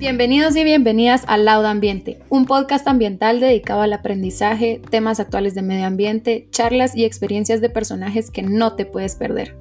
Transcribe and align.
Bienvenidos 0.00 0.56
y 0.56 0.64
bienvenidas 0.64 1.24
a 1.26 1.36
Lauda 1.36 1.70
Ambiente, 1.70 2.20
un 2.30 2.46
podcast 2.46 2.88
ambiental 2.88 3.38
dedicado 3.38 3.82
al 3.82 3.92
aprendizaje, 3.92 4.80
temas 4.88 5.20
actuales 5.20 5.54
de 5.54 5.60
medio 5.60 5.84
ambiente, 5.84 6.48
charlas 6.50 6.96
y 6.96 7.04
experiencias 7.04 7.60
de 7.60 7.68
personajes 7.68 8.30
que 8.30 8.42
no 8.42 8.76
te 8.76 8.86
puedes 8.86 9.14
perder. 9.14 9.58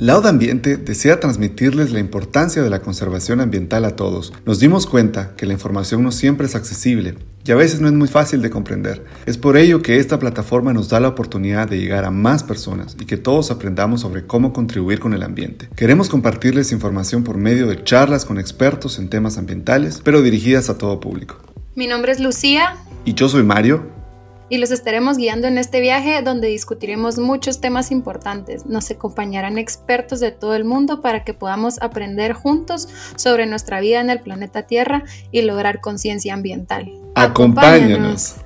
Lauda 0.00 0.30
Ambiente 0.30 0.76
desea 0.76 1.18
transmitirles 1.18 1.90
la 1.90 1.98
importancia 1.98 2.62
de 2.62 2.70
la 2.70 2.78
conservación 2.82 3.40
ambiental 3.40 3.84
a 3.84 3.96
todos. 3.96 4.32
Nos 4.46 4.60
dimos 4.60 4.86
cuenta 4.86 5.34
que 5.36 5.44
la 5.44 5.54
información 5.54 6.04
no 6.04 6.12
siempre 6.12 6.46
es 6.46 6.54
accesible 6.54 7.16
y 7.44 7.50
a 7.50 7.56
veces 7.56 7.80
no 7.80 7.88
es 7.88 7.94
muy 7.94 8.06
fácil 8.06 8.40
de 8.40 8.48
comprender. 8.48 9.04
Es 9.26 9.38
por 9.38 9.56
ello 9.56 9.82
que 9.82 9.98
esta 9.98 10.20
plataforma 10.20 10.72
nos 10.72 10.88
da 10.88 11.00
la 11.00 11.08
oportunidad 11.08 11.68
de 11.68 11.80
llegar 11.80 12.04
a 12.04 12.12
más 12.12 12.44
personas 12.44 12.96
y 13.00 13.06
que 13.06 13.16
todos 13.16 13.50
aprendamos 13.50 14.02
sobre 14.02 14.24
cómo 14.24 14.52
contribuir 14.52 15.00
con 15.00 15.14
el 15.14 15.24
ambiente. 15.24 15.68
Queremos 15.74 16.08
compartirles 16.08 16.70
información 16.70 17.24
por 17.24 17.36
medio 17.36 17.66
de 17.66 17.82
charlas 17.82 18.24
con 18.24 18.38
expertos 18.38 19.00
en 19.00 19.08
temas 19.08 19.36
ambientales, 19.36 20.00
pero 20.04 20.22
dirigidas 20.22 20.70
a 20.70 20.78
todo 20.78 21.00
público. 21.00 21.38
Mi 21.74 21.88
nombre 21.88 22.12
es 22.12 22.20
Lucía. 22.20 22.76
Y 23.04 23.14
yo 23.14 23.28
soy 23.28 23.42
Mario 23.42 23.97
y 24.50 24.58
los 24.58 24.70
estaremos 24.70 25.16
guiando 25.16 25.46
en 25.46 25.58
este 25.58 25.80
viaje 25.80 26.22
donde 26.22 26.48
discutiremos 26.48 27.18
muchos 27.18 27.60
temas 27.60 27.90
importantes. 27.90 28.66
Nos 28.66 28.90
acompañarán 28.90 29.58
expertos 29.58 30.20
de 30.20 30.32
todo 30.32 30.54
el 30.54 30.64
mundo 30.64 31.00
para 31.00 31.24
que 31.24 31.34
podamos 31.34 31.80
aprender 31.82 32.32
juntos 32.32 32.88
sobre 33.16 33.46
nuestra 33.46 33.80
vida 33.80 34.00
en 34.00 34.10
el 34.10 34.20
planeta 34.20 34.62
Tierra 34.62 35.04
y 35.30 35.42
lograr 35.42 35.80
conciencia 35.80 36.34
ambiental. 36.34 36.90
Acompáñanos. 37.14 38.36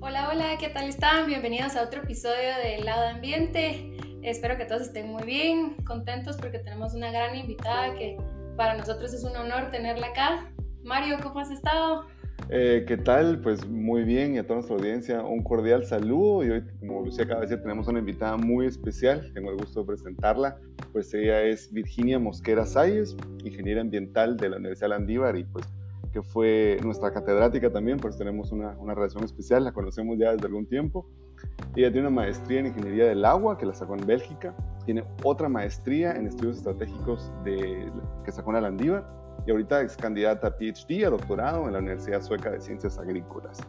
Hola, 0.00 0.28
hola, 0.30 0.58
¿qué 0.58 0.68
tal 0.68 0.88
están? 0.88 1.26
Bienvenidos 1.26 1.76
a 1.76 1.82
otro 1.82 2.02
episodio 2.02 2.56
de 2.62 2.84
Lado 2.84 3.08
Ambiente. 3.08 3.98
Espero 4.22 4.56
que 4.56 4.64
todos 4.64 4.82
estén 4.82 5.08
muy 5.10 5.22
bien, 5.22 5.74
contentos 5.86 6.36
porque 6.36 6.58
tenemos 6.58 6.92
una 6.94 7.10
gran 7.10 7.36
invitada 7.36 7.94
que 7.94 8.16
para 8.56 8.76
nosotros 8.76 9.14
es 9.14 9.22
un 9.22 9.36
honor 9.36 9.70
tenerla 9.70 10.08
acá. 10.08 10.50
Mario, 10.82 11.18
¿cómo 11.22 11.38
has 11.38 11.50
estado? 11.50 12.06
Eh, 12.50 12.84
¿Qué 12.86 12.96
tal? 12.96 13.40
Pues 13.40 13.66
muy 13.68 14.02
bien 14.02 14.34
y 14.34 14.38
a 14.38 14.42
toda 14.42 14.56
nuestra 14.56 14.76
audiencia 14.76 15.22
un 15.22 15.42
cordial 15.42 15.86
saludo 15.86 16.44
y 16.44 16.50
hoy, 16.50 16.64
como 16.80 17.04
Lucía 17.04 17.24
acaba 17.24 17.40
de 17.40 17.46
decir, 17.46 17.62
tenemos 17.62 17.86
una 17.86 18.00
invitada 18.00 18.36
muy 18.36 18.66
especial, 18.66 19.30
tengo 19.34 19.50
el 19.50 19.56
gusto 19.58 19.80
de 19.80 19.86
presentarla, 19.86 20.58
pues 20.92 21.14
ella 21.14 21.42
es 21.42 21.72
Virginia 21.72 22.18
Mosquera 22.18 22.66
Salles, 22.66 23.16
ingeniera 23.44 23.80
ambiental 23.80 24.36
de 24.36 24.48
la 24.48 24.56
Universidad 24.56 24.90
Landívar 24.90 25.36
y 25.36 25.44
pues 25.44 25.64
que 26.12 26.22
fue 26.22 26.78
nuestra 26.82 27.12
catedrática 27.12 27.70
también, 27.70 27.98
pues 27.98 28.18
tenemos 28.18 28.50
una, 28.50 28.76
una 28.78 28.94
relación 28.94 29.24
especial, 29.24 29.62
la 29.62 29.72
conocemos 29.72 30.18
ya 30.18 30.32
desde 30.32 30.46
algún 30.46 30.66
tiempo 30.66 31.06
ella 31.76 31.92
tiene 31.92 32.08
una 32.08 32.16
maestría 32.16 32.60
en 32.60 32.66
Ingeniería 32.66 33.06
del 33.06 33.24
Agua, 33.24 33.56
que 33.58 33.66
la 33.66 33.74
sacó 33.74 33.94
en 33.94 34.06
Bélgica. 34.06 34.54
Tiene 34.84 35.04
otra 35.22 35.48
maestría 35.48 36.12
en 36.12 36.26
Estudios 36.26 36.56
Estratégicos 36.58 37.30
de, 37.44 37.90
que 38.24 38.32
sacó 38.32 38.56
en 38.56 38.62
Landívar. 38.62 39.06
Y 39.46 39.50
ahorita 39.50 39.82
es 39.82 39.96
candidata 39.96 40.48
a 40.48 40.50
PhD, 40.56 41.04
a 41.06 41.10
doctorado 41.10 41.66
en 41.66 41.72
la 41.72 41.78
Universidad 41.78 42.20
Sueca 42.22 42.50
de 42.50 42.60
Ciencias 42.60 42.98
Agrícolas. 42.98 43.60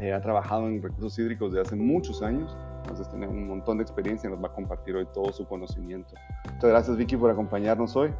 Eh, 0.00 0.12
ha 0.12 0.20
trabajado 0.20 0.66
en 0.66 0.82
recursos 0.82 1.18
hídricos 1.18 1.52
desde 1.52 1.68
hace 1.68 1.76
muchos 1.76 2.20
años, 2.22 2.56
entonces 2.78 3.08
tiene 3.10 3.28
un 3.28 3.46
montón 3.46 3.78
de 3.78 3.84
experiencia 3.84 4.28
y 4.28 4.32
nos 4.32 4.42
va 4.42 4.48
a 4.48 4.52
compartir 4.52 4.96
hoy 4.96 5.06
todo 5.14 5.32
su 5.32 5.46
conocimiento. 5.46 6.14
Muchas 6.52 6.70
gracias 6.70 6.96
Vicky 6.96 7.16
por 7.16 7.30
acompañarnos 7.30 7.94
hoy. 7.94 8.10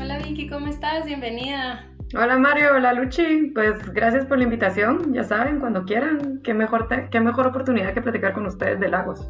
Hola 0.00 0.18
Vicky, 0.18 0.48
¿cómo 0.48 0.66
estás? 0.66 1.06
Bienvenida. 1.06 1.93
Hola 2.12 2.38
Mario, 2.38 2.74
hola 2.74 2.92
Luchi, 2.92 3.50
pues 3.54 3.92
gracias 3.92 4.26
por 4.26 4.38
la 4.38 4.44
invitación, 4.44 5.12
ya 5.12 5.24
saben, 5.24 5.58
cuando 5.58 5.84
quieran, 5.84 6.40
qué 6.44 6.54
mejor, 6.54 6.88
qué 7.10 7.20
mejor 7.20 7.46
oportunidad 7.48 7.92
que 7.92 8.02
platicar 8.02 8.34
con 8.34 8.46
ustedes 8.46 8.78
de 8.78 8.88
lagos, 8.88 9.28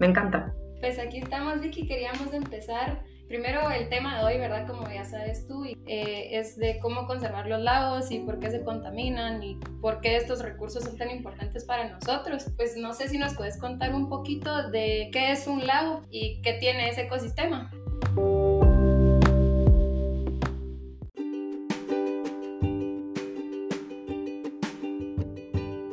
me 0.00 0.06
encanta. 0.06 0.52
Pues 0.80 0.98
aquí 0.98 1.18
estamos 1.18 1.60
Vicky, 1.60 1.86
queríamos 1.86 2.34
empezar 2.34 3.02
primero 3.28 3.70
el 3.70 3.88
tema 3.88 4.18
de 4.18 4.24
hoy, 4.24 4.38
¿verdad? 4.38 4.66
Como 4.66 4.88
ya 4.88 5.04
sabes 5.04 5.46
tú, 5.46 5.64
eh, 5.64 6.28
es 6.32 6.56
de 6.56 6.78
cómo 6.80 7.06
conservar 7.06 7.46
los 7.46 7.60
lagos 7.60 8.10
y 8.10 8.20
por 8.20 8.38
qué 8.38 8.50
se 8.50 8.62
contaminan 8.62 9.42
y 9.42 9.58
por 9.80 10.00
qué 10.00 10.16
estos 10.16 10.42
recursos 10.42 10.84
son 10.84 10.96
tan 10.96 11.10
importantes 11.10 11.64
para 11.64 11.88
nosotros. 11.88 12.46
Pues 12.56 12.76
no 12.76 12.92
sé 12.92 13.08
si 13.08 13.18
nos 13.18 13.34
puedes 13.34 13.58
contar 13.58 13.94
un 13.94 14.08
poquito 14.08 14.68
de 14.70 15.08
qué 15.12 15.32
es 15.32 15.46
un 15.46 15.66
lago 15.66 16.02
y 16.10 16.40
qué 16.42 16.54
tiene 16.54 16.88
ese 16.88 17.02
ecosistema. 17.02 17.70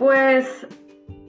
Pues 0.03 0.67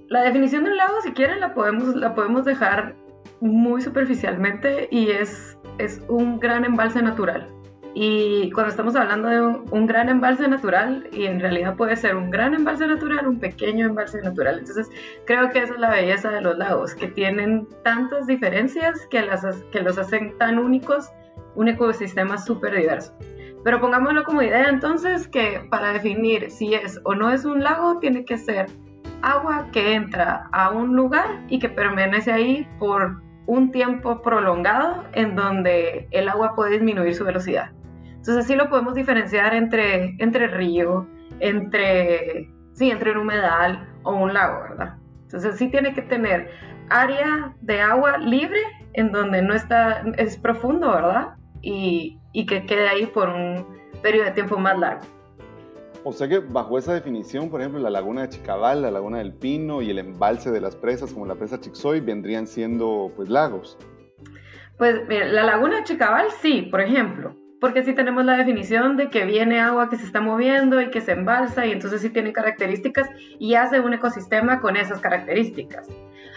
la 0.08 0.22
definición 0.22 0.64
de 0.64 0.70
un 0.70 0.76
lago, 0.76 1.00
si 1.00 1.12
quieren, 1.12 1.38
la 1.38 1.54
podemos, 1.54 1.94
la 1.94 2.12
podemos 2.12 2.44
dejar 2.44 2.96
muy 3.40 3.80
superficialmente 3.80 4.88
y 4.90 5.10
es, 5.10 5.56
es 5.78 6.02
un 6.08 6.40
gran 6.40 6.64
embalse 6.64 7.00
natural. 7.00 7.48
Y 7.94 8.50
cuando 8.50 8.70
estamos 8.70 8.96
hablando 8.96 9.28
de 9.28 9.40
un, 9.40 9.86
gran 9.86 10.08
embalse 10.08 10.48
natural, 10.48 11.08
y 11.12 11.26
en 11.26 11.38
realidad 11.38 11.76
puede 11.76 11.94
ser 11.94 12.16
un 12.16 12.30
gran 12.30 12.52
embalse 12.52 12.88
natural, 12.88 13.28
un 13.28 13.38
pequeño 13.38 13.86
embalse 13.86 14.20
natural. 14.22 14.58
Entonces, 14.58 14.90
creo 15.24 15.50
que 15.50 15.60
esa 15.60 15.74
es 15.74 15.78
la 15.78 15.90
belleza 15.90 16.30
de 16.30 16.40
los 16.40 16.58
lagos, 16.58 16.96
que 16.96 17.06
tienen 17.06 17.68
tantas 17.84 18.26
diferencias 18.26 19.06
que, 19.08 19.22
las, 19.22 19.44
que 19.70 19.82
los 19.82 19.98
hacen 19.98 20.36
tan 20.36 20.58
únicos, 20.58 21.10
un 21.56 21.68
ecosistema 21.68 22.38
súper 22.38 22.76
diverso. 22.76 23.16
Pero 23.64 23.80
pongámoslo 23.80 24.24
como 24.24 24.42
idea 24.42 24.68
entonces 24.68 25.26
que 25.26 25.66
para 25.70 25.92
definir 25.92 26.50
si 26.50 26.74
es 26.74 27.00
o 27.04 27.14
no 27.14 27.30
es 27.30 27.44
un 27.44 27.62
lago 27.62 27.98
tiene 27.98 28.24
que 28.24 28.36
ser 28.36 28.66
agua 29.22 29.68
que 29.72 29.94
entra 29.94 30.48
a 30.52 30.70
un 30.70 30.94
lugar 30.94 31.44
y 31.48 31.58
que 31.58 31.70
permanece 31.70 32.30
ahí 32.30 32.68
por 32.78 33.22
un 33.46 33.70
tiempo 33.70 34.22
prolongado 34.22 35.04
en 35.12 35.34
donde 35.34 36.08
el 36.10 36.28
agua 36.28 36.54
puede 36.54 36.72
disminuir 36.72 37.14
su 37.14 37.24
velocidad. 37.24 37.70
Entonces 38.04 38.44
así 38.44 38.54
lo 38.54 38.68
podemos 38.68 38.94
diferenciar 38.94 39.54
entre, 39.54 40.14
entre 40.18 40.46
río, 40.48 41.06
entre, 41.40 42.50
sí, 42.72 42.90
entre 42.90 43.12
un 43.12 43.18
humedal 43.18 43.86
o 44.02 44.14
un 44.14 44.32
lago, 44.32 44.62
¿verdad? 44.62 44.96
Entonces 45.24 45.56
sí 45.56 45.68
tiene 45.68 45.94
que 45.94 46.02
tener 46.02 46.50
área 46.90 47.54
de 47.60 47.80
agua 47.80 48.18
libre 48.18 48.60
en 48.94 49.10
donde 49.12 49.42
no 49.42 49.54
está, 49.54 50.04
es 50.16 50.38
profundo, 50.38 50.90
¿verdad? 50.90 51.34
Y, 51.64 52.18
y 52.32 52.46
que 52.46 52.66
quede 52.66 52.88
ahí 52.88 53.06
por 53.06 53.28
un 53.30 53.66
periodo 54.02 54.26
de 54.26 54.32
tiempo 54.32 54.58
más 54.58 54.78
largo. 54.78 55.02
O 56.06 56.12
sea 56.12 56.28
que 56.28 56.38
bajo 56.38 56.76
esa 56.76 56.92
definición, 56.92 57.48
por 57.48 57.60
ejemplo, 57.60 57.80
la 57.80 57.88
laguna 57.88 58.22
de 58.22 58.28
Chicabal, 58.28 58.82
la 58.82 58.90
laguna 58.90 59.18
del 59.18 59.32
Pino 59.32 59.80
y 59.80 59.90
el 59.90 59.98
embalse 59.98 60.50
de 60.50 60.60
las 60.60 60.76
presas 60.76 61.14
como 61.14 61.24
la 61.24 61.34
presa 61.34 61.58
Chixoy 61.58 62.00
vendrían 62.00 62.46
siendo 62.46 63.10
pues 63.16 63.30
lagos. 63.30 63.78
Pues 64.76 65.08
la 65.08 65.44
laguna 65.44 65.78
de 65.78 65.84
Chicabal 65.84 66.30
sí, 66.42 66.62
por 66.70 66.82
ejemplo, 66.82 67.34
porque 67.64 67.82
sí 67.82 67.94
tenemos 67.94 68.26
la 68.26 68.36
definición 68.36 68.98
de 68.98 69.08
que 69.08 69.24
viene 69.24 69.58
agua 69.58 69.88
que 69.88 69.96
se 69.96 70.04
está 70.04 70.20
moviendo 70.20 70.82
y 70.82 70.90
que 70.90 71.00
se 71.00 71.12
embalsa 71.12 71.64
y 71.64 71.72
entonces 71.72 72.02
sí 72.02 72.10
tiene 72.10 72.30
características 72.30 73.08
y 73.38 73.54
hace 73.54 73.80
un 73.80 73.94
ecosistema 73.94 74.60
con 74.60 74.76
esas 74.76 75.00
características. 75.00 75.88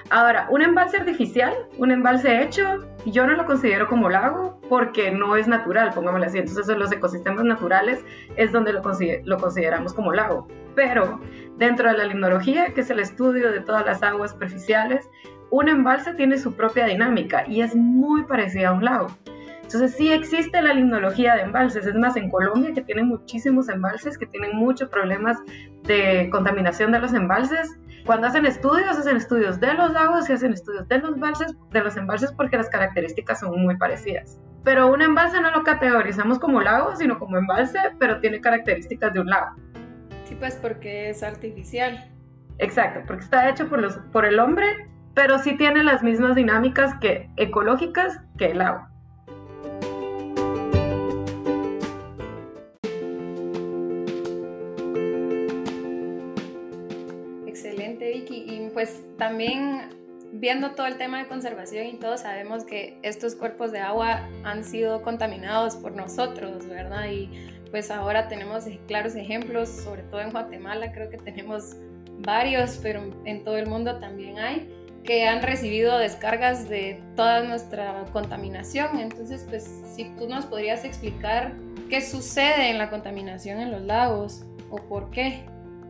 Ahora, 0.10 0.48
un 0.50 0.62
embalse 0.62 0.96
artificial, 0.96 1.54
un 1.80 1.92
embalse 1.92 2.42
hecho, 2.42 2.88
yo 3.06 3.28
no 3.28 3.34
lo 3.34 3.46
considero 3.46 3.90
como 3.90 4.10
lago 4.10 4.62
porque 4.70 5.12
no 5.12 5.36
es 5.36 5.50
natural, 5.50 5.92
pongámoslo 5.94 6.28
así. 6.28 6.38
Entonces, 6.38 6.70
en 6.70 6.80
los 6.80 6.94
ecosistemas 6.94 7.44
naturales 7.44 8.06
es 8.38 8.54
donde 8.54 8.72
lo, 8.72 8.82
lo 9.26 9.38
consideramos 9.38 9.94
como 9.94 10.14
lago. 10.14 10.48
Pero 10.76 11.20
dentro 11.58 11.92
de 11.92 11.98
la 11.98 12.06
limnología, 12.06 12.74
que 12.74 12.80
es 12.80 12.90
el 12.90 13.02
estudio 13.02 13.52
de 13.52 13.60
todas 13.60 13.86
las 13.86 14.02
aguas 14.02 14.32
superficiales, 14.32 15.10
un 15.50 15.68
embalse 15.68 16.14
tiene 16.14 16.38
su 16.38 16.54
propia 16.54 16.86
dinámica 16.86 17.44
y 17.46 17.60
es 17.60 17.76
muy 17.76 18.24
parecida 18.24 18.70
a 18.70 18.72
un 18.72 18.86
lago. 18.86 19.08
Entonces 19.68 19.96
sí 19.98 20.14
existe 20.14 20.62
la 20.62 20.74
limnología 20.74 21.36
de 21.36 21.42
embalses, 21.42 21.86
es 21.86 21.94
más, 21.94 22.16
en 22.16 22.30
Colombia 22.30 22.74
que 22.74 22.82
tienen 22.82 23.10
muchísimos 23.10 23.68
embalses, 23.68 24.18
que 24.18 24.26
tienen 24.26 24.56
muchos 24.56 24.88
problemas 24.88 25.38
de 25.84 26.30
contaminación 26.32 26.94
de 26.94 27.00
los 27.00 27.14
embalses, 27.14 27.78
cuando 28.06 28.28
hacen 28.28 28.46
estudios, 28.46 28.98
hacen 28.98 29.18
estudios 29.18 29.60
de 29.60 29.74
los 29.74 29.92
lagos 29.92 30.30
y 30.30 30.34
hacen 30.34 30.54
estudios 30.54 30.88
de 30.88 31.00
los 31.00 31.16
embalses, 31.16 31.54
de 31.72 31.82
los 31.82 31.98
embalses 31.98 32.32
porque 32.32 32.56
las 32.56 32.70
características 32.70 33.42
son 33.42 33.62
muy 33.62 33.76
parecidas. 33.76 34.40
Pero 34.64 34.88
un 34.88 35.02
embalse 35.02 35.42
no 35.42 35.52
lo 35.52 35.64
categorizamos 35.64 36.40
como 36.40 36.62
lago, 36.62 36.96
sino 36.96 37.20
como 37.20 37.38
embalse, 37.38 37.78
pero 38.00 38.22
tiene 38.22 38.40
características 38.40 39.12
de 39.12 39.20
un 39.20 39.28
lago. 39.28 39.58
Sí, 40.24 40.36
pues 40.36 40.56
porque 40.56 41.10
es 41.10 41.24
artificial. 41.24 42.10
Exacto, 42.60 43.02
porque 43.06 43.26
está 43.26 43.50
hecho 43.50 43.68
por, 43.68 43.82
los, 43.82 43.98
por 44.14 44.24
el 44.24 44.40
hombre, 44.40 44.66
pero 45.14 45.40
sí 45.40 45.58
tiene 45.58 45.84
las 45.84 46.04
mismas 46.04 46.36
dinámicas 46.36 46.96
que 47.02 47.30
ecológicas 47.36 48.22
que 48.38 48.52
el 48.52 48.60
lago. 48.60 48.88
También 59.18 59.90
viendo 60.32 60.72
todo 60.72 60.88
el 60.88 60.98
tema 60.98 61.20
de 61.20 61.28
conservación 61.28 61.88
y 61.88 61.94
todo, 61.98 62.18
sabemos 62.18 62.66
que 62.66 63.00
estos 63.02 63.36
cuerpos 63.36 63.72
de 63.72 63.80
agua 63.80 64.28
han 64.44 64.64
sido 64.64 65.02
contaminados 65.02 65.76
por 65.76 65.94
nosotros, 65.94 66.68
¿verdad? 66.68 67.10
Y 67.10 67.30
pues 67.72 67.92
ahora 67.92 68.28
tenemos 68.28 68.66
claros 68.88 69.16
ejemplos, 69.16 69.70
sobre 69.70 70.04
todo 70.04 70.22
en 70.22 70.32
Guatemala, 70.32 70.92
creo 70.92 71.10
que 71.10 71.18
tenemos 71.18 71.78
varios, 72.20 72.80
pero 72.82 73.02
en 73.26 73.44
todo 73.44 73.58
el 73.58 73.68
mundo 73.68 74.00
también 74.00 74.38
hay, 74.38 74.70
que 75.04 75.28
han 75.28 75.42
recibido 75.42 75.98
descargas 75.98 76.68
de 76.68 77.02
toda 77.16 77.44
nuestra 77.44 78.06
contaminación. 78.12 79.00
Entonces, 79.00 79.46
pues 79.48 79.70
si 79.96 80.06
tú 80.18 80.28
nos 80.28 80.46
podrías 80.46 80.84
explicar 80.84 81.54
qué 81.90 82.02
sucede 82.02 82.70
en 82.70 82.78
la 82.78 82.90
contaminación 82.90 83.60
en 83.60 83.72
los 83.72 83.82
lagos 83.82 84.44
o 84.70 84.78
por 84.78 85.10
qué. 85.12 85.46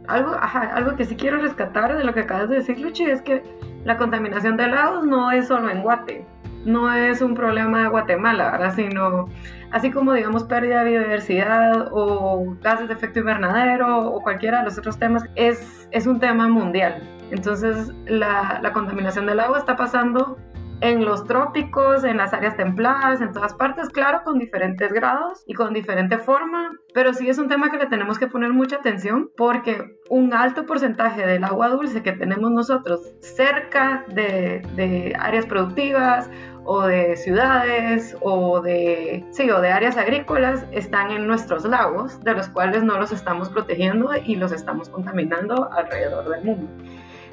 Algo, 0.07 0.35
algo 0.39 0.95
que 0.95 1.05
sí 1.05 1.15
quiero 1.15 1.37
rescatar 1.37 1.97
de 1.97 2.03
lo 2.03 2.13
que 2.13 2.21
acabas 2.21 2.49
de 2.49 2.55
decir, 2.55 2.79
Luchi, 2.79 3.05
es 3.05 3.21
que 3.21 3.43
la 3.83 3.97
contaminación 3.97 4.57
de 4.57 4.67
lagos 4.67 5.05
no 5.05 5.31
es 5.31 5.47
solo 5.47 5.69
en 5.69 5.81
Guate, 5.81 6.25
no 6.65 6.91
es 6.91 7.21
un 7.21 7.33
problema 7.33 7.83
de 7.83 7.87
Guatemala, 7.87 8.51
¿verdad? 8.51 8.73
Sino, 8.75 9.29
así 9.71 9.91
como 9.91 10.13
digamos 10.13 10.43
pérdida 10.43 10.83
de 10.83 10.91
biodiversidad 10.91 11.89
o 11.91 12.55
gases 12.61 12.87
de 12.87 12.93
efecto 12.93 13.19
invernadero 13.19 14.09
o 14.09 14.21
cualquiera 14.21 14.59
de 14.59 14.65
los 14.65 14.77
otros 14.77 14.97
temas, 14.97 15.23
es, 15.35 15.87
es 15.91 16.07
un 16.07 16.19
tema 16.19 16.47
mundial. 16.47 17.01
Entonces, 17.31 17.91
la, 18.05 18.59
la 18.61 18.73
contaminación 18.73 19.25
del 19.25 19.39
agua 19.39 19.57
está 19.57 19.75
pasando 19.75 20.37
en 20.81 21.05
los 21.05 21.25
trópicos, 21.25 22.03
en 22.03 22.17
las 22.17 22.33
áreas 22.33 22.55
templadas, 22.55 23.21
en 23.21 23.31
todas 23.31 23.53
partes, 23.53 23.89
claro, 23.89 24.21
con 24.23 24.37
diferentes 24.37 24.93
grados 24.93 25.43
y 25.47 25.53
con 25.53 25.73
diferente 25.73 26.17
forma, 26.17 26.71
pero 26.93 27.13
sí 27.13 27.29
es 27.29 27.37
un 27.37 27.47
tema 27.47 27.71
que 27.71 27.77
le 27.77 27.87
tenemos 27.87 28.19
que 28.19 28.27
poner 28.27 28.53
mucha 28.53 28.77
atención 28.77 29.31
porque 29.35 29.99
un 30.09 30.33
alto 30.33 30.65
porcentaje 30.65 31.25
del 31.25 31.43
agua 31.43 31.69
dulce 31.69 32.03
que 32.03 32.11
tenemos 32.11 32.51
nosotros 32.51 33.01
cerca 33.19 34.05
de, 34.09 34.61
de 34.75 35.15
áreas 35.19 35.45
productivas 35.45 36.29
o 36.63 36.85
de 36.85 37.15
ciudades 37.15 38.15
o 38.19 38.61
de, 38.61 39.25
sí, 39.31 39.49
o 39.49 39.61
de 39.61 39.71
áreas 39.71 39.97
agrícolas 39.97 40.65
están 40.71 41.11
en 41.11 41.25
nuestros 41.25 41.63
lagos, 41.63 42.19
de 42.23 42.33
los 42.33 42.49
cuales 42.49 42.83
no 42.83 42.99
los 42.99 43.11
estamos 43.11 43.49
protegiendo 43.49 44.09
y 44.23 44.35
los 44.35 44.51
estamos 44.51 44.89
contaminando 44.89 45.71
alrededor 45.71 46.29
del 46.29 46.43
mundo. 46.43 46.67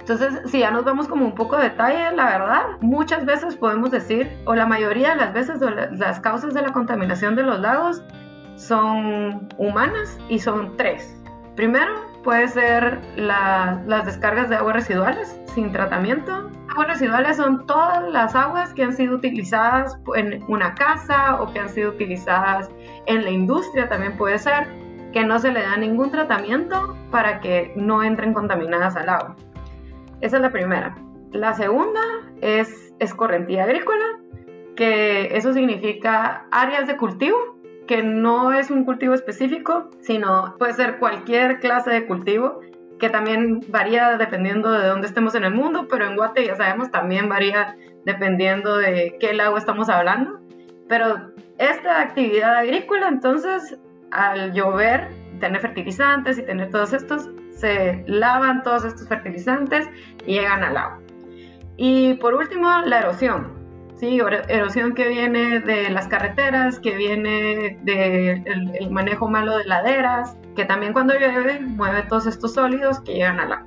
Entonces, 0.07 0.43
si 0.51 0.59
ya 0.59 0.71
nos 0.71 0.85
vamos 0.85 1.09
como 1.09 1.25
un 1.25 1.35
poco 1.35 1.57
de 1.57 1.71
detalle, 1.71 2.15
la 2.15 2.27
verdad, 2.27 2.63
muchas 2.83 3.25
veces 3.25 3.57
podemos 3.57 3.91
decir, 3.91 4.31
o 4.45 4.55
la 4.55 4.67
mayoría 4.67 5.15
de 5.15 5.17
las 5.17 5.33
veces, 5.33 5.61
las 5.93 6.21
causas 6.21 6.53
de 6.53 6.61
la 6.61 6.75
contaminación 6.75 7.35
de 7.37 7.43
los 7.43 7.59
lagos 7.59 8.03
son 8.57 9.49
humanas 9.57 10.19
y 10.29 10.39
son 10.41 10.77
tres. 10.77 11.19
Primero, 11.57 11.95
puede 12.23 12.49
ser 12.49 13.01
las 13.17 14.05
descargas 14.05 14.51
de 14.51 14.57
aguas 14.57 14.75
residuales 14.75 15.41
sin 15.55 15.73
tratamiento. 15.73 16.51
Aguas 16.69 16.89
residuales 16.89 17.39
son 17.39 17.67
todas 17.67 18.07
las 18.13 18.35
aguas 18.35 18.75
que 18.75 18.83
han 18.83 18.93
sido 18.93 19.17
utilizadas 19.17 19.99
en 20.17 20.45
una 20.49 20.75
casa 20.75 21.41
o 21.41 21.51
que 21.51 21.61
han 21.61 21.71
sido 21.71 21.93
utilizadas 21.93 22.69
en 23.07 23.25
la 23.25 23.31
industria, 23.31 23.89
también 23.89 24.19
puede 24.19 24.39
ser, 24.39 24.67
que 25.15 25.25
no 25.25 25.39
se 25.39 25.51
le 25.51 25.63
da 25.63 25.79
ningún 25.79 26.11
tratamiento 26.11 26.95
para 27.11 27.41
que 27.41 27.73
no 27.75 28.03
entren 28.03 28.35
contaminadas 28.35 28.97
al 28.97 29.09
agua. 29.09 29.37
Esa 30.25 30.37
es 30.37 30.43
la 30.43 30.53
primera. 30.53 30.95
La 31.33 31.53
segunda 31.53 32.01
es 32.41 32.95
escorrentía 32.99 33.65
agrícola, 33.65 34.21
que 34.75 35.37
eso 35.37 35.53
significa 35.53 36.47
áreas 36.51 36.87
de 36.87 36.97
cultivo, 36.97 37.37
que 37.87 38.03
no 38.03 38.51
es 38.51 38.71
un 38.71 38.87
cultivo 38.87 39.13
específico, 39.13 39.91
sino 40.01 40.57
puede 40.59 40.73
ser 40.73 40.99
cualquier 40.99 41.61
clase 41.61 41.91
de 41.91 42.07
cultivo, 42.07 42.61
que 42.99 43.11
también 43.11 43.61
varía 43.69 44.17
dependiendo 44.17 44.73
de 44.73 44.87
dónde 44.89 45.09
estemos 45.09 45.35
en 45.35 45.45
el 45.45 45.53
mundo, 45.53 45.89
pero 45.91 46.07
en 46.07 46.17
Guate 46.17 46.47
ya 46.47 46.57
sabemos 46.57 46.91
también 46.91 47.29
varía 47.29 47.77
dependiendo 48.07 48.79
de 48.79 49.19
qué 49.21 49.35
lago 49.35 49.59
estamos 49.59 49.91
hablando. 49.91 50.41
Pero 50.89 51.33
esta 51.59 52.01
actividad 52.01 52.57
agrícola, 52.57 53.09
entonces, 53.09 53.79
al 54.11 54.55
llover, 54.55 55.11
tener 55.39 55.61
fertilizantes 55.61 56.39
y 56.39 56.47
tener 56.47 56.71
todos 56.71 56.95
estos, 56.95 57.29
se 57.55 58.05
lavan 58.07 58.63
todos 58.63 58.85
estos 58.85 59.09
fertilizantes 59.09 59.89
y 60.27 60.35
llegan 60.35 60.63
al 60.63 60.77
agua. 60.77 61.01
Y 61.77 62.15
por 62.15 62.35
último, 62.35 62.69
la 62.85 63.01
erosión. 63.01 63.53
¿sí? 63.97 64.21
Erosión 64.49 64.95
que 64.95 65.09
viene 65.09 65.61
de 65.61 65.91
las 65.91 66.09
carreteras, 66.09 66.79
que 66.79 66.97
viene 66.97 67.79
del 67.83 68.73
el 68.79 68.91
manejo 68.91 69.29
malo 69.29 69.59
de 69.59 69.65
laderas, 69.65 70.37
que 70.57 70.65
también 70.65 70.93
cuando 70.93 71.15
llueve 71.15 71.61
mueve 71.61 72.03
todos 72.03 72.27
estos 72.27 72.55
sólidos 72.55 73.01
que 73.01 73.15
llegan 73.15 73.41
al 73.41 73.53
agua. 73.53 73.67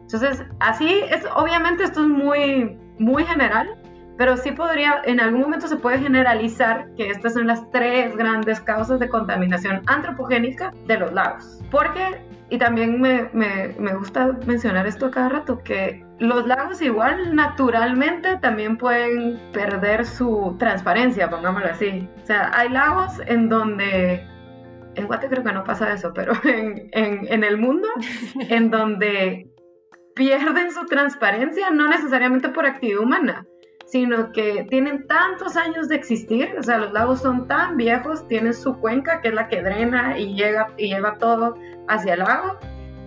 Entonces, 0.00 0.44
así 0.58 1.02
es, 1.08 1.24
obviamente 1.36 1.84
esto 1.84 2.00
es 2.00 2.08
muy, 2.08 2.76
muy 2.98 3.24
general, 3.24 3.79
pero 4.20 4.36
sí 4.36 4.52
podría, 4.52 5.00
en 5.06 5.18
algún 5.18 5.40
momento 5.40 5.66
se 5.66 5.76
puede 5.76 5.98
generalizar 5.98 6.94
que 6.94 7.08
estas 7.08 7.32
son 7.32 7.46
las 7.46 7.70
tres 7.70 8.14
grandes 8.18 8.60
causas 8.60 9.00
de 9.00 9.08
contaminación 9.08 9.80
antropogénica 9.86 10.74
de 10.86 10.98
los 10.98 11.10
lagos. 11.10 11.62
Porque 11.70 12.20
y 12.50 12.58
también 12.58 13.00
me, 13.00 13.30
me, 13.32 13.68
me, 13.78 13.94
gusta 13.94 14.36
mencionar 14.44 14.86
esto 14.86 15.06
a 15.06 15.10
cada 15.10 15.30
rato, 15.30 15.62
que 15.64 16.04
los 16.18 16.46
lagos 16.46 16.82
igual 16.82 17.34
naturalmente 17.34 18.36
también 18.42 18.76
pueden 18.76 19.40
perder 19.54 20.04
su 20.04 20.54
transparencia, 20.58 21.30
pongámoslo 21.30 21.70
así. 21.70 22.06
O 22.22 22.26
sea, 22.26 22.50
hay 22.52 22.68
lagos 22.68 23.22
en 23.24 23.48
donde, 23.48 24.22
en 24.96 25.06
Guate 25.06 25.30
creo 25.30 25.42
que 25.42 25.52
no 25.52 25.64
pasa 25.64 25.94
eso, 25.94 26.12
pero 26.12 26.34
en, 26.44 26.90
en, 26.92 27.26
en 27.26 27.42
el 27.42 27.56
mundo, 27.56 27.88
en 28.50 28.70
donde 28.70 29.48
pierden 30.14 30.72
su 30.72 30.84
transparencia, 30.84 31.70
no 31.70 31.88
necesariamente 31.88 32.50
por 32.50 32.66
actividad 32.66 33.00
humana, 33.00 33.46
sino 33.90 34.30
que 34.32 34.66
tienen 34.70 35.06
tantos 35.08 35.56
años 35.56 35.88
de 35.88 35.96
existir, 35.96 36.54
o 36.56 36.62
sea, 36.62 36.78
los 36.78 36.92
lagos 36.92 37.20
son 37.20 37.48
tan 37.48 37.76
viejos, 37.76 38.26
tienen 38.28 38.54
su 38.54 38.78
cuenca, 38.78 39.20
que 39.20 39.28
es 39.28 39.34
la 39.34 39.48
que 39.48 39.62
drena 39.62 40.16
y, 40.16 40.34
llega, 40.34 40.68
y 40.76 40.88
lleva 40.88 41.16
todo 41.18 41.56
hacia 41.88 42.14
el 42.14 42.20
lago, 42.20 42.56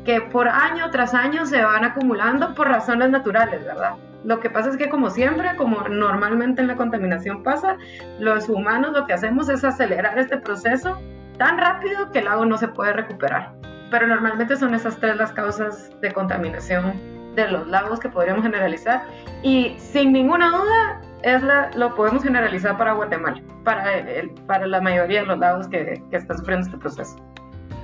que 0.03 0.19
por 0.19 0.49
año 0.49 0.91
tras 0.91 1.13
año 1.13 1.45
se 1.45 1.63
van 1.63 1.85
acumulando 1.85 2.53
por 2.53 2.67
razones 2.67 3.09
naturales, 3.09 3.63
¿verdad? 3.63 3.93
Lo 4.25 4.41
que 4.41 4.49
pasa 4.49 4.69
es 4.69 4.77
que 4.77 4.89
como 4.89 5.09
siempre, 5.09 5.55
como 5.55 5.87
normalmente 5.87 6.61
en 6.61 6.67
la 6.67 6.75
contaminación 6.75 7.43
pasa, 7.43 7.77
los 8.19 8.49
humanos 8.49 8.91
lo 8.91 9.05
que 9.05 9.13
hacemos 9.13 9.47
es 9.47 9.63
acelerar 9.63 10.19
este 10.19 10.37
proceso 10.37 10.99
tan 11.37 11.57
rápido 11.57 12.11
que 12.11 12.19
el 12.19 12.25
lago 12.25 12.45
no 12.45 12.57
se 12.57 12.67
puede 12.67 12.91
recuperar. 12.91 13.53
Pero 13.89 14.07
normalmente 14.07 14.57
son 14.57 14.73
esas 14.73 14.97
tres 14.97 15.15
las 15.15 15.31
causas 15.31 15.91
de 16.01 16.11
contaminación 16.11 17.12
de 17.35 17.47
los 17.49 17.67
lagos 17.67 17.99
que 17.99 18.09
podríamos 18.09 18.43
generalizar 18.43 19.03
y 19.41 19.75
sin 19.77 20.13
ninguna 20.13 20.49
duda 20.49 21.01
es 21.23 21.41
la, 21.41 21.71
lo 21.75 21.95
podemos 21.95 22.23
generalizar 22.23 22.77
para 22.77 22.93
Guatemala, 22.93 23.41
para, 23.63 23.97
el, 23.97 24.29
para 24.47 24.67
la 24.67 24.81
mayoría 24.81 25.21
de 25.21 25.27
los 25.27 25.39
lagos 25.39 25.67
que, 25.67 26.01
que 26.09 26.17
están 26.17 26.37
sufriendo 26.37 26.65
este 26.67 26.77
proceso. 26.77 27.15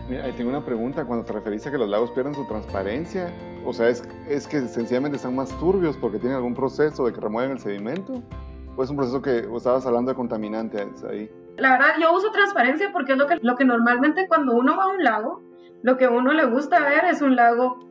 Mira, 0.10 0.24
tengo 0.36 0.50
una 0.50 0.66
pregunta. 0.66 1.06
Cuando 1.06 1.24
te 1.24 1.34
referís 1.34 1.66
a 1.68 1.72
que 1.72 1.78
los 1.78 1.88
lagos 1.88 2.10
pierden 2.12 2.34
su 2.34 2.44
transparencia, 2.48 3.32
o 3.64 3.72
sea, 3.72 3.90
¿es, 3.90 4.04
¿es 4.28 4.48
que 4.48 4.62
sencillamente 4.62 5.18
están 5.18 5.36
más 5.36 5.50
turbios 5.60 5.96
porque 5.98 6.18
tienen 6.18 6.36
algún 6.36 6.56
proceso 6.56 7.06
de 7.06 7.14
que 7.14 7.22
remueven 7.22 7.52
el 7.52 7.60
sedimento? 7.60 8.24
¿O 8.76 8.84
es 8.84 8.90
un 8.90 8.98
proceso 8.98 9.22
que 9.22 9.46
o 9.46 9.58
estabas 9.58 9.86
hablando 9.86 10.10
de 10.10 10.16
contaminantes 10.16 11.04
ahí? 11.04 11.30
La 11.58 11.74
verdad, 11.74 11.90
yo 12.02 12.12
uso 12.14 12.32
transparencia 12.32 12.92
porque 12.92 13.12
es 13.12 13.18
lo 13.20 13.28
que, 13.28 13.38
lo 13.42 13.56
que 13.56 13.66
normalmente 13.66 14.28
cuando 14.28 14.56
uno 14.56 14.76
va 14.78 14.86
a 14.86 14.88
un 14.88 15.04
lago, 15.04 15.44
lo 15.84 15.98
que 15.98 16.06
a 16.06 16.10
uno 16.10 16.34
le 16.34 16.46
gusta 16.46 16.80
ver 16.80 17.06
es 17.06 17.22
un 17.22 17.36
lago 17.36 17.89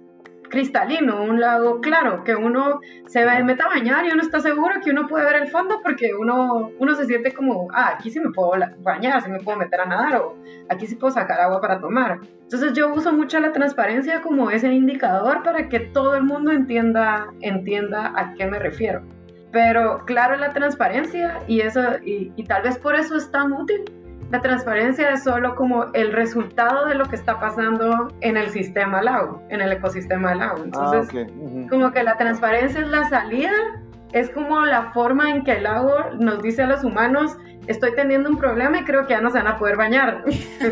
cristalino, 0.49 1.23
un 1.23 1.41
lago 1.41 1.81
claro, 1.81 2.25
que 2.25 2.35
uno 2.35 2.81
se 3.07 3.25
meta 3.43 3.65
a 3.65 3.69
bañar 3.69 4.05
y 4.07 4.11
uno 4.11 4.23
está 4.23 4.41
seguro 4.41 4.81
que 4.83 4.91
uno 4.91 5.07
puede 5.07 5.25
ver 5.25 5.43
el 5.43 5.49
fondo 5.49 5.81
porque 5.83 6.15
uno, 6.15 6.71
uno 6.79 6.95
se 6.95 7.07
siente 7.07 7.33
como, 7.33 7.69
ah, 7.73 7.93
aquí 7.95 8.11
sí 8.11 8.21
me 8.21 8.31
puedo 8.31 8.53
bañar, 8.79 9.23
sí 9.23 9.31
me 9.31 9.41
puedo 9.41 9.59
meter 9.59 9.81
a 9.81 9.87
nadar 9.87 10.17
o 10.17 10.37
aquí 10.69 10.87
sí 10.87 10.97
puedo 10.97 11.13
sacar 11.13 11.41
agua 11.41 11.61
para 11.61 11.81
tomar. 11.81 12.21
Entonces 12.43 12.73
yo 12.73 12.93
uso 12.93 13.13
mucho 13.13 13.39
la 13.41 13.53
transparencia 13.53 14.21
como 14.23 14.51
ese 14.51 14.73
indicador 14.73 15.43
para 15.43 15.69
que 15.69 15.81
todo 15.81 16.15
el 16.15 16.25
mundo 16.25 16.51
entienda, 16.51 17.29
entienda 17.41 18.13
a 18.17 18.35
qué 18.35 18.47
me 18.47 18.59
refiero. 18.59 19.03
Pero 19.51 20.05
claro, 20.05 20.37
la 20.37 20.53
transparencia 20.53 21.39
y 21.47 21.61
eso, 21.61 21.81
y, 22.05 22.33
y 22.37 22.45
tal 22.45 22.63
vez 22.63 22.79
por 22.79 22.95
eso 22.95 23.17
es 23.17 23.31
tan 23.31 23.53
útil, 23.53 23.83
la 24.31 24.41
transparencia 24.41 25.11
es 25.11 25.25
solo 25.25 25.55
como 25.55 25.87
el 25.95 26.13
resultado 26.13 26.87
de 26.87 26.95
lo 26.95 27.07
que 27.07 27.17
está 27.17 27.41
pasando 27.41 28.13
en 28.21 28.37
el 28.37 28.51
sistema 28.51 29.03
lago, 29.03 29.43
en 29.49 29.61
el 29.61 29.73
ecosistema 29.73 30.31
del 30.31 30.39
lago. 30.39 30.65
Entonces, 30.65 31.27
ah, 31.29 31.67
como 31.71 31.93
que 31.93 32.03
la 32.03 32.17
transparencia 32.17 32.81
es 32.81 32.89
la 32.89 33.09
salida, 33.09 33.53
es 34.13 34.29
como 34.31 34.67
la 34.67 34.93
forma 34.93 35.31
en 35.31 35.45
que 35.45 35.53
el 35.53 35.63
lago 35.63 35.95
nos 36.19 36.43
dice 36.43 36.63
a 36.63 36.67
los 36.67 36.85
humanos, 36.85 37.39
estoy 37.69 37.95
teniendo 37.95 38.29
un 38.29 38.37
problema 38.37 38.81
y 38.81 38.85
creo 38.85 39.07
que 39.07 39.15
ya 39.15 39.21
no 39.21 39.31
se 39.31 39.39
van 39.39 39.47
a 39.47 39.57
poder 39.57 39.77
bañar. 39.77 40.25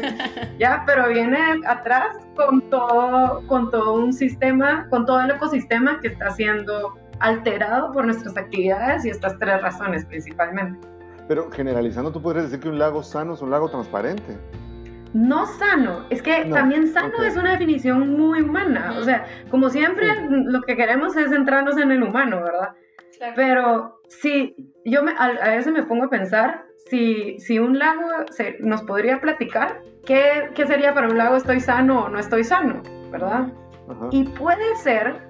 ya, 0.59 0.83
pero 0.87 1.09
viene 1.09 1.39
atrás 1.67 2.17
con 2.35 2.61
todo, 2.69 3.47
con 3.47 3.71
todo 3.71 3.95
un 3.95 4.13
sistema, 4.13 4.87
con 4.91 5.07
todo 5.07 5.21
el 5.23 5.31
ecosistema 5.31 5.99
que 6.01 6.09
está 6.09 6.31
siendo 6.31 6.95
alterado 7.21 7.93
por 7.93 8.05
nuestras 8.05 8.37
actividades 8.37 9.07
y 9.07 9.11
estas 9.11 9.39
tres 9.39 9.63
razones 9.63 10.05
principalmente. 10.05 10.96
Pero 11.29 11.51
generalizando, 11.51 12.13
tú 12.13 12.23
podrías 12.23 12.45
decir 12.45 12.61
que 12.61 12.69
un 12.69 12.79
lago 12.79 13.03
sano 13.03 13.35
es 13.35 13.43
un 13.43 13.51
lago 13.51 13.69
transparente. 13.69 14.39
No 15.13 15.47
sano, 15.47 16.05
es 16.11 16.21
que 16.21 16.45
también 16.47 16.89
sano 16.89 17.23
es 17.23 17.37
una 17.37 17.53
definición 17.53 18.17
muy 18.17 18.43
humana. 18.43 18.95
O 18.99 19.03
sea, 19.03 19.25
como 19.51 19.71
siempre, 19.71 20.09
lo 20.29 20.61
que 20.63 20.77
queremos 20.77 21.17
es 21.17 21.31
centrarnos 21.31 21.79
en 21.79 21.91
el 21.91 22.03
humano, 22.03 22.43
¿verdad? 22.43 22.75
Pero 23.35 24.01
si 24.09 24.55
yo 24.85 25.03
me, 25.03 25.13
a, 25.19 25.57
veces 25.57 25.73
me 25.73 25.85
pongo 25.85 26.05
a 26.05 26.11
pensar 26.11 26.67
si, 26.91 27.39
si 27.39 27.59
un 27.59 27.79
lago 27.79 28.09
se, 28.31 28.59
nos 28.61 28.83
podría 28.83 29.21
platicar, 29.21 29.81
¿qué, 30.05 30.51
¿qué 30.55 30.67
sería 30.67 30.93
para 30.93 31.09
un 31.09 31.17
lago 31.17 31.37
estoy 31.37 31.61
sano 31.61 32.05
o 32.05 32.09
no 32.09 32.19
estoy 32.19 32.45
sano? 32.45 32.83
¿Verdad? 33.11 33.49
Y 34.11 34.25
puede 34.25 34.77
ser 34.77 35.23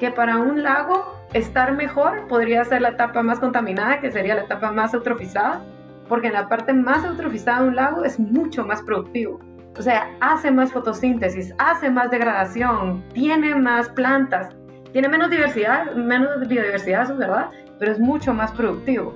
que 0.00 0.10
para 0.10 0.38
un 0.38 0.62
lago 0.62 1.17
estar 1.32 1.74
mejor 1.74 2.26
podría 2.28 2.64
ser 2.64 2.82
la 2.82 2.90
etapa 2.90 3.22
más 3.22 3.38
contaminada, 3.38 4.00
que 4.00 4.10
sería 4.10 4.34
la 4.34 4.42
etapa 4.42 4.72
más 4.72 4.94
eutrofizada, 4.94 5.62
porque 6.08 6.28
en 6.28 6.32
la 6.32 6.48
parte 6.48 6.72
más 6.72 7.04
eutrofizada 7.04 7.62
de 7.62 7.68
un 7.68 7.76
lago 7.76 8.04
es 8.04 8.18
mucho 8.18 8.64
más 8.64 8.82
productivo. 8.82 9.38
O 9.78 9.82
sea, 9.82 10.10
hace 10.20 10.50
más 10.50 10.72
fotosíntesis, 10.72 11.54
hace 11.58 11.90
más 11.90 12.10
degradación, 12.10 13.04
tiene 13.12 13.54
más 13.54 13.88
plantas, 13.90 14.54
tiene 14.92 15.08
menos 15.08 15.30
diversidad, 15.30 15.94
menos 15.94 16.48
biodiversidad, 16.48 17.10
es 17.10 17.16
verdad, 17.16 17.50
pero 17.78 17.92
es 17.92 18.00
mucho 18.00 18.34
más 18.34 18.50
productivo. 18.52 19.14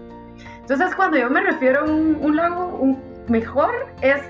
Entonces, 0.61 0.95
cuando 0.95 1.19
yo 1.19 1.29
me 1.29 1.41
refiero 1.41 1.81
a 1.81 1.85
un, 1.85 2.37
lago 2.37 2.97
mejor, 3.29 3.71
es 4.03 4.21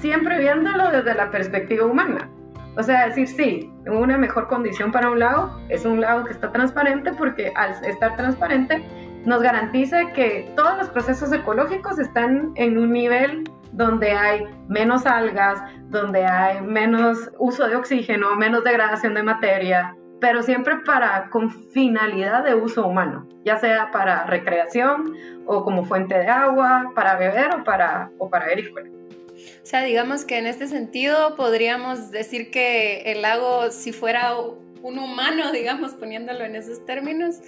siempre 0.00 0.38
viéndolo 0.38 0.90
desde 0.90 1.14
la 1.14 1.30
perspectiva 1.30 1.84
humana. 1.84 2.30
O 2.78 2.82
sea, 2.84 3.08
decir, 3.08 3.26
sí, 3.26 3.72
una 3.86 4.16
mejor 4.16 4.46
condición 4.46 4.92
para 4.92 5.10
un 5.10 5.18
lago 5.18 5.50
es 5.68 5.84
un 5.84 6.00
lago 6.00 6.24
que 6.24 6.32
está 6.32 6.52
transparente 6.52 7.12
porque 7.12 7.52
al 7.56 7.72
estar 7.84 8.14
transparente 8.16 8.84
nos 9.24 9.42
garantiza 9.42 10.12
que 10.12 10.52
todos 10.54 10.78
los 10.78 10.88
procesos 10.88 11.32
ecológicos 11.32 11.98
están 11.98 12.52
en 12.54 12.78
un 12.78 12.92
nivel 12.92 13.42
donde 13.72 14.12
hay 14.12 14.44
menos 14.68 15.06
algas, 15.06 15.60
donde 15.88 16.24
hay 16.24 16.60
menos 16.60 17.30
uso 17.38 17.66
de 17.66 17.74
oxígeno, 17.74 18.36
menos 18.36 18.62
degradación 18.62 19.14
de 19.14 19.24
materia, 19.24 19.96
pero 20.20 20.44
siempre 20.44 20.76
para 20.86 21.30
con 21.30 21.50
finalidad 21.50 22.44
de 22.44 22.54
uso 22.54 22.86
humano, 22.86 23.26
ya 23.44 23.56
sea 23.56 23.90
para 23.90 24.24
recreación 24.24 25.14
o 25.46 25.64
como 25.64 25.84
fuente 25.84 26.16
de 26.16 26.28
agua, 26.28 26.92
para 26.94 27.16
beber 27.16 27.56
o 27.56 27.64
para, 27.64 28.10
o 28.18 28.30
para. 28.30 28.46
O 29.68 29.70
sea, 29.70 29.82
digamos 29.82 30.24
que 30.24 30.38
en 30.38 30.46
este 30.46 30.66
sentido 30.66 31.36
podríamos 31.36 32.10
decir 32.10 32.50
que 32.50 33.02
el 33.02 33.20
lago, 33.20 33.70
si 33.70 33.92
fuera 33.92 34.34
un 34.34 34.98
humano, 34.98 35.52
digamos, 35.52 35.92
poniéndolo 35.92 36.42
en 36.46 36.56
esos 36.56 36.86
términos, 36.86 37.42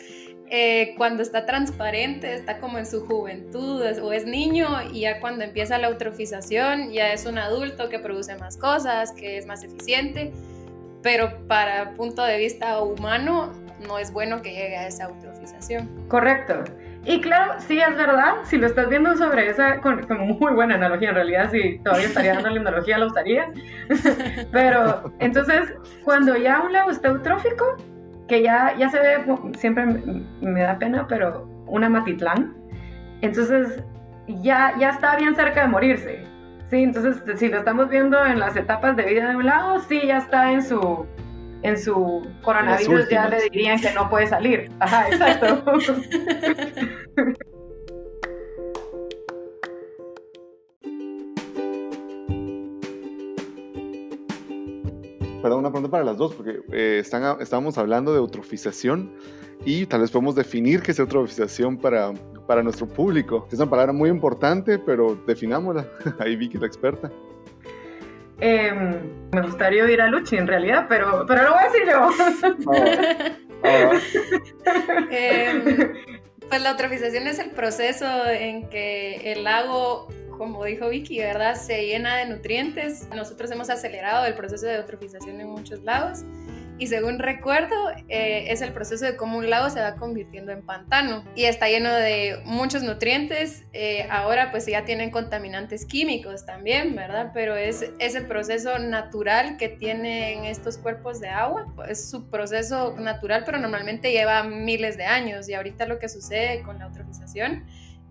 eh, 0.50 0.92
cuando 0.98 1.22
está 1.22 1.46
transparente, 1.46 2.34
está 2.34 2.58
como 2.58 2.76
en 2.76 2.84
su 2.84 3.06
juventud 3.06 3.80
o 4.02 4.12
es 4.12 4.26
niño 4.26 4.68
y 4.92 5.00
ya 5.00 5.18
cuando 5.18 5.44
empieza 5.44 5.78
la 5.78 5.88
eutrofización 5.88 6.92
ya 6.92 7.10
es 7.14 7.24
un 7.24 7.38
adulto 7.38 7.88
que 7.88 7.98
produce 7.98 8.36
más 8.36 8.58
cosas, 8.58 9.12
que 9.12 9.38
es 9.38 9.46
más 9.46 9.64
eficiente, 9.64 10.30
pero 11.02 11.46
para 11.46 11.94
punto 11.94 12.22
de 12.22 12.36
vista 12.36 12.82
humano 12.82 13.50
no 13.86 13.98
es 13.98 14.12
bueno 14.12 14.42
que 14.42 14.50
llegue 14.50 14.76
a 14.76 14.88
esa 14.88 15.04
eutrofización. 15.04 15.88
Correcto. 16.08 16.64
Y 17.04 17.20
claro, 17.22 17.54
sí 17.58 17.80
es 17.80 17.96
verdad, 17.96 18.34
si 18.44 18.58
lo 18.58 18.66
estás 18.66 18.88
viendo 18.90 19.16
sobre 19.16 19.48
esa, 19.48 19.80
con, 19.80 20.06
muy 20.18 20.52
buena 20.52 20.74
analogía, 20.74 21.08
en 21.08 21.14
realidad 21.14 21.50
si 21.50 21.78
todavía 21.78 22.06
estaría 22.06 22.34
dando 22.34 22.50
la 22.50 22.60
analogía 22.60 22.98
lo 22.98 23.06
usaría, 23.06 23.50
pero 24.52 25.10
entonces 25.18 25.72
cuando 26.04 26.36
ya 26.36 26.60
un 26.60 26.74
lago 26.74 26.90
está 26.90 27.08
eutrófico, 27.08 27.64
que 28.28 28.42
ya, 28.42 28.76
ya 28.76 28.90
se 28.90 29.00
ve, 29.00 29.24
siempre 29.56 29.86
me 30.42 30.60
da 30.60 30.78
pena, 30.78 31.06
pero 31.08 31.48
una 31.66 31.88
Matitlán, 31.88 32.54
entonces 33.22 33.82
ya, 34.26 34.74
ya 34.78 34.90
está 34.90 35.16
bien 35.16 35.34
cerca 35.34 35.62
de 35.62 35.68
morirse, 35.68 36.24
¿sí? 36.68 36.82
Entonces 36.82 37.22
si 37.38 37.48
lo 37.48 37.58
estamos 37.58 37.88
viendo 37.88 38.22
en 38.26 38.38
las 38.38 38.56
etapas 38.56 38.94
de 38.94 39.04
vida 39.04 39.30
de 39.30 39.36
un 39.36 39.46
lago, 39.46 39.80
sí 39.80 40.02
ya 40.06 40.18
está 40.18 40.52
en 40.52 40.62
su 40.62 41.06
en 41.62 41.78
su 41.78 42.26
coronavirus 42.42 43.08
ya 43.08 43.28
le 43.28 43.42
dirían 43.50 43.80
que 43.80 43.92
no 43.92 44.08
puede 44.08 44.26
salir. 44.26 44.70
Ajá, 44.80 45.08
exacto. 45.12 45.64
Perdón, 55.42 55.60
una 55.60 55.70
pregunta 55.70 55.90
para 55.90 56.04
las 56.04 56.18
dos, 56.18 56.34
porque 56.34 56.60
eh, 56.70 56.98
están, 57.00 57.40
estábamos 57.40 57.78
hablando 57.78 58.12
de 58.12 58.18
eutrofización 58.18 59.10
y 59.64 59.86
tal 59.86 60.02
vez 60.02 60.10
podemos 60.10 60.34
definir 60.34 60.82
qué 60.82 60.90
es 60.90 60.98
eutrofización 60.98 61.78
para, 61.78 62.12
para 62.46 62.62
nuestro 62.62 62.86
público. 62.86 63.46
Es 63.50 63.58
una 63.58 63.70
palabra 63.70 63.92
muy 63.92 64.10
importante, 64.10 64.78
pero 64.78 65.18
definámosla. 65.26 65.88
Ahí 66.18 66.36
vi 66.36 66.48
que 66.48 66.58
la 66.58 66.66
experta. 66.66 67.10
Em, 68.40 69.30
me 69.32 69.42
gustaría 69.42 69.84
oír 69.84 70.00
a 70.00 70.08
Luchi 70.08 70.36
en 70.36 70.46
realidad, 70.46 70.86
pero, 70.88 71.24
pero 71.26 71.44
lo 71.44 71.50
voy 71.54 71.60
a 71.60 71.64
decir 71.64 71.82
yo. 71.86 72.10
Ah, 73.62 73.90
ah. 73.92 75.06
Em, 75.10 75.92
pues 76.48 76.62
la 76.62 76.70
eutrofización 76.70 77.26
es 77.26 77.38
el 77.38 77.50
proceso 77.50 78.06
en 78.26 78.68
que 78.70 79.32
el 79.32 79.44
lago, 79.44 80.08
como 80.38 80.64
dijo 80.64 80.88
Vicky, 80.88 81.18
¿verdad? 81.18 81.56
Se 81.56 81.86
llena 81.86 82.16
de 82.16 82.26
nutrientes. 82.26 83.06
Nosotros 83.14 83.50
hemos 83.50 83.68
acelerado 83.68 84.24
el 84.24 84.34
proceso 84.34 84.66
de 84.66 84.76
eutrofización 84.76 85.40
en 85.40 85.48
muchos 85.48 85.82
lagos 85.82 86.24
y 86.80 86.86
según 86.86 87.18
recuerdo 87.18 87.76
eh, 88.08 88.46
es 88.48 88.62
el 88.62 88.72
proceso 88.72 89.04
de 89.04 89.14
cómo 89.14 89.36
un 89.36 89.50
lago 89.50 89.68
se 89.68 89.82
va 89.82 89.96
convirtiendo 89.96 90.50
en 90.50 90.62
pantano 90.62 91.22
y 91.34 91.44
está 91.44 91.68
lleno 91.68 91.92
de 91.92 92.40
muchos 92.46 92.82
nutrientes. 92.82 93.66
Eh, 93.74 94.08
ahora 94.10 94.50
pues 94.50 94.64
ya 94.64 94.86
tienen 94.86 95.10
contaminantes 95.10 95.84
químicos 95.84 96.46
también, 96.46 96.96
¿verdad? 96.96 97.32
Pero 97.34 97.54
es 97.54 97.92
ese 97.98 98.22
proceso 98.22 98.78
natural 98.78 99.58
que 99.58 99.68
tienen 99.68 100.46
estos 100.46 100.78
cuerpos 100.78 101.20
de 101.20 101.28
agua. 101.28 101.66
Es 101.86 102.08
su 102.08 102.30
proceso 102.30 102.96
natural, 102.98 103.42
pero 103.44 103.58
normalmente 103.58 104.10
lleva 104.10 104.42
miles 104.42 104.96
de 104.96 105.04
años 105.04 105.50
y 105.50 105.54
ahorita 105.54 105.84
lo 105.84 105.98
que 105.98 106.08
sucede 106.08 106.62
con 106.62 106.78
la 106.78 106.86
eutrofización 106.86 107.66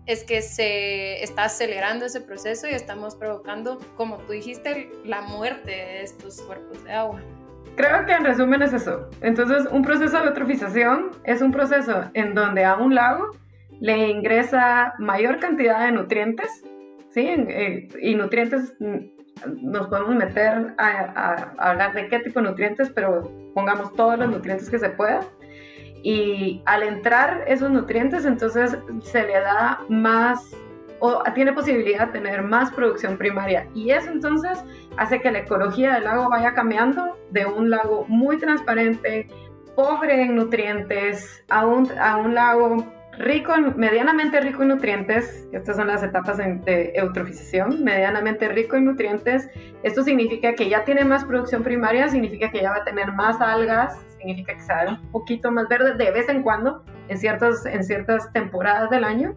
es 0.06 0.22
que 0.22 0.42
se 0.42 1.24
está 1.24 1.44
acelerando 1.44 2.06
ese 2.06 2.20
proceso 2.20 2.68
y 2.68 2.70
estamos 2.70 3.16
provocando, 3.16 3.80
como 3.96 4.18
tú 4.18 4.32
dijiste, 4.32 4.90
la 5.04 5.22
muerte 5.22 5.72
de 5.72 6.02
estos 6.02 6.40
cuerpos 6.42 6.84
de 6.84 6.92
agua. 6.92 7.20
Creo 7.76 8.04
que 8.06 8.12
en 8.12 8.24
resumen 8.24 8.62
es 8.62 8.72
eso. 8.72 9.08
Entonces, 9.20 9.66
un 9.70 9.82
proceso 9.82 10.20
de 10.20 10.28
eutrofización 10.28 11.10
es 11.24 11.40
un 11.40 11.52
proceso 11.52 12.10
en 12.14 12.34
donde 12.34 12.64
a 12.64 12.76
un 12.76 12.94
lago 12.94 13.30
le 13.80 14.10
ingresa 14.10 14.94
mayor 14.98 15.38
cantidad 15.38 15.84
de 15.84 15.92
nutrientes, 15.92 16.62
¿sí? 17.10 17.26
Eh, 17.26 17.88
y 18.02 18.14
nutrientes 18.14 18.74
mm, 18.78 19.20
nos 19.62 19.88
podemos 19.88 20.14
meter 20.14 20.74
a, 20.78 21.52
hablar 21.58 21.94
de 21.94 22.08
qué 22.08 22.18
tipo 22.18 22.40
de 22.40 22.50
nutrientes, 22.50 22.90
pero 22.90 23.30
pongamos 23.54 23.94
todos 23.94 24.18
los 24.18 24.28
nutrientes 24.30 24.68
que 24.68 24.78
se 24.78 24.90
puedan. 24.90 25.24
Y 26.02 26.62
al 26.66 26.82
entrar 26.82 27.44
esos 27.46 27.70
nutrientes, 27.70 28.24
entonces 28.24 28.76
se 29.02 29.22
le 29.26 29.40
da 29.40 29.80
más 29.88 30.50
o 31.00 31.22
tiene 31.34 31.52
posibilidad 31.52 32.06
de 32.06 32.12
tener 32.12 32.42
más 32.42 32.70
producción 32.72 33.16
primaria. 33.16 33.66
Y 33.74 33.90
eso 33.90 34.10
entonces 34.10 34.62
hace 34.96 35.20
que 35.20 35.30
la 35.30 35.40
ecología 35.40 35.94
del 35.94 36.04
lago 36.04 36.28
vaya 36.28 36.54
cambiando 36.54 37.18
de 37.30 37.46
un 37.46 37.70
lago 37.70 38.04
muy 38.08 38.38
transparente, 38.38 39.28
pobre 39.74 40.22
en 40.22 40.36
nutrientes, 40.36 41.44
a 41.48 41.66
un, 41.66 41.90
a 41.98 42.16
un 42.18 42.34
lago 42.34 42.84
rico, 43.18 43.52
medianamente 43.76 44.40
rico 44.40 44.62
en 44.62 44.68
nutrientes. 44.68 45.46
Estas 45.52 45.76
son 45.76 45.88
las 45.88 46.02
etapas 46.02 46.38
de 46.38 46.92
eutrofización, 46.94 47.82
medianamente 47.82 48.48
rico 48.48 48.76
en 48.76 48.86
nutrientes. 48.86 49.48
Esto 49.82 50.02
significa 50.02 50.54
que 50.54 50.68
ya 50.68 50.84
tiene 50.84 51.04
más 51.04 51.24
producción 51.24 51.62
primaria, 51.62 52.08
significa 52.08 52.50
que 52.50 52.60
ya 52.60 52.70
va 52.70 52.76
a 52.78 52.84
tener 52.84 53.12
más 53.12 53.40
algas, 53.40 53.98
significa 54.18 54.54
que 54.54 54.60
se 54.60 54.72
va 54.72 55.00
un 55.02 55.10
poquito 55.12 55.50
más 55.50 55.68
verde 55.68 55.94
de 55.94 56.10
vez 56.10 56.28
en 56.28 56.42
cuando 56.42 56.84
en, 57.08 57.18
ciertos, 57.18 57.64
en 57.66 57.84
ciertas 57.84 58.32
temporadas 58.32 58.90
del 58.90 59.04
año 59.04 59.34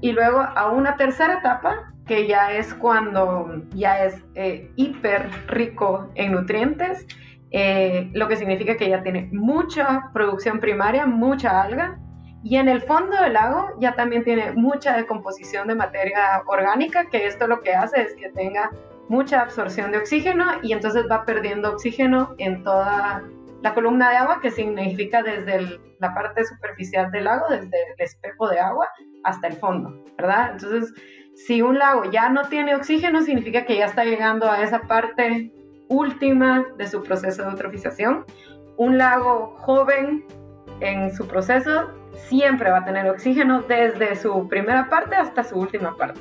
y 0.00 0.12
luego 0.12 0.40
a 0.40 0.70
una 0.70 0.96
tercera 0.96 1.38
etapa 1.38 1.92
que 2.06 2.26
ya 2.26 2.52
es 2.52 2.74
cuando 2.74 3.62
ya 3.72 4.04
es 4.04 4.24
eh, 4.34 4.70
hiper 4.76 5.30
rico 5.46 6.10
en 6.16 6.32
nutrientes, 6.32 7.06
eh, 7.52 8.10
lo 8.12 8.26
que 8.26 8.36
significa 8.36 8.76
que 8.76 8.88
ya 8.88 9.02
tiene 9.02 9.28
mucha 9.32 10.10
producción 10.12 10.58
primaria, 10.60 11.06
mucha 11.06 11.62
alga, 11.62 11.98
y 12.42 12.56
en 12.56 12.68
el 12.68 12.80
fondo 12.80 13.20
del 13.20 13.34
lago 13.34 13.68
ya 13.78 13.94
también 13.94 14.24
tiene 14.24 14.52
mucha 14.52 14.96
decomposición 14.96 15.68
de 15.68 15.74
materia 15.74 16.42
orgánica, 16.46 17.06
que 17.06 17.26
esto 17.26 17.46
lo 17.46 17.60
que 17.60 17.74
hace 17.74 18.02
es 18.02 18.14
que 18.14 18.30
tenga 18.30 18.70
mucha 19.08 19.42
absorción 19.42 19.90
de 19.90 19.98
oxígeno 19.98 20.44
y 20.62 20.72
entonces 20.72 21.04
va 21.10 21.24
perdiendo 21.24 21.70
oxígeno 21.70 22.34
en 22.38 22.62
toda 22.62 23.22
la 23.62 23.74
columna 23.74 24.10
de 24.10 24.16
agua, 24.16 24.40
que 24.40 24.50
significa 24.50 25.22
desde 25.22 25.78
la 25.98 26.14
parte 26.14 26.44
superficial 26.44 27.10
del 27.10 27.24
lago, 27.24 27.46
desde 27.50 27.66
el 27.66 27.94
espejo 27.98 28.48
de 28.48 28.58
agua, 28.58 28.88
hasta 29.24 29.48
el 29.48 29.54
fondo, 29.54 30.04
¿verdad? 30.16 30.52
Entonces, 30.52 30.94
si 31.34 31.62
un 31.62 31.78
lago 31.78 32.10
ya 32.10 32.28
no 32.28 32.48
tiene 32.48 32.74
oxígeno, 32.74 33.22
significa 33.22 33.64
que 33.64 33.76
ya 33.76 33.86
está 33.86 34.04
llegando 34.04 34.50
a 34.50 34.62
esa 34.62 34.82
parte 34.82 35.52
última 35.88 36.66
de 36.76 36.86
su 36.86 37.02
proceso 37.02 37.42
de 37.42 37.50
eutrofización. 37.50 38.24
Un 38.76 38.98
lago 38.98 39.56
joven 39.58 40.24
en 40.80 41.12
su 41.14 41.26
proceso 41.26 41.90
siempre 42.28 42.70
va 42.70 42.78
a 42.78 42.84
tener 42.84 43.08
oxígeno 43.08 43.62
desde 43.62 44.16
su 44.16 44.48
primera 44.48 44.88
parte 44.88 45.16
hasta 45.16 45.42
su 45.44 45.58
última 45.58 45.96
parte. 45.96 46.20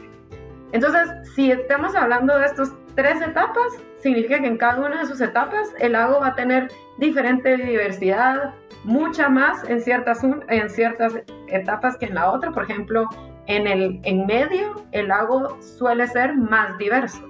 Entonces, 0.71 1.09
si 1.35 1.51
estamos 1.51 1.95
hablando 1.95 2.37
de 2.37 2.45
estas 2.45 2.71
tres 2.95 3.21
etapas, 3.21 3.73
significa 3.99 4.39
que 4.39 4.47
en 4.47 4.57
cada 4.57 4.79
una 4.79 4.99
de 4.99 5.05
sus 5.05 5.21
etapas 5.21 5.73
el 5.79 5.93
lago 5.93 6.19
va 6.19 6.27
a 6.27 6.35
tener 6.35 6.69
diferente 6.99 7.57
diversidad, 7.57 8.53
mucha 8.83 9.29
más 9.29 9.67
en 9.69 9.81
ciertas, 9.81 10.23
en 10.23 10.69
ciertas 10.69 11.15
etapas 11.47 11.97
que 11.97 12.05
en 12.05 12.15
la 12.15 12.31
otra. 12.31 12.51
Por 12.51 12.63
ejemplo, 12.63 13.07
en 13.47 13.67
el 13.67 13.99
en 14.03 14.25
medio 14.25 14.75
el 14.91 15.07
lago 15.07 15.57
suele 15.61 16.07
ser 16.07 16.35
más 16.35 16.77
diverso. 16.77 17.25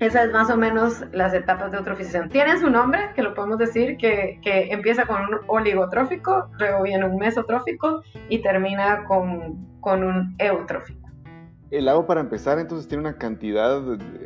Esa 0.00 0.24
es 0.24 0.32
más 0.32 0.50
o 0.50 0.56
menos 0.56 1.04
las 1.12 1.32
etapas 1.32 1.70
de 1.70 1.78
eutrofización. 1.78 2.28
Tienen 2.28 2.58
su 2.58 2.68
nombre, 2.68 3.10
que 3.14 3.22
lo 3.22 3.34
podemos 3.34 3.58
decir, 3.58 3.96
que, 3.98 4.40
que 4.42 4.72
empieza 4.72 5.06
con 5.06 5.22
un 5.22 5.38
oligotrófico, 5.46 6.50
luego 6.58 6.82
viene 6.82 7.04
un 7.04 7.16
mesotrófico 7.18 8.02
y 8.28 8.42
termina 8.42 9.04
con, 9.04 9.64
con 9.80 10.02
un 10.02 10.34
eutrófico. 10.38 11.08
El 11.70 11.84
lago 11.84 12.04
para 12.04 12.20
empezar 12.20 12.58
entonces 12.58 12.88
tiene 12.88 13.02
una 13.02 13.16
cantidad 13.16 13.80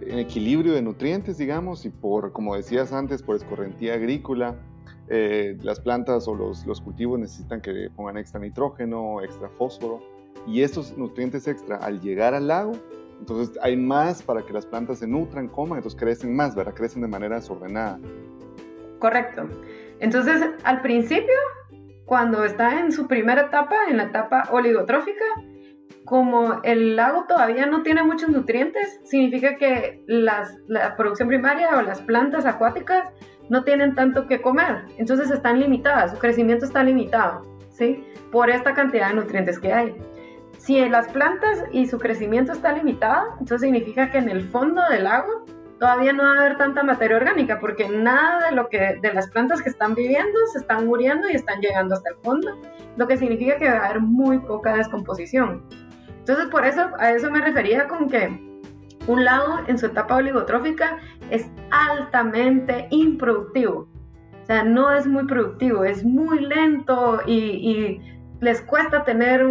en 0.06 0.18
equilibrio 0.18 0.72
de 0.72 0.80
nutrientes, 0.82 1.36
digamos, 1.36 1.84
y 1.84 1.90
por, 1.90 2.32
como 2.32 2.56
decías 2.56 2.92
antes, 2.94 3.22
por 3.22 3.36
escorrentía 3.36 3.94
agrícola, 3.94 4.56
eh, 5.08 5.56
las 5.62 5.80
plantas 5.80 6.26
o 6.28 6.34
los, 6.34 6.80
cultivos 6.80 7.18
necesitan 7.18 7.60
que 7.60 7.88
pongan 7.94 8.18
extra 8.18 8.40
nitrógeno, 8.40 9.22
extra 9.22 9.48
fósforo, 9.48 10.00
y 10.46 10.62
estos 10.62 10.96
nutrientes 10.96 11.48
extra 11.48 11.76
al 11.76 12.00
llegar 12.00 12.34
al 12.34 12.48
lago 12.48 12.72
entonces 13.20 13.58
hay 13.62 13.76
más 13.76 14.22
para 14.22 14.42
que 14.42 14.52
las 14.52 14.66
plantas 14.66 14.98
se 14.98 15.06
nutran, 15.06 15.48
coman, 15.48 15.78
entonces 15.78 15.98
crecen 15.98 16.34
más, 16.34 16.54
¿verdad? 16.54 16.74
Crecen 16.74 17.02
de 17.02 17.08
manera 17.08 17.36
desordenada. 17.36 17.98
Correcto. 18.98 19.48
Entonces, 20.00 20.42
al 20.64 20.82
principio, 20.82 21.34
cuando 22.04 22.44
está 22.44 22.80
en 22.80 22.92
su 22.92 23.06
primera 23.06 23.42
etapa, 23.42 23.76
en 23.88 23.96
la 23.96 24.04
etapa 24.04 24.48
oligotrófica, 24.50 25.24
como 26.04 26.60
el 26.62 26.94
lago 26.94 27.24
todavía 27.26 27.66
no 27.66 27.82
tiene 27.82 28.04
muchos 28.04 28.28
nutrientes, 28.28 29.00
significa 29.04 29.56
que 29.56 30.04
la 30.06 30.46
producción 30.96 31.28
primaria 31.28 31.76
o 31.76 31.82
las 31.82 32.00
plantas 32.02 32.46
acuáticas 32.46 33.08
no 33.48 33.64
tienen 33.64 33.94
tanto 33.94 34.26
que 34.26 34.40
comer, 34.40 34.84
entonces 34.98 35.30
están 35.30 35.60
limitadas, 35.60 36.12
su 36.12 36.18
crecimiento 36.18 36.64
está 36.64 36.82
limitado, 36.82 37.42
¿sí? 37.70 38.04
Por 38.32 38.50
esta 38.50 38.74
cantidad 38.74 39.08
de 39.08 39.14
nutrientes 39.14 39.58
que 39.58 39.72
hay. 39.72 39.94
Si 40.58 40.88
las 40.88 41.08
plantas 41.08 41.64
y 41.70 41.86
su 41.86 41.98
crecimiento 41.98 42.52
está 42.52 42.72
limitado, 42.72 43.34
entonces 43.40 43.60
significa 43.60 44.10
que 44.10 44.18
en 44.18 44.28
el 44.28 44.42
fondo 44.48 44.82
del 44.90 45.04
lago 45.04 45.44
todavía 45.78 46.12
no 46.12 46.22
va 46.22 46.32
a 46.32 46.40
haber 46.40 46.56
tanta 46.56 46.82
materia 46.82 47.18
orgánica, 47.18 47.60
porque 47.60 47.88
nada 47.88 48.48
de 48.48 48.56
lo 48.56 48.68
que 48.68 48.98
de 49.00 49.12
las 49.12 49.28
plantas 49.30 49.62
que 49.62 49.68
están 49.68 49.94
viviendo 49.94 50.38
se 50.52 50.58
están 50.58 50.86
muriendo 50.86 51.28
y 51.28 51.34
están 51.34 51.60
llegando 51.60 51.94
hasta 51.94 52.10
el 52.10 52.16
fondo, 52.16 52.58
lo 52.96 53.06
que 53.06 53.16
significa 53.16 53.58
que 53.58 53.68
va 53.68 53.78
a 53.78 53.86
haber 53.86 54.00
muy 54.00 54.38
poca 54.38 54.74
descomposición. 54.74 55.62
Entonces, 56.18 56.46
por 56.46 56.66
eso 56.66 56.90
a 56.98 57.12
eso 57.12 57.30
me 57.30 57.40
refería 57.40 57.86
con 57.86 58.08
que 58.08 58.55
un 59.06 59.24
lago 59.24 59.60
en 59.66 59.78
su 59.78 59.86
etapa 59.86 60.16
oligotrófica 60.16 60.98
es 61.30 61.50
altamente 61.70 62.88
improductivo. 62.90 63.88
O 64.42 64.46
sea, 64.46 64.62
no 64.62 64.92
es 64.92 65.06
muy 65.06 65.26
productivo, 65.26 65.84
es 65.84 66.04
muy 66.04 66.40
lento 66.40 67.20
y, 67.26 68.00
les 68.38 68.60
cuesta 68.60 69.02
tener 69.02 69.46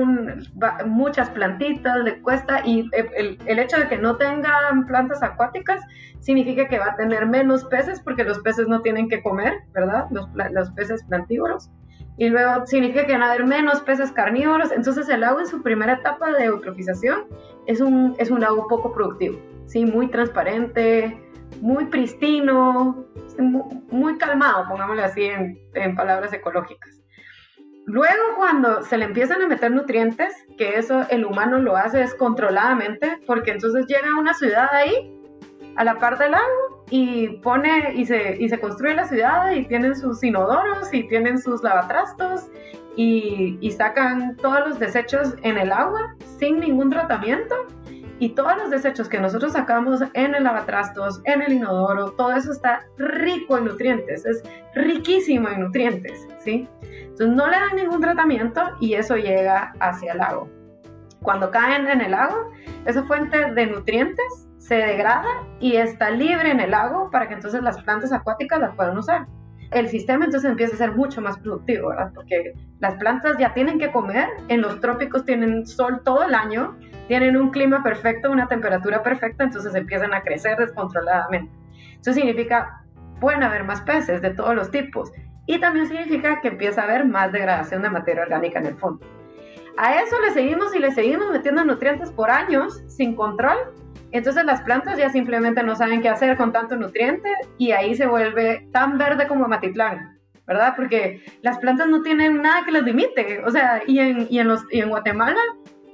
muchas 0.86 1.32
plantitas, 1.32 1.98
le 2.04 2.22
cuesta, 2.22 2.62
y 2.64 2.88
el, 2.94 3.60
hecho 3.60 3.80
de 3.80 3.88
que 3.88 3.98
no 3.98 4.16
tengan 4.18 4.86
plantas 4.86 5.24
acuáticas 5.24 5.82
significa 6.20 6.68
que 6.68 6.78
va 6.78 6.92
a 6.92 6.96
tener 6.96 7.26
menos 7.26 7.66
peces 7.66 8.00
porque 8.00 8.24
los 8.24 8.38
peces 8.42 8.68
no 8.68 8.84
tienen 8.84 9.10
que 9.10 9.24
comer, 9.24 9.56
¿verdad? 9.74 10.06
Los, 10.12 10.30
los 10.52 10.72
peces 10.74 11.04
plantívoros. 11.06 11.72
Y 12.18 12.30
luego 12.30 12.66
significa 12.66 13.06
que 13.06 13.14
van 13.14 13.24
a 13.24 13.32
haber 13.32 13.46
menos 13.46 13.82
peces 13.82 14.12
carnívoros. 14.12 14.72
Entonces 14.72 15.10
el 15.10 15.24
agua 15.24 15.42
en 15.42 15.48
su 15.48 15.62
primera 15.62 15.94
etapa 15.94 16.32
de 16.32 16.46
eutrofización 16.46 17.26
es 17.66 17.82
un, 17.82 18.16
es 18.18 18.32
un 18.32 18.42
lago 18.42 18.68
poco 18.68 18.94
productivo, 18.94 19.40
¿sí? 19.66 19.86
Muy 19.86 20.08
transparente, 20.08 21.20
muy 21.62 21.86
pristino, 21.86 23.06
muy, 23.90 24.18
calmado, 24.18 24.68
pongámosle 24.70 25.04
así 25.04 25.24
en 25.24 25.96
palabras 25.96 26.32
ecológicas. 26.32 27.06
Luego, 27.86 28.36
cuando 28.36 28.82
se 28.82 28.98
le 28.98 29.06
empiezan 29.06 29.44
a 29.44 29.48
meter 29.48 29.70
nutrientes, 29.70 30.34
que 30.58 30.80
eso 30.80 31.06
el 31.12 31.24
humano 31.24 31.60
lo 31.60 31.78
hace 31.78 32.00
descontroladamente, 32.00 33.20
porque 33.28 33.52
entonces 33.52 33.86
llega 33.86 34.20
una 34.20 34.34
ciudad 34.34 34.68
ahí, 34.74 35.22
a 35.76 35.84
la 35.84 36.00
par 36.00 36.18
del 36.18 36.32
lago, 36.32 36.75
y 36.90 37.28
pone 37.38 37.94
y 37.96 38.06
se, 38.06 38.38
y 38.40 38.50
se 38.50 38.60
construye 38.60 38.94
la 38.94 39.08
ciudad 39.08 39.52
y 39.52 39.66
tienen 39.66 39.96
sus 39.96 40.24
inodoros 40.24 40.94
y 40.94 41.08
tienen 41.08 41.40
sus 41.40 41.64
lavatrastos 41.64 42.50
y, 42.96 43.72
sacan 43.72 44.38
todos 44.38 44.68
los 44.68 44.80
desechos 44.80 45.36
en 45.44 45.58
el 45.58 45.72
agua 45.72 46.16
sin 46.40 46.60
ningún 46.60 46.90
tratamiento. 46.90 47.56
Y 48.18 48.30
todos 48.30 48.56
los 48.58 48.70
desechos 48.70 49.10
que 49.10 49.20
nosotros 49.20 49.52
sacamos 49.52 50.00
en 50.14 50.36
el 50.36 50.46
lavatrastos, 50.46 51.20
en 51.26 51.42
el 51.42 51.52
inodoro, 51.52 52.12
todo 52.12 52.32
eso 52.32 52.54
está 52.54 52.86
rico 52.98 53.58
en 53.58 53.66
nutrientes, 53.66 54.26
es 54.26 54.42
riquísimo 54.74 55.50
en 55.50 55.60
nutrientes, 55.60 56.26
¿sí? 56.40 56.70
Entonces 56.82 57.36
no 57.36 57.50
le 57.50 57.58
dan 57.58 57.76
ningún 57.76 58.00
tratamiento 58.00 58.62
y 58.80 58.94
eso 58.94 59.18
llega 59.18 59.74
hacia 59.82 60.14
el 60.14 60.20
lago. 60.20 60.50
Cuando 61.24 61.52
caen 61.52 61.90
en 61.90 62.00
el 62.00 62.12
lago, 62.12 62.54
esa 62.86 63.04
fuente 63.04 63.52
de 63.52 63.66
nutrientes 63.66 64.48
se 64.66 64.76
degrada 64.76 65.28
y 65.60 65.76
está 65.76 66.10
libre 66.10 66.50
en 66.50 66.60
el 66.60 66.72
lago 66.72 67.12
para 67.12 67.28
que 67.28 67.36
entonces 67.36 67.62
las 67.62 67.80
plantas 67.84 68.12
acuáticas 68.12 68.60
las 68.60 68.76
puedan 68.76 68.98
usar. 68.98 69.28
El 69.70 69.90
sistema 69.90 70.26
entonces 70.26 70.50
empieza 70.50 70.74
a 70.74 70.78
ser 70.78 70.94
mucho 70.94 71.22
más 71.22 71.38
productivo, 71.38 71.90
¿verdad? 71.90 72.12
Porque 72.16 72.54
las 72.80 72.96
plantas 72.96 73.38
ya 73.38 73.54
tienen 73.54 73.78
que 73.78 73.92
comer, 73.92 74.28
en 74.48 74.62
los 74.62 74.80
trópicos 74.80 75.24
tienen 75.24 75.68
sol 75.68 76.02
todo 76.04 76.24
el 76.24 76.34
año, 76.34 76.76
tienen 77.08 77.38
un 77.38 77.52
clima 77.52 77.84
perfecto, 77.84 78.32
una 78.32 78.48
temperatura 78.48 79.04
perfecta, 79.04 79.44
entonces 79.44 79.76
empiezan 79.76 80.16
a 80.16 80.22
crecer 80.22 80.58
descontroladamente. 80.58 81.52
Eso 82.02 82.14
significa, 82.14 82.84
pueden 83.20 83.44
haber 83.44 83.66
más 83.66 83.82
peces 83.82 84.20
de 84.24 84.32
todos 84.32 84.56
los 84.56 84.72
tipos 84.72 85.12
y 85.46 85.60
también 85.60 85.88
significa 85.88 86.42
que 86.42 86.48
empieza 86.48 86.82
a 86.82 86.86
haber 86.86 87.06
más 87.06 87.32
degradación 87.32 87.84
de 87.84 87.92
materia 87.92 88.24
orgánica 88.24 88.58
en 88.58 88.66
el 88.66 88.76
fondo. 88.78 89.06
A 89.78 90.02
eso 90.02 90.20
le 90.22 90.32
seguimos 90.32 90.74
y 90.74 90.80
le 90.80 90.92
seguimos 90.92 91.30
metiendo 91.32 91.64
nutrientes 91.64 92.12
por 92.12 92.32
años 92.32 92.82
sin 92.88 93.16
control. 93.16 93.58
Entonces 94.16 94.46
las 94.46 94.62
plantas 94.62 94.98
ya 94.98 95.10
simplemente 95.10 95.62
no 95.62 95.76
saben 95.76 96.02
qué 96.02 96.08
hacer 96.08 96.38
con 96.38 96.54
tanto 96.54 96.78
nutriente 96.78 97.30
y 97.58 97.72
ahí 97.72 97.96
se 97.96 98.08
vuelve 98.08 98.66
tan 98.72 98.98
verde 98.98 99.28
como 99.28 99.46
Matitlán, 99.50 100.18
¿verdad? 100.48 100.74
Porque 100.78 101.22
las 101.42 101.58
plantas 101.58 101.90
no 101.90 102.02
tienen 102.02 102.42
nada 102.42 102.64
que 102.64 102.72
las 102.72 102.84
limite. 102.84 103.44
O 103.46 103.52
sea, 103.52 103.82
y 103.86 104.00
en, 104.00 104.28
y 104.30 104.40
en, 104.40 104.48
los, 104.48 104.64
y 104.72 104.80
en 104.80 104.88
Guatemala 104.88 105.42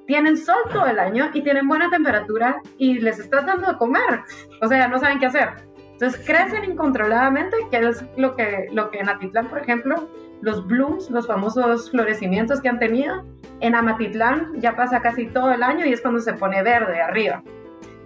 tienen 0.06 0.38
sol 0.38 0.62
todo 0.72 0.86
el 0.86 1.00
año 1.00 1.32
y 1.34 1.42
tienen 1.42 1.68
buena 1.68 1.90
temperatura 1.90 2.62
y 2.78 3.00
les 3.00 3.18
estás 3.18 3.44
dando 3.44 3.72
de 3.72 3.78
comer. 3.80 4.22
O 4.62 4.68
sea, 4.68 4.88
no 4.88 5.00
saben 5.00 5.18
qué 5.18 5.26
hacer. 5.26 5.50
Entonces 5.94 6.24
crecen 6.24 6.64
incontroladamente, 6.66 7.58
que 7.72 7.78
es 7.78 8.06
lo 8.18 8.36
que, 8.36 8.68
lo 8.72 8.92
que 8.92 9.00
en 9.00 9.10
Atitlán, 9.10 9.48
por 9.48 9.58
ejemplo, 9.58 10.10
los 10.42 10.68
blooms, 10.68 11.10
los 11.10 11.26
famosos 11.26 11.90
florecimientos 11.90 12.62
que 12.62 12.70
han 12.70 12.78
tenido, 12.78 13.26
en 13.62 13.74
Amatitlán 13.74 14.52
ya 14.58 14.76
pasa 14.76 15.02
casi 15.02 15.26
todo 15.26 15.52
el 15.52 15.64
año 15.64 15.88
y 15.88 15.94
es 15.94 16.02
cuando 16.02 16.20
se 16.20 16.34
pone 16.34 16.62
verde 16.62 17.02
arriba. 17.02 17.42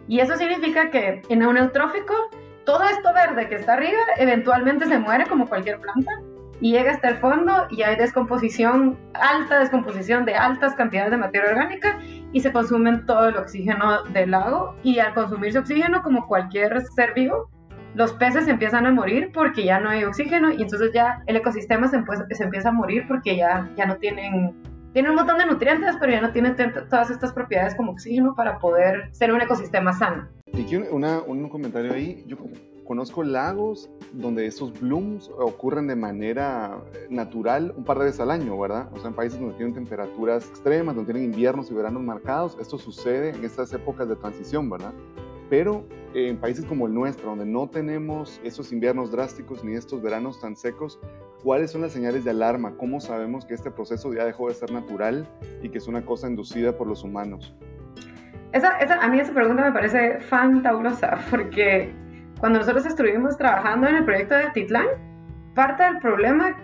Y 0.08 0.20
eso 0.20 0.36
significa 0.36 0.90
que 0.92 1.22
en 1.30 1.46
un 1.46 1.58
eutrófico, 1.58 2.14
todo 2.66 2.84
esto 2.84 3.14
verde 3.14 3.48
que 3.50 3.56
está 3.56 3.74
arriba 3.74 4.00
eventualmente 4.18 4.86
se 4.86 5.00
muere 5.00 5.26
como 5.26 5.48
cualquier 5.48 5.80
planta 5.80 6.12
y 6.62 6.72
llega 6.72 6.92
hasta 6.92 7.10
el 7.10 7.18
fondo 7.18 7.68
y 7.70 7.82
hay 7.82 7.96
descomposición, 7.96 8.98
alta 9.14 9.60
descomposición 9.60 10.26
de 10.26 10.36
altas 10.36 10.74
cantidades 10.76 11.12
de 11.12 11.18
materia 11.18 11.50
orgánica 11.50 12.00
y 12.32 12.40
se 12.40 12.52
consumen 12.52 13.06
todo 13.06 13.30
el 13.30 13.38
oxígeno 13.38 14.04
del 14.06 14.32
lago. 14.32 14.76
Y 14.84 15.00
al 15.00 15.14
consumirse 15.14 15.60
oxígeno 15.60 16.02
como 16.02 16.28
cualquier 16.28 16.82
ser 16.96 17.14
vivo, 17.14 17.50
los 17.94 18.14
peces 18.14 18.48
empiezan 18.48 18.86
a 18.86 18.92
morir 18.92 19.32
porque 19.34 19.64
ya 19.64 19.80
no 19.80 19.90
hay 19.90 20.04
oxígeno 20.04 20.52
y 20.52 20.62
entonces 20.62 20.92
ya 20.94 21.24
el 21.28 21.36
ecosistema 21.38 21.88
se, 21.88 22.02
se 22.32 22.44
empieza 22.44 22.70
a 22.70 22.74
morir 22.74 23.06
porque 23.08 23.36
ya, 23.36 23.70
ya 23.76 23.86
no 23.86 23.98
tienen, 23.98 24.54
tienen 24.96 25.12
un 25.12 25.18
montón 25.18 25.38
de 25.38 25.46
nutrientes, 25.46 25.98
pero 26.00 26.14
ya 26.14 26.22
no 26.22 26.32
tienen 26.32 26.56
todas 26.90 27.10
estas 27.10 27.34
propiedades 27.34 27.76
como 27.76 27.92
oxígeno 27.92 28.34
para 28.34 28.60
poder 28.60 29.14
ser 29.14 29.34
un 29.34 29.42
ecosistema 29.42 29.92
sano. 29.92 30.30
Y 30.54 30.74
una, 30.78 31.20
un 31.20 31.50
comentario 31.50 31.92
ahí, 31.92 32.24
yo 32.28 32.38
conozco 32.88 33.22
lagos 33.22 33.90
donde 34.14 34.46
esos 34.46 34.80
blooms 34.80 35.30
ocurren 35.38 35.88
de 35.88 35.98
manera 35.98 36.82
natural 37.10 37.74
un 37.76 37.84
par 37.84 38.00
de 38.00 38.06
veces 38.06 38.22
al 38.22 38.32
año, 38.32 38.58
¿verdad? 38.58 38.88
O 38.94 39.00
sea, 39.00 39.10
en 39.10 39.16
países 39.16 39.38
donde 39.38 39.56
tienen 39.56 39.76
temperaturas 39.76 40.48
extremas, 40.48 40.96
donde 40.96 41.12
tienen 41.12 41.30
inviernos 41.30 41.70
y 41.70 41.74
veranos 41.74 42.02
marcados, 42.02 42.58
esto 42.62 42.78
sucede 42.78 43.32
en 43.32 43.44
estas 43.44 43.74
épocas 43.74 44.08
de 44.08 44.16
transición, 44.16 44.70
¿verdad? 44.70 44.94
Pero 45.50 45.86
en 46.14 46.38
países 46.38 46.66
como 46.66 46.88
el 46.88 46.94
nuestro, 46.94 47.30
donde 47.30 47.46
no 47.46 47.70
tenemos 47.70 48.40
esos 48.44 48.72
inviernos 48.72 49.12
drásticos 49.12 49.64
ni 49.64 49.74
estos 49.74 50.02
veranos 50.02 50.40
tan 50.40 50.56
secos, 50.56 51.00
¿cuáles 51.44 51.72
son 51.72 51.82
las 51.82 51.92
señales 51.92 52.24
de 52.24 52.32
alarma? 52.32 52.76
¿Cómo 52.78 53.00
sabemos 53.00 53.46
que 53.46 53.54
este 53.54 53.70
proceso 53.70 54.14
ya 54.14 54.26
dejó 54.26 54.48
de 54.48 54.56
ser 54.56 54.72
natural 54.72 55.28
y 55.62 55.70
que 55.70 55.78
es 55.78 55.88
una 55.88 56.06
cosa 56.06 56.28
inducida 56.28 56.78
por 56.78 56.88
los 56.88 57.04
humanos? 57.04 57.56
Esa, 58.54 58.78
esa, 58.78 59.04
a 59.04 59.10
mí 59.10 59.20
esa 59.20 59.34
pregunta 59.34 59.64
me 59.64 59.72
parece 59.74 60.22
fantabulosa 60.22 61.20
porque 61.30 61.94
cuando 62.40 62.60
nosotros 62.60 62.86
estuvimos 62.86 63.38
trabajando 63.38 63.88
en 63.88 63.96
el 63.96 64.06
proyecto 64.06 64.36
de 64.36 64.50
Titlán, 64.54 64.88
parte 65.54 65.84
del 65.84 66.00
problema, 66.00 66.56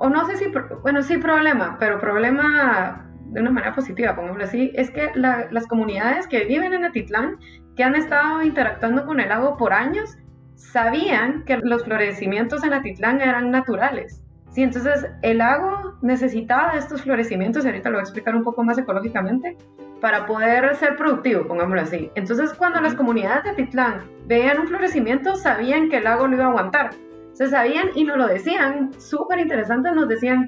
o 0.00 0.08
no 0.08 0.26
sé 0.26 0.36
si, 0.36 0.46
bueno, 0.82 1.02
sí 1.02 1.18
problema, 1.18 1.76
pero 1.78 2.00
problema 2.00 3.06
de 3.26 3.40
una 3.40 3.50
manera 3.50 3.74
positiva, 3.74 4.14
pongámoslo 4.14 4.44
así, 4.44 4.72
es 4.74 4.90
que 4.90 5.10
las 5.14 5.66
comunidades 5.66 6.26
que 6.26 6.44
viven 6.44 6.72
en 6.72 6.84
Atitlán, 6.84 7.38
que 7.76 7.84
han 7.84 7.94
estado 7.94 8.42
interactuando 8.42 9.04
con 9.04 9.20
el 9.20 9.28
lago 9.28 9.56
por 9.56 9.72
años, 9.72 10.16
sabían 10.54 11.44
que 11.44 11.58
los 11.58 11.84
florecimientos 11.84 12.64
en 12.64 12.72
Atitlán 12.72 13.20
eran 13.20 13.50
naturales. 13.50 14.22
Sí, 14.50 14.62
entonces 14.62 15.06
el 15.20 15.38
lago 15.38 15.98
necesitaba 16.00 16.78
estos 16.78 17.02
florecimientos, 17.02 17.64
y 17.64 17.68
ahorita 17.68 17.90
lo 17.90 17.96
voy 17.96 18.00
a 18.00 18.04
explicar 18.04 18.34
un 18.34 18.42
poco 18.42 18.64
más 18.64 18.78
ecológicamente, 18.78 19.56
para 20.00 20.24
poder 20.24 20.74
ser 20.76 20.96
productivo, 20.96 21.46
pongámoslo 21.46 21.82
así. 21.82 22.10
Entonces, 22.14 22.54
cuando 22.54 22.80
las 22.80 22.94
comunidades 22.94 23.44
de 23.44 23.52
Titlán 23.52 24.04
veían 24.26 24.60
un 24.60 24.68
florecimiento, 24.68 25.36
sabían 25.36 25.88
que 25.90 25.98
el 25.98 26.04
lago 26.04 26.26
lo 26.26 26.36
iba 26.36 26.44
a 26.44 26.48
aguantar. 26.48 26.90
Se 27.32 27.48
sabían 27.48 27.90
y 27.94 28.04
nos 28.04 28.16
lo 28.16 28.26
decían, 28.26 28.92
súper 28.98 29.40
interesante, 29.40 29.92
nos 29.92 30.08
decían, 30.08 30.46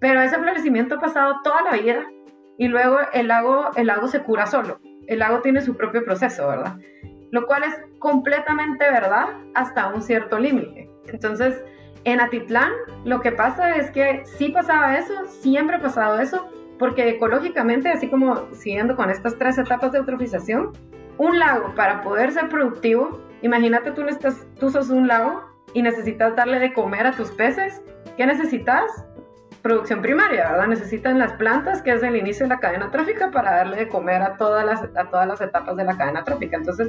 pero 0.00 0.20
ese 0.20 0.38
florecimiento 0.38 0.96
ha 0.96 1.00
pasado 1.00 1.40
toda 1.42 1.62
la 1.62 1.72
vida 1.72 2.04
y 2.56 2.68
luego 2.68 2.98
el 3.12 3.28
lago, 3.28 3.70
el 3.74 3.88
lago 3.88 4.06
se 4.06 4.22
cura 4.22 4.46
solo. 4.46 4.80
El 5.10 5.18
lago 5.18 5.40
tiene 5.40 5.60
su 5.60 5.76
propio 5.76 6.04
proceso, 6.04 6.46
¿verdad? 6.46 6.76
Lo 7.32 7.44
cual 7.46 7.64
es 7.64 7.74
completamente 7.98 8.88
verdad 8.88 9.26
hasta 9.54 9.88
un 9.88 10.02
cierto 10.02 10.38
límite. 10.38 10.88
Entonces, 11.08 11.60
en 12.04 12.20
Atitlán 12.20 12.70
lo 13.04 13.20
que 13.20 13.32
pasa 13.32 13.74
es 13.74 13.90
que 13.90 14.22
sí 14.24 14.50
pasaba 14.50 14.96
eso, 14.96 15.26
siempre 15.26 15.76
ha 15.76 15.80
pasado 15.80 16.20
eso, 16.20 16.48
porque 16.78 17.08
ecológicamente, 17.08 17.88
así 17.90 18.08
como 18.08 18.54
siguiendo 18.54 18.94
con 18.94 19.10
estas 19.10 19.36
tres 19.36 19.58
etapas 19.58 19.90
de 19.90 19.98
eutrofización, 19.98 20.70
un 21.18 21.40
lago 21.40 21.74
para 21.74 22.02
poder 22.02 22.30
ser 22.30 22.48
productivo, 22.48 23.20
imagínate 23.42 23.90
tú, 23.90 24.02
estás, 24.02 24.46
tú 24.60 24.70
sos 24.70 24.90
un 24.90 25.08
lago 25.08 25.42
y 25.74 25.82
necesitas 25.82 26.36
darle 26.36 26.60
de 26.60 26.72
comer 26.72 27.08
a 27.08 27.12
tus 27.12 27.32
peces. 27.32 27.82
¿Qué 28.16 28.26
necesitas? 28.26 28.84
Producción 29.62 30.00
primaria, 30.00 30.50
¿verdad? 30.50 30.66
Necesitan 30.68 31.18
las 31.18 31.32
plantas, 31.34 31.82
que 31.82 31.92
es 31.92 32.02
el 32.02 32.16
inicio 32.16 32.46
de 32.46 32.54
la 32.54 32.60
cadena 32.60 32.90
trófica, 32.90 33.30
para 33.30 33.56
darle 33.56 33.76
de 33.76 33.88
comer 33.88 34.22
a 34.22 34.36
todas 34.36 34.64
las, 34.64 34.82
a 34.82 35.10
todas 35.10 35.26
las 35.26 35.40
etapas 35.40 35.76
de 35.76 35.84
la 35.84 35.96
cadena 35.96 36.24
trófica. 36.24 36.56
Entonces, 36.56 36.88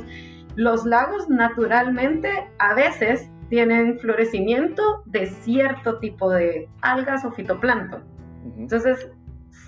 los 0.56 0.86
lagos 0.86 1.30
naturalmente 1.30 2.30
a 2.60 2.74
veces 2.74 3.30
tienen 3.50 4.00
florecimiento 4.00 5.04
de 5.06 5.28
cierto 5.28 6.00
tipo 6.00 6.30
de 6.30 6.70
algas 6.82 7.26
o 7.26 7.32
fitoplancton. 7.32 8.04
Entonces, 8.58 9.10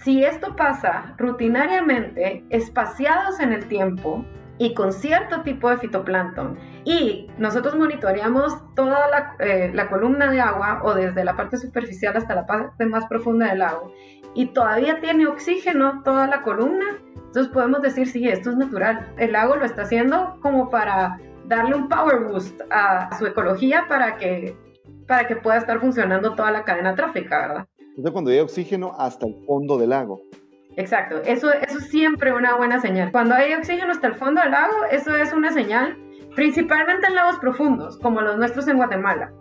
si 0.03 0.23
esto 0.23 0.55
pasa 0.55 1.13
rutinariamente, 1.17 2.45
espaciados 2.49 3.39
en 3.39 3.53
el 3.53 3.67
tiempo 3.67 4.25
y 4.63 4.73
con 4.73 4.93
cierto 4.93 5.41
tipo 5.41 5.69
de 5.69 5.77
fitoplancton, 5.77 6.57
y 6.85 7.27
nosotros 7.37 7.75
monitoreamos 7.75 8.53
toda 8.75 9.09
la, 9.09 9.35
eh, 9.39 9.71
la, 9.73 9.89
columna 9.89 10.31
de 10.31 10.39
agua 10.39 10.79
o 10.85 10.93
desde 10.93 11.25
la 11.25 11.35
parte 11.35 11.57
superficial 11.57 12.15
hasta 12.15 12.33
la 12.33 12.45
parte 12.45 12.85
más 12.85 13.05
profunda 13.07 13.49
del 13.49 13.59
lago, 13.59 13.91
y 14.33 14.45
todavía 14.47 15.01
tiene 15.01 15.27
oxígeno 15.27 16.01
toda 16.05 16.27
la 16.27 16.43
columna, 16.43 16.85
entonces 17.25 17.51
podemos 17.51 17.81
decir, 17.81 18.07
sí, 18.07 18.25
esto 18.25 18.51
es 18.51 18.55
natural. 18.55 19.11
El 19.17 19.33
lago 19.33 19.57
lo 19.57 19.65
está 19.65 19.81
haciendo 19.81 20.37
como 20.41 20.69
para 20.69 21.19
darle 21.45 21.75
un 21.75 21.89
power 21.89 22.23
boost 22.23 22.61
a 22.69 23.17
su 23.17 23.25
ecología 23.25 23.85
para 23.89 24.15
que, 24.15 24.55
para 25.07 25.27
que 25.27 25.35
pueda 25.35 25.57
estar 25.57 25.81
funcionando 25.81 26.35
toda 26.35 26.51
la 26.51 26.63
cadena 26.63 26.95
trófica, 26.95 27.47
¿verdad? 27.47 27.67
Entonces 27.79 28.11
cuando 28.13 28.31
hay 28.31 28.39
oxígeno 28.39 28.93
hasta 28.97 29.25
el 29.25 29.35
fondo 29.45 29.77
del 29.77 29.89
lago. 29.89 30.21
Exacto, 30.75 31.21
eso, 31.25 31.51
es 31.51 31.87
siempre 31.89 32.33
una 32.33 32.55
buena 32.55 32.79
señal. 32.79 33.11
Cuando 33.11 33.35
hay 33.35 33.53
oxígeno 33.53 33.91
hasta 33.91 34.07
el 34.07 34.15
fondo 34.15 34.41
del 34.41 34.51
lago, 34.51 34.73
eso 34.91 35.15
es 35.15 35.31
una 35.33 35.51
señal, 35.51 35.97
principalmente 36.35 37.07
en 37.07 37.15
lagos 37.15 37.37
profundos, 37.37 37.97
como 37.99 38.21
los 38.21 38.37
nuestros 38.37 38.67
en 38.67 38.77
Guatemala. 38.77 39.31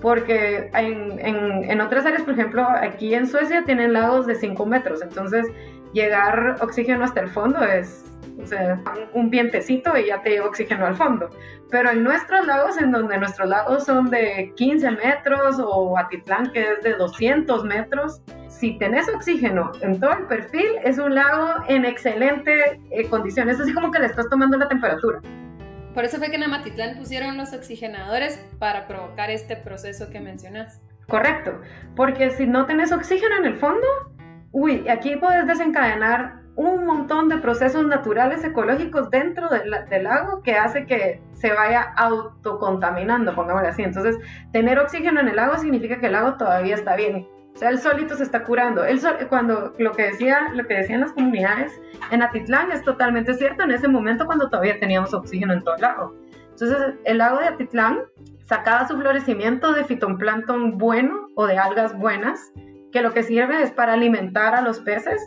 Porque 0.00 0.70
en, 0.74 1.18
en, 1.18 1.70
en 1.70 1.80
otras 1.80 2.06
áreas, 2.06 2.22
por 2.22 2.34
ejemplo, 2.34 2.66
aquí 2.68 3.14
en 3.14 3.26
Suecia 3.26 3.64
tienen 3.64 3.92
lagos 3.92 4.26
de 4.26 4.36
5 4.36 4.64
metros, 4.64 5.02
entonces 5.02 5.46
llegar 5.92 6.56
oxígeno 6.60 7.04
hasta 7.04 7.20
el 7.20 7.28
fondo 7.28 7.62
es 7.62 8.04
o 8.42 8.46
sea, 8.46 8.80
un 9.14 9.30
vientecito 9.30 9.96
y 9.96 10.06
ya 10.06 10.22
te 10.22 10.30
lleva 10.30 10.46
oxígeno 10.46 10.86
al 10.86 10.96
fondo. 10.96 11.30
Pero 11.70 11.90
en 11.90 12.02
nuestros 12.02 12.46
lagos, 12.46 12.78
en 12.78 12.92
donde 12.92 13.18
nuestros 13.18 13.48
lagos 13.48 13.84
son 13.84 14.10
de 14.10 14.52
15 14.56 14.90
metros 14.92 15.58
o 15.58 15.98
Atitlán 15.98 16.52
que 16.52 16.72
es 16.72 16.82
de 16.82 16.94
200 16.94 17.64
metros, 17.64 18.22
si 18.58 18.76
tenés 18.76 19.08
oxígeno 19.08 19.70
en 19.82 20.00
todo 20.00 20.12
el 20.12 20.26
perfil, 20.26 20.66
es 20.82 20.98
un 20.98 21.14
lago 21.14 21.64
en 21.68 21.84
excelente 21.84 22.80
eh, 22.90 23.08
condiciones, 23.08 23.56
es 23.56 23.62
así 23.62 23.72
como 23.72 23.92
que 23.92 24.00
le 24.00 24.06
estás 24.06 24.28
tomando 24.28 24.56
la 24.56 24.68
temperatura. 24.68 25.20
Por 25.94 26.04
eso 26.04 26.18
fue 26.18 26.30
que 26.30 26.36
en 26.36 26.42
Amatitlán 26.42 26.98
pusieron 26.98 27.36
los 27.36 27.52
oxigenadores 27.52 28.44
para 28.58 28.88
provocar 28.88 29.30
este 29.30 29.56
proceso 29.56 30.10
que 30.10 30.20
mencionas. 30.20 30.80
Correcto, 31.06 31.60
porque 31.94 32.30
si 32.30 32.46
no 32.46 32.66
tenés 32.66 32.92
oxígeno 32.92 33.36
en 33.38 33.46
el 33.46 33.56
fondo, 33.56 33.86
uy, 34.50 34.88
aquí 34.88 35.16
puedes 35.16 35.46
desencadenar 35.46 36.40
un 36.56 36.84
montón 36.84 37.28
de 37.28 37.38
procesos 37.38 37.86
naturales 37.86 38.42
ecológicos 38.42 39.08
dentro 39.10 39.48
del, 39.48 39.70
lago 40.02 40.42
que 40.42 40.56
hace 40.56 40.86
que 40.86 41.22
se 41.32 41.52
vaya 41.52 41.82
autocontaminando, 41.96 43.36
pongámoslo 43.36 43.68
así. 43.68 43.84
Entonces, 43.84 44.18
tener 44.52 44.80
oxígeno 44.80 45.20
en 45.20 45.28
el 45.28 45.36
lago 45.36 45.56
significa 45.58 46.00
que 46.00 46.06
el 46.06 46.12
lago 46.12 46.34
todavía 46.36 46.74
está 46.74 46.96
bien. 46.96 47.28
O 47.58 47.60
sea, 47.60 47.70
el 47.70 47.80
solito 47.80 48.14
se 48.14 48.22
está 48.22 48.44
curando. 48.44 48.84
El 48.84 49.00
sol, 49.00 49.16
cuando 49.28 49.72
lo 49.78 49.90
que, 49.90 50.04
decía, 50.04 50.48
lo 50.54 50.64
que 50.68 50.74
decían 50.74 51.00
las 51.00 51.10
comunidades 51.10 51.72
en 52.12 52.22
Atitlán 52.22 52.70
es 52.70 52.84
totalmente 52.84 53.34
cierto 53.34 53.64
en 53.64 53.72
ese 53.72 53.88
momento 53.88 54.26
cuando 54.26 54.48
todavía 54.48 54.78
teníamos 54.78 55.12
oxígeno 55.12 55.54
en 55.54 55.64
todo 55.64 55.74
el 55.74 55.80
lago. 55.80 56.14
Entonces, 56.52 56.94
el 57.02 57.18
lago 57.18 57.40
de 57.40 57.46
Atitlán 57.46 58.02
sacaba 58.44 58.86
su 58.86 58.96
florecimiento 58.96 59.72
de 59.72 59.82
fitoplancton 59.82 60.78
bueno 60.78 61.30
o 61.34 61.48
de 61.48 61.58
algas 61.58 61.98
buenas, 61.98 62.38
que 62.92 63.02
lo 63.02 63.12
que 63.12 63.24
sirve 63.24 63.60
es 63.60 63.72
para 63.72 63.94
alimentar 63.94 64.54
a 64.54 64.60
los 64.60 64.78
peces 64.78 65.20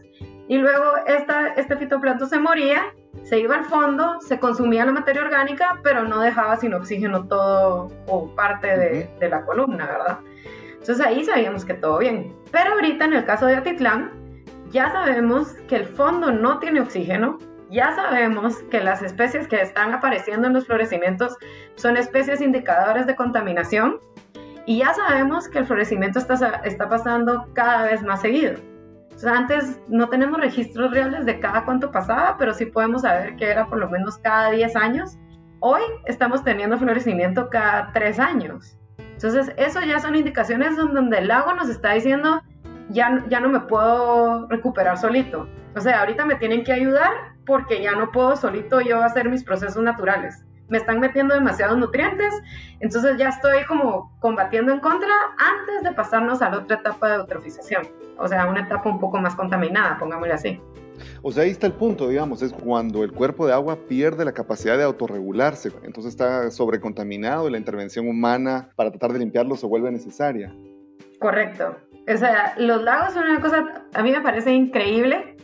y 0.47 0.57
luego 0.57 0.85
esta, 1.07 1.47
este 1.55 1.75
fitoplancton 1.75 2.29
se 2.29 2.39
moría, 2.39 2.93
se 3.23 3.39
iba 3.41 3.57
al 3.57 3.65
fondo, 3.65 4.21
se 4.21 4.39
consumía 4.39 4.85
la 4.85 4.93
materia 4.93 5.21
orgánica, 5.21 5.81
pero 5.83 6.05
no 6.05 6.21
dejaba 6.21 6.55
sin 6.55 6.73
oxígeno 6.75 7.27
todo 7.27 7.89
o 8.07 8.33
parte 8.35 8.67
de, 8.67 9.09
de 9.19 9.29
la 9.29 9.43
columna, 9.43 9.85
¿verdad? 9.85 10.19
Entonces 10.81 11.05
ahí 11.05 11.23
sabíamos 11.23 11.63
que 11.63 11.75
todo 11.75 11.99
bien. 11.99 12.35
Pero 12.51 12.73
ahorita 12.73 13.05
en 13.05 13.13
el 13.13 13.25
caso 13.25 13.45
de 13.45 13.55
Atitlán, 13.55 14.11
ya 14.69 14.91
sabemos 14.91 15.53
que 15.67 15.77
el 15.77 15.85
fondo 15.85 16.31
no 16.31 16.59
tiene 16.59 16.81
oxígeno, 16.81 17.37
ya 17.69 17.95
sabemos 17.95 18.57
que 18.69 18.81
las 18.81 19.01
especies 19.01 19.47
que 19.47 19.61
están 19.61 19.93
apareciendo 19.93 20.47
en 20.47 20.53
los 20.53 20.65
florecimientos 20.65 21.37
son 21.75 21.95
especies 21.95 22.41
indicadoras 22.41 23.07
de 23.07 23.15
contaminación 23.15 23.99
y 24.65 24.79
ya 24.79 24.93
sabemos 24.93 25.47
que 25.47 25.59
el 25.59 25.65
florecimiento 25.65 26.19
está, 26.19 26.61
está 26.65 26.89
pasando 26.89 27.47
cada 27.53 27.83
vez 27.83 28.03
más 28.03 28.21
seguido 28.21 28.59
antes 29.27 29.79
no 29.87 30.09
tenemos 30.09 30.39
registros 30.39 30.91
reales 30.91 31.25
de 31.25 31.39
cada 31.39 31.65
cuánto 31.65 31.91
pasaba, 31.91 32.35
pero 32.37 32.53
sí 32.53 32.65
podemos 32.65 33.03
saber 33.03 33.35
que 33.35 33.49
era 33.49 33.67
por 33.67 33.77
lo 33.77 33.89
menos 33.89 34.17
cada 34.17 34.51
10 34.51 34.75
años. 34.75 35.17
Hoy 35.59 35.81
estamos 36.05 36.43
teniendo 36.43 36.77
florecimiento 36.77 37.49
cada 37.49 37.91
3 37.93 38.19
años. 38.19 38.77
Entonces, 39.23 39.53
eso 39.57 39.81
ya 39.81 39.99
son 39.99 40.15
indicaciones 40.15 40.75
donde 40.75 41.19
el 41.19 41.27
lago 41.27 41.53
nos 41.53 41.69
está 41.69 41.93
diciendo, 41.93 42.41
ya, 42.89 43.23
ya 43.29 43.39
no 43.39 43.49
me 43.49 43.59
puedo 43.59 44.47
recuperar 44.47 44.97
solito. 44.97 45.47
O 45.75 45.79
sea, 45.79 45.99
ahorita 45.99 46.25
me 46.25 46.35
tienen 46.35 46.63
que 46.63 46.73
ayudar 46.73 47.11
porque 47.45 47.83
ya 47.83 47.91
no 47.91 48.11
puedo 48.11 48.35
solito 48.35 48.81
yo 48.81 49.03
hacer 49.03 49.29
mis 49.29 49.43
procesos 49.43 49.83
naturales 49.83 50.43
me 50.71 50.77
están 50.77 51.01
metiendo 51.01 51.35
demasiados 51.35 51.77
nutrientes, 51.77 52.33
entonces 52.79 53.17
ya 53.17 53.27
estoy 53.27 53.65
como 53.65 54.09
combatiendo 54.19 54.71
en 54.71 54.79
contra 54.79 55.11
antes 55.37 55.83
de 55.83 55.91
pasarnos 55.91 56.41
a 56.41 56.49
la 56.49 56.59
otra 56.59 56.77
etapa 56.77 57.09
de 57.09 57.15
eutrofización, 57.15 57.89
o 58.17 58.25
sea, 58.27 58.45
una 58.45 58.61
etapa 58.61 58.89
un 58.89 58.97
poco 58.97 59.19
más 59.19 59.35
contaminada, 59.35 59.97
pongámosle 59.99 60.33
así. 60.33 60.61
O 61.21 61.31
sea, 61.31 61.43
ahí 61.43 61.51
está 61.51 61.67
el 61.67 61.73
punto, 61.73 62.07
digamos, 62.07 62.41
es 62.41 62.53
cuando 62.53 63.03
el 63.03 63.11
cuerpo 63.11 63.47
de 63.47 63.53
agua 63.53 63.77
pierde 63.87 64.25
la 64.25 64.31
capacidad 64.31 64.77
de 64.77 64.83
autorregularse, 64.83 65.71
entonces 65.83 66.11
está 66.11 66.51
sobrecontaminado 66.51 67.47
y 67.47 67.51
la 67.51 67.57
intervención 67.57 68.07
humana 68.07 68.69
para 68.75 68.91
tratar 68.91 69.13
de 69.13 69.19
limpiarlo 69.19 69.55
se 69.55 69.65
vuelve 69.65 69.91
necesaria. 69.91 70.53
Correcto. 71.19 71.75
O 72.11 72.17
sea, 72.17 72.55
los 72.57 72.81
lagos 72.81 73.13
son 73.13 73.25
una 73.25 73.39
cosa, 73.39 73.85
a 73.93 74.03
mí 74.03 74.11
me 74.11 74.21
parece 74.21 74.51
increíble 74.51 75.37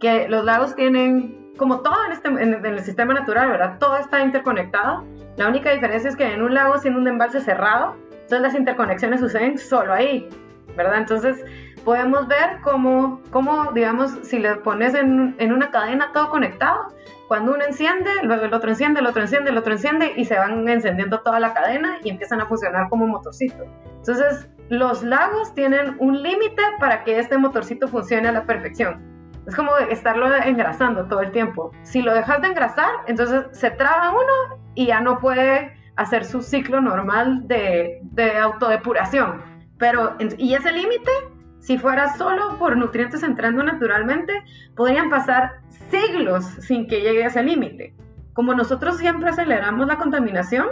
que 0.00 0.28
los 0.28 0.44
lagos 0.44 0.74
tienen 0.76 1.44
como 1.56 1.80
todo 1.80 1.94
en, 2.06 2.12
este, 2.12 2.28
en, 2.28 2.66
el 2.66 2.80
sistema 2.80 3.14
natural, 3.14 3.50
¿verdad? 3.50 3.78
Todo 3.78 3.96
está 3.96 4.20
interconectado. 4.22 5.04
La 5.36 5.48
única 5.48 5.72
diferencia 5.72 6.10
es 6.10 6.16
que 6.16 6.24
en 6.24 6.42
un 6.42 6.54
lago, 6.54 6.78
siendo 6.78 7.00
un 7.00 7.08
embalse 7.08 7.40
cerrado, 7.40 7.96
entonces 8.10 8.40
las 8.40 8.54
interconexiones 8.54 9.20
suceden 9.20 9.58
solo 9.58 9.92
ahí, 9.92 10.28
¿verdad? 10.76 10.98
Entonces 10.98 11.44
podemos 11.84 12.26
ver 12.26 12.60
cómo, 12.62 13.20
cómo 13.30 13.72
digamos, 13.72 14.12
si 14.22 14.38
le 14.38 14.56
pones 14.56 14.94
en, 14.94 15.36
en, 15.38 15.52
una 15.52 15.70
cadena 15.70 16.10
todo 16.12 16.30
conectado, 16.30 16.88
cuando 17.28 17.52
uno 17.54 17.64
enciende, 17.64 18.10
luego 18.22 18.44
el 18.44 18.54
otro 18.54 18.70
enciende, 18.70 19.00
el 19.00 19.06
otro 19.06 19.22
enciende, 19.22 19.50
el 19.50 19.58
otro 19.58 19.72
enciende 19.72 20.12
y 20.16 20.24
se 20.24 20.38
van 20.38 20.68
encendiendo 20.68 21.20
toda 21.20 21.40
la 21.40 21.54
cadena 21.54 21.98
y 22.02 22.10
empiezan 22.10 22.40
a 22.40 22.46
funcionar 22.46 22.88
como 22.88 23.06
motorcito. 23.06 23.64
Entonces, 23.96 24.48
los 24.68 25.02
lagos 25.02 25.54
tienen 25.54 25.96
un 25.98 26.22
límite 26.22 26.62
para 26.80 27.04
que 27.04 27.18
este 27.18 27.38
motorcito 27.38 27.88
funcione 27.88 28.28
a 28.28 28.32
la 28.32 28.44
perfección. 28.44 29.14
Es 29.46 29.54
como 29.54 29.76
estarlo 29.76 30.34
engrasando 30.34 31.06
todo 31.06 31.20
el 31.20 31.30
tiempo. 31.30 31.70
Si 31.82 32.02
lo 32.02 32.14
dejas 32.14 32.40
de 32.40 32.48
engrasar, 32.48 32.90
entonces 33.06 33.44
se 33.52 33.70
traba 33.70 34.10
uno 34.10 34.62
y 34.74 34.86
ya 34.86 35.00
no 35.00 35.18
puede 35.18 35.76
hacer 35.96 36.24
su 36.24 36.42
ciclo 36.42 36.80
normal 36.80 37.46
de, 37.46 38.00
de 38.02 38.38
autodepuración. 38.38 39.42
Pero, 39.78 40.16
y 40.38 40.54
ese 40.54 40.72
límite, 40.72 41.10
si 41.64 41.78
fuera 41.78 42.14
solo 42.18 42.58
por 42.58 42.76
nutrientes 42.76 43.22
entrando 43.22 43.62
naturalmente, 43.62 44.34
podrían 44.76 45.08
pasar 45.08 45.62
siglos 45.90 46.44
sin 46.60 46.86
que 46.86 47.00
llegue 47.00 47.24
a 47.24 47.28
ese 47.28 47.42
límite. 47.42 47.94
Como 48.34 48.52
nosotros 48.52 48.98
siempre 48.98 49.30
aceleramos 49.30 49.86
la 49.86 49.96
contaminación, 49.96 50.66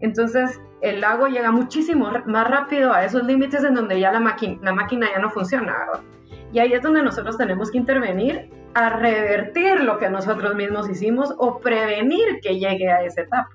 Entonces, 0.00 0.60
el 0.82 1.00
lago 1.00 1.28
llega 1.28 1.50
muchísimo 1.50 2.10
más 2.26 2.50
rápido 2.50 2.92
a 2.92 3.06
esos 3.06 3.22
límites 3.24 3.64
en 3.64 3.74
donde 3.74 3.98
ya 3.98 4.12
la, 4.12 4.20
la 4.20 4.72
máquina 4.74 5.06
ya 5.10 5.18
no 5.18 5.30
funciona. 5.30 5.74
Y 6.52 6.58
ahí 6.58 6.74
es 6.74 6.82
donde 6.82 7.02
nosotros 7.02 7.38
tenemos 7.38 7.70
que 7.70 7.78
intervenir 7.78 8.50
a 8.74 8.90
revertir 8.90 9.80
lo 9.80 9.96
que 9.98 10.10
nosotros 10.10 10.54
mismos 10.56 10.90
hicimos 10.90 11.32
o 11.38 11.58
prevenir 11.60 12.40
que 12.42 12.58
llegue 12.58 12.90
a 12.90 13.02
esa 13.02 13.22
etapa. 13.22 13.48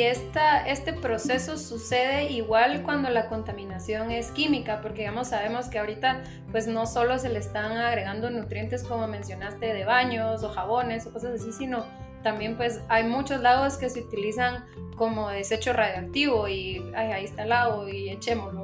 Y 0.00 0.04
esta, 0.04 0.66
este 0.66 0.94
proceso 0.94 1.58
sucede 1.58 2.32
igual 2.32 2.84
cuando 2.84 3.10
la 3.10 3.28
contaminación 3.28 4.10
es 4.10 4.30
química, 4.30 4.80
porque 4.80 5.00
digamos 5.02 5.28
sabemos 5.28 5.68
que 5.68 5.78
ahorita 5.78 6.22
pues 6.50 6.66
no 6.66 6.86
solo 6.86 7.18
se 7.18 7.28
le 7.28 7.38
están 7.38 7.72
agregando 7.72 8.30
nutrientes 8.30 8.82
como 8.82 9.06
mencionaste 9.06 9.74
de 9.74 9.84
baños 9.84 10.42
o 10.42 10.48
jabones 10.48 11.06
o 11.06 11.12
cosas 11.12 11.38
así, 11.38 11.52
sino 11.52 11.84
también 12.22 12.56
pues 12.56 12.80
hay 12.88 13.04
muchos 13.04 13.42
lagos 13.42 13.76
que 13.76 13.90
se 13.90 14.00
utilizan 14.00 14.64
como 14.96 15.28
desecho 15.28 15.74
radioactivo 15.74 16.48
y 16.48 16.82
ahí 16.96 17.26
está 17.26 17.42
el 17.42 17.50
lago 17.50 17.86
y 17.86 18.08
echémoslo, 18.08 18.59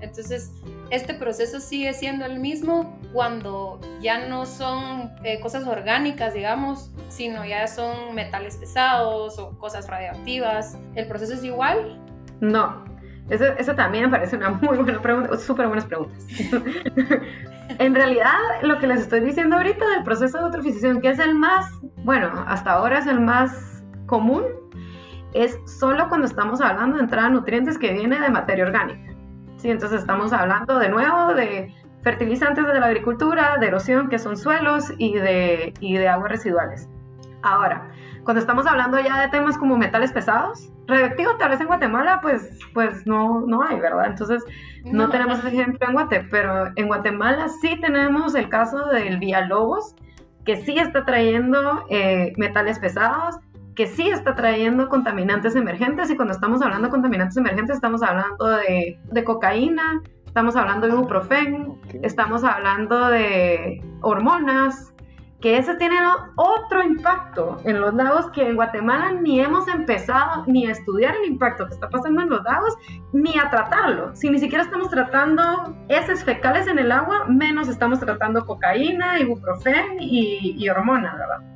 Entonces, 0.00 0.52
este 0.90 1.14
proceso 1.14 1.60
sigue 1.60 1.92
siendo 1.94 2.24
el 2.24 2.38
mismo 2.38 2.98
cuando 3.12 3.80
ya 4.00 4.28
no 4.28 4.46
son 4.46 5.12
eh, 5.24 5.40
cosas 5.40 5.66
orgánicas, 5.66 6.34
digamos, 6.34 6.90
sino 7.08 7.44
ya 7.44 7.66
son 7.66 8.14
metales 8.14 8.56
pesados 8.56 9.38
o 9.38 9.58
cosas 9.58 9.88
radioactivas. 9.88 10.78
¿El 10.94 11.06
proceso 11.06 11.34
es 11.34 11.44
igual? 11.44 12.00
No, 12.40 12.84
eso, 13.28 13.74
también 13.74 14.04
me 14.04 14.10
parece 14.10 14.36
una 14.36 14.50
muy 14.50 14.76
buena 14.78 15.00
pregunta, 15.00 15.36
súper 15.36 15.66
buenas 15.66 15.84
preguntas. 15.86 16.24
en 17.78 17.94
realidad, 17.94 18.32
lo 18.62 18.78
que 18.78 18.86
les 18.86 19.00
estoy 19.00 19.20
diciendo 19.20 19.56
ahorita 19.56 19.84
del 19.88 20.04
proceso 20.04 20.38
de 20.38 20.44
eutrofización, 20.44 21.00
que 21.00 21.10
es 21.10 21.18
el 21.18 21.34
más, 21.34 21.66
bueno, 22.04 22.30
hasta 22.46 22.72
ahora 22.72 22.98
es 22.98 23.06
el 23.06 23.20
más 23.20 23.82
común, 24.06 24.44
es 25.34 25.58
solo 25.66 26.08
cuando 26.08 26.26
estamos 26.26 26.60
hablando 26.60 26.96
de 26.96 27.02
entrada 27.02 27.28
de 27.28 27.34
nutrientes 27.34 27.78
que 27.78 27.92
viene 27.92 28.20
de 28.20 28.28
materia 28.28 28.64
orgánica. 28.64 29.15
¿Sí? 29.66 29.70
Entonces 29.72 30.00
estamos 30.00 30.32
hablando 30.32 30.78
de 30.78 30.88
nuevo 30.88 31.34
de 31.34 31.74
fertilizantes 32.02 32.64
de 32.66 32.78
la 32.78 32.86
agricultura, 32.86 33.56
de 33.58 33.66
erosión, 33.66 34.08
que 34.08 34.18
son 34.18 34.36
suelos, 34.36 34.92
y 34.96 35.14
de, 35.14 35.74
y 35.80 35.96
de 35.96 36.08
aguas 36.08 36.30
residuales. 36.30 36.88
Ahora, 37.42 37.90
cuando 38.24 38.40
estamos 38.40 38.66
hablando 38.66 38.98
ya 39.00 39.20
de 39.20 39.28
temas 39.28 39.58
como 39.58 39.76
metales 39.76 40.12
pesados, 40.12 40.72
radioactivo 40.86 41.36
tal 41.36 41.50
vez 41.50 41.60
en 41.60 41.66
Guatemala 41.66 42.20
pues, 42.20 42.58
pues 42.74 43.06
no, 43.06 43.40
no 43.40 43.62
hay, 43.62 43.80
¿verdad? 43.80 44.06
Entonces 44.06 44.44
no, 44.84 45.08
tenemos 45.10 45.44
ejemplo 45.44 45.86
en 45.86 45.94
Guatemala, 45.94 46.28
pero 46.30 46.72
en 46.76 46.86
Guatemala 46.86 47.48
sí 47.60 47.76
tenemos 47.80 48.34
el 48.36 48.48
caso 48.48 48.86
del 48.86 49.18
Villalobos, 49.18 49.96
que 50.44 50.56
sí 50.56 50.78
está 50.78 51.04
trayendo 51.04 51.84
eh, 51.90 52.32
metales 52.36 52.78
pesados, 52.78 53.36
que 53.76 53.86
sí 53.86 54.08
está 54.08 54.34
trayendo 54.34 54.88
contaminantes 54.88 55.54
emergentes 55.54 56.10
y 56.10 56.16
cuando 56.16 56.32
estamos 56.34 56.62
hablando 56.62 56.88
de 56.88 56.90
contaminantes 56.90 57.36
emergentes 57.36 57.76
estamos 57.76 58.02
hablando 58.02 58.48
de, 58.48 58.98
de 59.04 59.24
cocaína, 59.24 60.02
estamos 60.26 60.56
hablando 60.56 60.86
de 60.86 60.94
ibuprofen, 60.94 61.78
estamos 62.02 62.42
hablando 62.42 63.08
de 63.08 63.84
hormonas, 64.00 64.94
que 65.40 65.58
ese 65.58 65.74
tiene 65.74 65.96
otro 66.36 66.82
impacto 66.82 67.58
en 67.64 67.80
los 67.80 67.92
lagos 67.94 68.30
que 68.30 68.48
en 68.48 68.56
Guatemala 68.56 69.12
ni 69.12 69.40
hemos 69.40 69.68
empezado 69.68 70.44
ni 70.46 70.66
a 70.66 70.72
estudiar 70.72 71.14
el 71.14 71.30
impacto 71.30 71.66
que 71.66 71.74
está 71.74 71.90
pasando 71.90 72.22
en 72.22 72.30
los 72.30 72.42
lagos, 72.42 72.74
ni 73.12 73.38
a 73.38 73.50
tratarlo. 73.50 74.16
Si 74.16 74.30
ni 74.30 74.38
siquiera 74.38 74.64
estamos 74.64 74.88
tratando 74.88 75.76
heces 75.88 76.24
fecales 76.24 76.66
en 76.66 76.78
el 76.78 76.90
agua, 76.90 77.26
menos 77.28 77.68
estamos 77.68 78.00
tratando 78.00 78.46
cocaína, 78.46 79.20
ibuprofen 79.20 80.00
y, 80.00 80.56
y 80.56 80.68
hormonas, 80.70 81.14
¿verdad? 81.18 81.55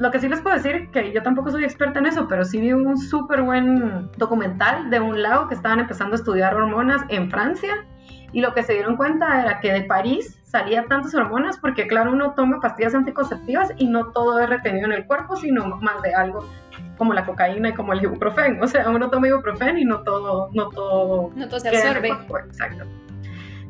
Lo 0.00 0.10
que 0.10 0.18
sí 0.18 0.30
les 0.30 0.40
puedo 0.40 0.56
decir, 0.56 0.90
que 0.90 1.12
yo 1.12 1.22
tampoco 1.22 1.50
soy 1.50 1.62
experta 1.62 1.98
en 1.98 2.06
eso, 2.06 2.26
pero 2.26 2.42
sí 2.46 2.58
vi 2.58 2.72
un 2.72 2.96
súper 2.96 3.42
buen 3.42 4.10
documental 4.16 4.88
de 4.88 4.98
un 4.98 5.22
lago 5.22 5.46
que 5.46 5.54
estaban 5.54 5.78
empezando 5.78 6.14
a 6.14 6.16
estudiar 6.16 6.54
hormonas 6.54 7.02
en 7.10 7.30
Francia 7.30 7.86
y 8.32 8.40
lo 8.40 8.54
que 8.54 8.62
se 8.62 8.72
dieron 8.72 8.96
cuenta 8.96 9.42
era 9.42 9.60
que 9.60 9.70
de 9.70 9.82
París 9.82 10.40
salía 10.42 10.86
tantas 10.86 11.14
hormonas 11.14 11.58
porque 11.58 11.86
claro, 11.86 12.12
uno 12.12 12.32
toma 12.34 12.60
pastillas 12.60 12.94
anticonceptivas 12.94 13.72
y 13.76 13.88
no 13.88 14.06
todo 14.12 14.40
es 14.40 14.48
retenido 14.48 14.86
en 14.86 14.92
el 14.92 15.06
cuerpo, 15.06 15.36
sino 15.36 15.66
más 15.66 16.00
de 16.00 16.14
algo 16.14 16.48
como 16.96 17.12
la 17.12 17.26
cocaína 17.26 17.68
y 17.68 17.74
como 17.74 17.92
el 17.92 18.02
ibuprofeno. 18.02 18.64
O 18.64 18.66
sea, 18.68 18.88
uno 18.88 19.10
toma 19.10 19.28
ibuprofeno 19.28 19.78
y 19.78 19.84
no 19.84 20.02
todo, 20.02 20.48
no 20.54 20.70
todo, 20.70 21.30
no 21.34 21.46
todo 21.46 21.60
se 21.60 21.68
absorbe. 21.68 22.08
Exacto. 22.46 22.86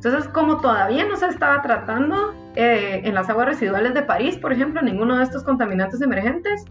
Entonces, 0.03 0.29
como 0.29 0.63
todavía 0.63 1.05
no 1.05 1.15
se 1.17 1.27
estaba 1.27 1.61
tratando 1.61 2.35
eh, 2.55 3.03
en 3.05 3.15
las 3.15 3.29
aguas 3.29 3.49
residuales 3.49 3.93
de 3.93 4.01
París, 4.01 4.39
por 4.39 4.51
ejemplo, 4.51 4.81
ninguno 4.81 5.19
de 5.19 5.25
estos 5.25 5.45
contaminantes 5.45 6.01
emergentes, 6.01 6.65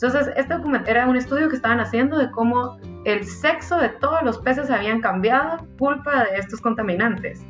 entonces, 0.00 0.32
este 0.36 0.54
era 0.86 1.08
un 1.08 1.16
estudio 1.16 1.48
que 1.48 1.56
estaban 1.56 1.80
haciendo 1.80 2.18
de 2.18 2.30
cómo 2.30 2.78
el 3.04 3.24
sexo 3.24 3.78
de 3.78 3.88
todos 3.88 4.22
los 4.22 4.38
peces 4.38 4.70
habían 4.70 5.00
cambiado 5.00 5.66
culpa 5.76 6.22
de 6.22 6.38
estos 6.38 6.60
contaminantes. 6.60 7.44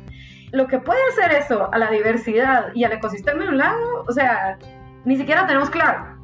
Lo 0.51 0.65
que 0.65 0.79
puede 0.79 0.99
hacer 1.09 1.31
eso 1.31 1.71
a 1.71 1.77
la 1.77 1.91
diversidad 1.91 2.73
y 2.73 2.85
al 2.85 2.93
ecosistema 2.93 3.43
de 3.43 3.49
un 3.49 3.57
lago, 3.59 4.03
o 4.07 4.11
sea, 4.11 4.57
ni 5.05 5.15
siquiera 5.15 5.45
tenemos 5.45 5.69
claro. 5.69 6.17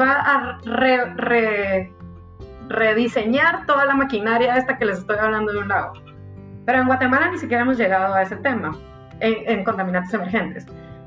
va 0.00 0.20
a 0.20 0.60
rediseñar 2.68 3.66
toda 3.66 3.86
la 3.86 3.94
maquinaria 3.96 4.56
esta 4.56 4.78
que 4.78 4.84
les 4.84 4.98
estoy 4.98 5.18
hablando 5.18 5.52
de 5.52 5.58
un 5.58 5.66
lago. 5.66 5.94
Pero 6.66 6.80
en 6.80 6.86
Guatemala 6.86 7.30
ni 7.30 7.38
siquiera 7.38 7.62
hemos 7.62 7.78
llegado 7.78 8.14
a 8.14 8.22
ese 8.22 8.36
tema 8.36 8.76
en 9.20 9.64
contaminantes 9.64 10.12
emergentes. 10.14 10.66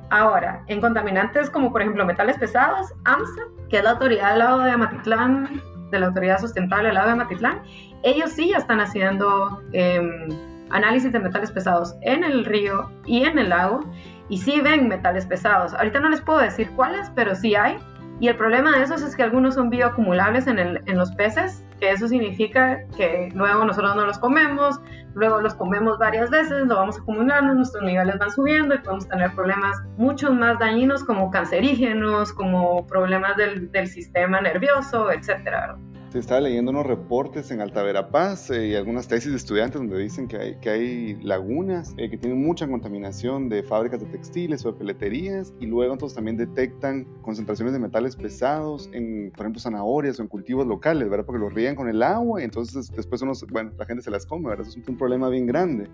Ahora, 0.10 0.63
en 0.67 0.80
contaminantes 0.80 1.50
como 1.50 1.72
por 1.72 1.82
ejemplo 1.82 2.06
metales 2.06 2.38
pesados, 2.38 2.93
AMSA, 3.04 3.41
que 3.70 3.78
es 3.78 3.84
la 3.84 3.91
autoridad 3.91 4.32
del 4.32 4.39
lago 4.39 4.60
de 4.60 4.72
Amatitlán, 4.72 5.62
de 5.91 6.00
la 6.00 6.08
autoridad 6.08 6.39
sustentable 6.39 6.88
del 6.88 6.96
lago 6.96 7.08
de 7.08 7.13
Amatitlán, 7.13 7.62
ellos 8.04 8.32
sí 8.32 8.50
ya 8.50 8.58
están 8.58 8.80
haciendo 8.80 9.62
em, 9.74 10.30
análisis 10.70 11.12
de 11.12 11.20
metales 11.20 11.52
pesados 11.52 11.96
en 12.02 12.24
el 12.24 12.46
río 12.46 12.89
y 13.06 13.26
en 13.26 13.38
el 13.38 13.50
lago 13.50 13.82
y 14.30 14.38
sí 14.38 14.62
ven 14.62 14.88
metales 14.88 15.26
pesados. 15.26 15.74
Ahorita 15.74 16.00
no 16.00 16.10
les 16.10 16.22
puedo 16.22 16.39
decir 16.39 16.70
cuáles, 16.76 17.10
pero 17.15 17.36
sí 17.36 17.56
hay. 17.56 17.78
Y 18.20 18.28
el 18.30 18.36
problema 18.36 18.76
de 18.76 18.84
esos 18.84 19.02
es 19.04 19.16
que 19.16 19.24
algunos 19.24 19.54
son 19.54 19.70
bioacumulables 19.70 20.48
en, 20.48 20.58
en 20.60 20.98
los 20.98 21.12
peces, 21.12 21.64
que 21.80 21.92
eso 21.92 22.08
significa 22.08 22.84
que 22.98 23.30
luego 23.36 23.64
nosotros 23.64 23.96
no 23.96 24.06
los 24.06 24.18
comemos, 24.18 24.80
luego 25.14 25.40
los 25.40 25.54
comemos 25.54 26.00
varias 26.00 26.30
veces, 26.32 26.66
lo 26.66 26.76
vamos 26.76 26.98
acumulando, 27.00 27.54
nuestros 27.54 27.84
niveles 27.84 28.18
van 28.18 28.32
subiendo 28.32 28.74
y 28.74 28.80
podemos 28.80 29.08
tener 29.08 29.32
problemas 29.34 29.78
mucho 29.98 30.34
más 30.34 30.58
dañinos 30.58 31.04
como 31.04 31.30
cancerígenos, 31.30 32.34
como 32.34 32.88
problemas 32.88 33.38
del, 33.38 33.72
del 33.72 33.88
sistema 33.88 34.42
nervioso, 34.42 35.12
etcétera 35.12 35.78
se 36.12 36.20
estaba 36.20 36.39
leyendo 36.39 36.72
unos 36.72 36.86
reportes 36.86 37.52
en 37.52 37.60
Alta 37.60 37.84
Verapaz 37.84 38.50
eh, 38.50 38.67
y 38.67 38.76
algunas 38.76 39.08
tesis 39.10 39.32
de 39.32 39.38
estudiantes 39.38 39.82
donde 39.82 39.98
dicen 39.98 40.28
que 40.28 40.38
hay, 40.38 40.56
que 40.56 40.70
hay 40.70 41.15
lagunas 41.22 41.93
eh, 41.98 42.10
que 42.10 42.17
tienen 42.17 42.41
mucha 42.41 42.65
contaminación 42.65 43.50
de 43.50 43.62
fábricas 43.62 44.00
de 44.00 44.06
textiles 44.06 44.65
o 44.65 44.72
de 44.72 44.78
peleterías 44.78 45.54
y 45.60 45.65
luego 45.65 45.91
entonces 45.91 46.15
también 46.15 46.38
detectan 46.38 47.06
concentraciones 47.22 47.74
de 47.74 47.80
metales 47.80 48.15
pesados 48.15 48.89
en, 48.93 49.32
por 49.32 49.41
ejemplo, 49.41 49.60
zanahorias 49.60 50.20
o 50.20 50.22
en 50.22 50.30
cultivos 50.30 50.65
locales, 50.65 51.10
¿verdad? 51.10 51.26
Porque 51.26 51.41
los 51.41 51.54
rían 51.54 51.76
con 51.76 51.89
el 51.89 52.02
agua 52.02 52.39
y 52.41 52.46
entonces 52.46 52.89
después 52.96 53.22
uno, 53.22 53.34
bueno, 53.52 53.72
la 53.78 53.86
gente 53.86 54.02
se 54.02 54.10
las 54.10 54.26
come, 54.26 54.48
¿verdad? 54.48 54.65
Eso 54.65 54.80
es 54.80 54.88
un 54.88 54.98
problema 54.98 55.28
bien 55.28 55.46
grande. 55.46 55.89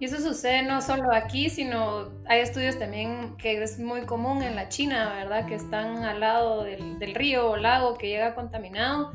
Y 0.00 0.06
eso 0.06 0.16
sucede 0.16 0.62
no 0.62 0.80
solo 0.80 1.12
aquí, 1.12 1.50
sino 1.50 2.08
hay 2.26 2.40
estudios 2.40 2.78
también 2.78 3.36
que 3.36 3.62
es 3.62 3.78
muy 3.78 4.02
común 4.02 4.42
en 4.42 4.56
la 4.56 4.70
China, 4.70 5.12
¿verdad? 5.14 5.46
Que 5.46 5.56
están 5.56 6.04
al 6.04 6.20
lado 6.20 6.64
del, 6.64 6.98
del 6.98 7.14
río 7.14 7.50
o 7.50 7.56
lago 7.58 7.98
que 7.98 8.08
llega 8.08 8.34
contaminado 8.34 9.12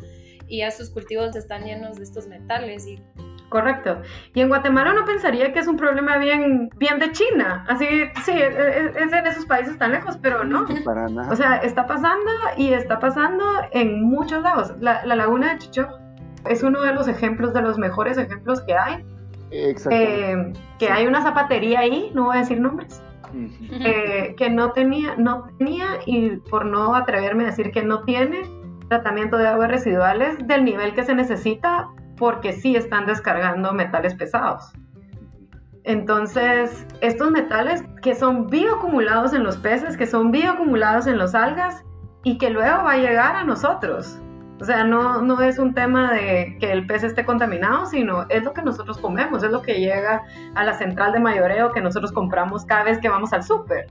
y 0.53 0.59
ya 0.59 0.69
sus 0.69 0.91
cultivos 0.91 1.35
están 1.35 1.63
llenos 1.63 1.97
de 1.97 2.03
estos 2.03 2.27
metales 2.27 2.85
y 2.85 3.01
Correcto. 3.49 4.01
Y 4.33 4.41
en 4.41 4.49
Guatemala 4.49 4.91
uno 4.91 5.05
pensaría 5.05 5.51
que 5.53 5.59
es 5.59 5.67
un 5.67 5.77
problema 5.77 6.17
bien, 6.17 6.69
bien 6.77 6.97
de 6.97 7.11
China. 7.11 7.63
Así, 7.67 7.85
sí, 8.23 8.31
e, 8.31 8.47
e, 8.47 8.85
es, 8.95 9.13
en 9.13 9.27
esos 9.27 9.45
países 9.45 9.77
tan 9.77 9.91
lejos, 9.91 10.17
pero 10.19 10.43
no. 10.43 10.65
Para 10.83 11.07
nada. 11.07 11.31
O 11.31 11.35
sea, 11.35 11.57
está 11.57 11.85
pasando 11.85 12.31
y 12.57 12.73
está 12.73 12.99
pasando 12.99 13.45
en 13.71 14.03
muchos 14.03 14.41
lados. 14.41 14.73
La, 14.79 15.05
laguna 15.05 15.53
de 15.53 15.59
Chicho 15.59 15.87
es 16.49 16.63
uno 16.63 16.81
de 16.81 16.93
los 16.93 17.07
ejemplos, 17.07 17.53
de 17.53 17.61
los 17.61 17.77
mejores 17.77 18.17
ejemplos 18.17 18.61
que 18.61 18.73
hay. 18.73 19.05
Exacto. 19.51 20.59
que 20.79 20.89
hay 20.89 21.05
una 21.05 21.21
zapatería 21.21 21.81
ahí, 21.81 22.11
no 22.15 22.25
voy 22.25 22.37
a 22.37 22.39
decir 22.39 22.59
nombres, 22.59 23.03
eh, 23.69 24.33
que 24.35 24.49
no 24.49 24.71
tenía, 24.71 25.15
no 25.15 25.47
tenía, 25.59 25.99
y 26.07 26.37
por 26.37 26.65
no 26.65 26.95
atreverme 26.95 27.43
a 27.43 27.47
decir 27.47 27.71
que 27.71 27.83
no 27.83 28.01
tiene, 28.01 28.41
tratamiento 28.89 29.37
de 29.37 29.47
aguas 29.47 29.69
residuales 29.69 30.37
del 30.47 30.63
nivel 30.65 30.93
que 30.93 31.03
se 31.03 31.15
necesita 31.15 31.89
porque 32.17 32.53
sí 32.53 32.75
están 32.75 33.05
descargando 33.05 33.73
metales 33.73 34.15
pesados. 34.15 34.73
Entonces, 35.83 36.85
estos 37.01 37.31
metales 37.31 37.83
que 38.01 38.15
son 38.15 38.47
bioacumulados 38.47 39.33
en 39.33 39.43
los 39.43 39.57
peces, 39.57 39.97
que 39.97 40.07
son 40.07 40.31
bioacumulados 40.31 41.07
en 41.07 41.17
los 41.17 41.35
algas 41.35 41.83
y 42.23 42.37
que 42.37 42.49
luego 42.49 42.83
va 42.83 42.93
a 42.93 42.97
llegar 42.97 43.35
a 43.35 43.43
nosotros. 43.43 44.19
O 44.61 44.65
sea, 44.65 44.85
no, 44.85 45.21
no 45.21 45.41
es 45.41 45.59
un 45.59 45.73
tema 45.73 46.13
de 46.13 46.55
que 46.59 46.71
el 46.71 46.87
pez 46.87 47.03
esté 47.03 47.25
contaminado, 47.25 47.85
sino 47.85 48.25
es 48.29 48.43
lo 48.43 48.53
que 48.53 48.61
nosotros 48.61 48.97
comemos, 48.97 49.43
es 49.43 49.51
lo 49.51 49.61
que 49.61 49.79
llega 49.79 50.23
a 50.55 50.63
la 50.63 50.73
central 50.73 51.11
de 51.11 51.19
mayoreo 51.19 51.73
que 51.73 51.81
nosotros 51.81 52.13
compramos 52.13 52.63
cada 52.63 52.83
vez 52.83 52.99
que 52.99 53.09
vamos 53.09 53.33
al 53.33 53.43
súper, 53.43 53.87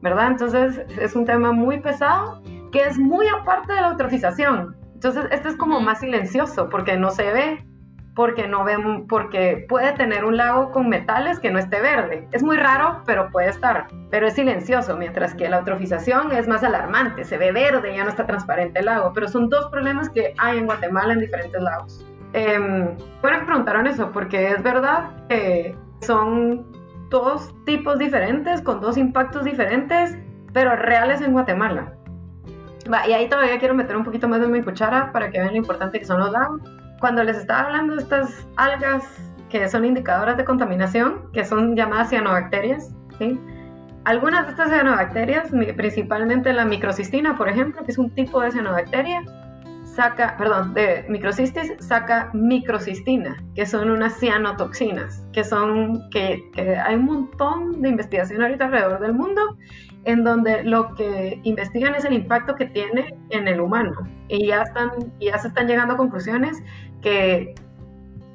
¿verdad? 0.00 0.28
Entonces 0.28 0.80
es 0.98 1.14
un 1.14 1.26
tema 1.26 1.52
muy 1.52 1.80
pesado 1.80 2.40
que 2.74 2.82
es 2.82 2.98
muy 2.98 3.28
aparte 3.28 3.72
de 3.72 3.80
la 3.80 3.90
eutrofización. 3.90 4.74
Entonces 4.94 5.26
este 5.30 5.48
es 5.48 5.56
como 5.56 5.80
más 5.80 6.00
silencioso 6.00 6.68
porque 6.68 6.96
no 6.96 7.12
se 7.12 7.32
ve, 7.32 7.64
porque 8.16 8.48
no 8.48 8.64
ven, 8.64 9.06
porque 9.06 9.64
puede 9.68 9.92
tener 9.92 10.24
un 10.24 10.36
lago 10.36 10.72
con 10.72 10.88
metales 10.88 11.38
que 11.38 11.52
no 11.52 11.60
esté 11.60 11.80
verde. 11.80 12.26
Es 12.32 12.42
muy 12.42 12.56
raro, 12.56 13.02
pero 13.06 13.30
puede 13.30 13.48
estar, 13.48 13.86
pero 14.10 14.26
es 14.26 14.34
silencioso, 14.34 14.96
mientras 14.96 15.36
que 15.36 15.48
la 15.48 15.58
eutrofización 15.58 16.32
es 16.32 16.48
más 16.48 16.64
alarmante, 16.64 17.22
se 17.22 17.38
ve 17.38 17.52
verde, 17.52 17.94
ya 17.94 18.02
no 18.02 18.10
está 18.10 18.26
transparente 18.26 18.80
el 18.80 18.86
lago, 18.86 19.12
pero 19.14 19.28
son 19.28 19.48
dos 19.48 19.70
problemas 19.70 20.10
que 20.10 20.34
hay 20.38 20.58
en 20.58 20.66
Guatemala 20.66 21.12
en 21.12 21.20
diferentes 21.20 21.62
lagos. 21.62 22.04
Eh, 22.32 22.58
bueno 23.22 23.38
que 23.38 23.46
preguntaron 23.46 23.86
eso, 23.86 24.10
porque 24.10 24.48
es 24.48 24.60
verdad 24.64 25.10
que 25.28 25.76
son 26.00 26.66
dos 27.08 27.54
tipos 27.66 28.00
diferentes, 28.00 28.60
con 28.62 28.80
dos 28.80 28.96
impactos 28.96 29.44
diferentes, 29.44 30.18
pero 30.52 30.74
reales 30.74 31.20
en 31.20 31.30
Guatemala. 31.30 31.92
Va, 32.92 33.08
y 33.08 33.12
ahí 33.12 33.28
todavía 33.28 33.58
quiero 33.58 33.74
meter 33.74 33.96
un 33.96 34.04
poquito 34.04 34.28
más 34.28 34.40
de 34.40 34.46
mi 34.46 34.62
cuchara 34.62 35.10
para 35.12 35.30
que 35.30 35.38
vean 35.38 35.52
lo 35.52 35.56
importante 35.56 35.98
que 35.98 36.04
son 36.04 36.20
los 36.20 36.30
lagos 36.30 36.60
cuando 37.00 37.22
les 37.22 37.36
estaba 37.36 37.66
hablando 37.66 37.96
de 37.96 38.02
estas 38.02 38.46
algas 38.56 39.04
que 39.50 39.68
son 39.68 39.84
indicadoras 39.84 40.36
de 40.36 40.44
contaminación, 40.44 41.30
que 41.32 41.44
son 41.44 41.76
llamadas 41.76 42.08
cianobacterias, 42.08 42.94
¿sí? 43.18 43.38
Algunas 44.04 44.46
de 44.46 44.52
estas 44.52 44.70
cianobacterias, 44.70 45.50
principalmente 45.76 46.52
la 46.52 46.64
microcistina, 46.64 47.36
por 47.36 47.48
ejemplo, 47.48 47.84
que 47.84 47.92
es 47.92 47.98
un 47.98 48.10
tipo 48.14 48.40
de 48.40 48.52
cianobacteria, 48.52 49.22
saca, 49.84 50.36
perdón, 50.36 50.74
de 50.74 51.04
microcistis 51.08 51.72
saca 51.78 52.30
microcistina, 52.32 53.36
que 53.54 53.64
son 53.64 53.90
unas 53.90 54.18
cianotoxinas, 54.18 55.26
que 55.32 55.44
son, 55.44 56.08
que, 56.10 56.42
que, 56.54 56.76
hay 56.76 56.96
un 56.96 57.04
montón 57.04 57.80
de 57.80 57.90
investigación 57.90 58.42
ahorita 58.42 58.64
alrededor 58.64 59.00
del 59.00 59.12
mundo 59.12 59.56
en 60.04 60.24
donde 60.24 60.64
lo 60.64 60.94
que 60.94 61.40
investigan 61.44 61.94
es 61.94 62.04
el 62.04 62.12
impacto 62.12 62.54
que 62.54 62.66
tiene 62.66 63.16
en 63.30 63.48
el 63.48 63.60
humano 63.60 64.08
y 64.28 64.46
ya, 64.46 64.62
están, 64.62 64.90
ya 65.20 65.38
se 65.38 65.48
están 65.48 65.66
llegando 65.66 65.94
a 65.94 65.96
conclusiones 65.96 66.62
que 67.02 67.54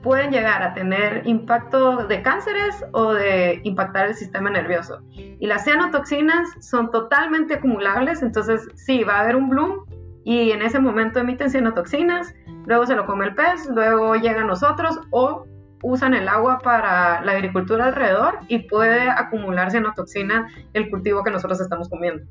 pueden 0.01 0.31
llegar 0.31 0.63
a 0.63 0.73
tener 0.73 1.23
impacto 1.27 2.07
de 2.07 2.21
cánceres 2.21 2.85
o 2.93 3.13
de 3.13 3.59
impactar 3.63 4.07
el 4.07 4.15
sistema 4.15 4.49
nervioso. 4.49 5.01
Y 5.11 5.45
las 5.47 5.65
cianotoxinas 5.65 6.49
son 6.59 6.89
totalmente 6.91 7.55
acumulables, 7.55 8.21
entonces 8.21 8.67
sí, 8.75 9.03
va 9.03 9.17
a 9.17 9.21
haber 9.21 9.35
un 9.35 9.49
bloom 9.49 9.85
y 10.23 10.51
en 10.51 10.61
ese 10.61 10.79
momento 10.79 11.19
emiten 11.19 11.49
cianotoxinas, 11.49 12.33
luego 12.65 12.85
se 12.85 12.95
lo 12.95 13.05
come 13.05 13.25
el 13.25 13.35
pez, 13.35 13.67
luego 13.73 14.15
llega 14.15 14.41
a 14.41 14.45
nosotros 14.45 14.99
o 15.11 15.45
usan 15.81 16.13
el 16.13 16.27
agua 16.27 16.59
para 16.59 17.21
la 17.23 17.31
agricultura 17.31 17.85
alrededor 17.85 18.39
y 18.47 18.59
puede 18.59 19.09
acumular 19.09 19.71
cianotoxina 19.71 20.47
el 20.73 20.89
cultivo 20.89 21.23
que 21.23 21.31
nosotros 21.31 21.59
estamos 21.61 21.89
comiendo. 21.89 22.23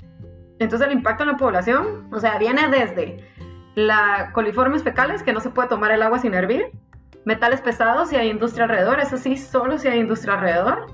Entonces 0.58 0.86
el 0.88 0.92
impacto 0.92 1.22
en 1.22 1.30
la 1.30 1.36
población, 1.36 2.08
o 2.12 2.20
sea, 2.20 2.38
viene 2.38 2.68
desde 2.68 3.24
la 3.74 4.32
coliformes 4.32 4.82
fecales, 4.82 5.22
que 5.22 5.32
no 5.32 5.40
se 5.40 5.50
puede 5.50 5.68
tomar 5.68 5.92
el 5.92 6.02
agua 6.02 6.18
sin 6.18 6.34
hervir, 6.34 6.72
metales 7.24 7.60
pesados 7.60 8.08
si 8.08 8.16
hay 8.16 8.28
industria 8.28 8.64
alrededor, 8.64 9.00
eso 9.00 9.16
sí, 9.16 9.36
solo 9.36 9.78
si 9.78 9.88
hay 9.88 10.00
industria 10.00 10.34
alrededor, 10.34 10.86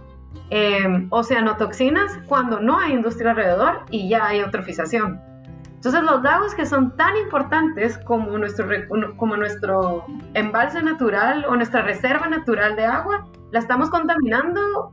eh, 0.51 1.07
oceanotoxinas 1.11 2.19
cuando 2.27 2.61
no 2.61 2.79
hay 2.79 2.93
industria 2.93 3.31
alrededor 3.31 3.83
y 3.91 4.09
ya 4.09 4.27
hay 4.27 4.41
eutrofización. 4.41 5.21
Entonces 5.85 6.11
los 6.11 6.23
lagos 6.23 6.55
que 6.55 6.65
son 6.65 6.97
tan 6.97 7.15
importantes 7.15 7.99
como 7.99 8.39
nuestro, 8.39 8.67
como 9.19 9.37
nuestro 9.37 10.07
embalse 10.33 10.83
natural 10.83 11.45
o 11.47 11.57
nuestra 11.57 11.83
reserva 11.83 12.27
natural 12.27 12.75
de 12.75 12.87
agua, 12.87 13.27
la 13.51 13.59
estamos 13.59 13.91
contaminando 13.91 14.93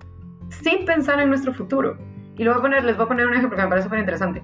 sin 0.50 0.84
pensar 0.84 1.22
en 1.22 1.30
nuestro 1.30 1.54
futuro. 1.54 1.98
Y 2.36 2.46
voy 2.46 2.58
a 2.58 2.60
poner, 2.60 2.84
les 2.84 2.98
voy 2.98 3.06
a 3.06 3.08
poner 3.08 3.26
un 3.26 3.36
ejemplo 3.36 3.56
que 3.56 3.64
me 3.64 3.70
parece 3.70 3.86
súper 3.86 4.00
interesante. 4.00 4.44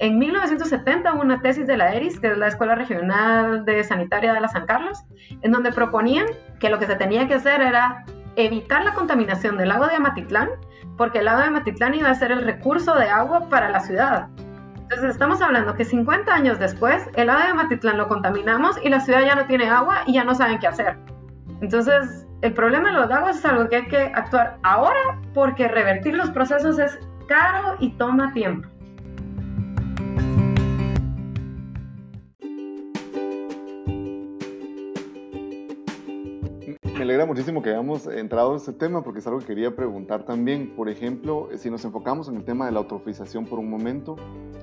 En 0.00 0.18
1970 0.18 1.14
hubo 1.14 1.22
una 1.22 1.40
tesis 1.40 1.64
de 1.64 1.76
la 1.76 1.94
ERIS, 1.94 2.18
que 2.18 2.26
es 2.26 2.38
la 2.38 2.48
Escuela 2.48 2.74
Regional 2.74 3.64
de 3.64 3.84
Sanitaria 3.84 4.32
de 4.32 4.40
la 4.40 4.48
San 4.48 4.66
Carlos, 4.66 4.98
en 5.42 5.52
donde 5.52 5.70
proponían 5.70 6.26
que 6.58 6.70
lo 6.70 6.80
que 6.80 6.86
se 6.86 6.96
tenía 6.96 7.28
que 7.28 7.34
hacer 7.34 7.60
era 7.60 8.04
evitar 8.34 8.82
la 8.82 8.94
contaminación 8.94 9.56
del 9.58 9.68
lago 9.68 9.86
de 9.86 9.94
Amatitlán, 9.94 10.48
porque 10.96 11.20
el 11.20 11.26
lago 11.26 11.38
de 11.38 11.46
Amatitlán 11.46 11.94
iba 11.94 12.10
a 12.10 12.14
ser 12.16 12.32
el 12.32 12.42
recurso 12.42 12.96
de 12.96 13.06
agua 13.06 13.48
para 13.48 13.68
la 13.68 13.78
ciudad. 13.78 14.26
Entonces 14.94 15.16
estamos 15.16 15.42
hablando 15.42 15.74
que 15.74 15.84
50 15.84 16.32
años 16.32 16.60
después, 16.60 17.02
el 17.14 17.26
lago 17.26 17.40
de 17.40 17.48
Amatitlán 17.48 17.98
lo 17.98 18.06
contaminamos 18.06 18.76
y 18.80 18.88
la 18.88 19.00
ciudad 19.00 19.22
ya 19.22 19.34
no 19.34 19.44
tiene 19.46 19.68
agua 19.68 20.04
y 20.06 20.12
ya 20.12 20.22
no 20.22 20.36
saben 20.36 20.60
qué 20.60 20.68
hacer. 20.68 20.96
Entonces, 21.60 22.24
el 22.42 22.54
problema 22.54 22.90
de 22.90 22.98
los 22.98 23.08
lagos 23.08 23.36
es 23.36 23.44
algo 23.44 23.68
que 23.68 23.74
hay 23.74 23.88
que 23.88 24.12
actuar 24.14 24.56
ahora 24.62 25.20
porque 25.34 25.66
revertir 25.66 26.14
los 26.14 26.30
procesos 26.30 26.78
es 26.78 26.96
caro 27.26 27.74
y 27.80 27.90
toma 27.96 28.32
tiempo. 28.34 28.68
Alegra 37.14 37.26
muchísimo 37.26 37.62
que 37.62 37.70
hayamos 37.70 38.08
entrado 38.08 38.50
en 38.50 38.56
este 38.56 38.72
tema 38.72 39.04
porque 39.04 39.20
es 39.20 39.26
algo 39.28 39.38
que 39.38 39.46
quería 39.46 39.76
preguntar 39.76 40.24
también. 40.24 40.74
Por 40.74 40.88
ejemplo, 40.88 41.48
si 41.56 41.70
nos 41.70 41.84
enfocamos 41.84 42.28
en 42.28 42.34
el 42.34 42.44
tema 42.44 42.66
de 42.66 42.72
la 42.72 42.80
eutrofización 42.80 43.46
por 43.46 43.60
un 43.60 43.70
momento 43.70 44.16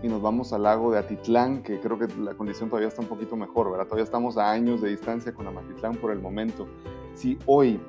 y 0.03 0.09
nos 0.09 0.21
vamos 0.21 0.51
al 0.51 0.63
lago 0.63 0.91
de 0.91 0.99
Atitlán, 0.99 1.63
que 1.63 1.79
creo 1.79 1.97
que 1.97 2.07
la 2.19 2.33
condición 2.33 2.67
todavía 2.67 2.89
está 2.89 3.01
un 3.01 3.07
poquito 3.07 3.37
mejor, 3.37 3.71
¿verdad? 3.71 3.85
Todavía 3.85 4.03
estamos 4.03 4.37
a 4.37 4.51
años 4.51 4.81
de 4.81 4.89
distancia 4.89 5.33
con 5.33 5.47
Amatitlán 5.47 5.95
por 5.95 6.11
el 6.11 6.19
momento. 6.19 6.67
Si 7.13 7.39
hoy 7.45 7.79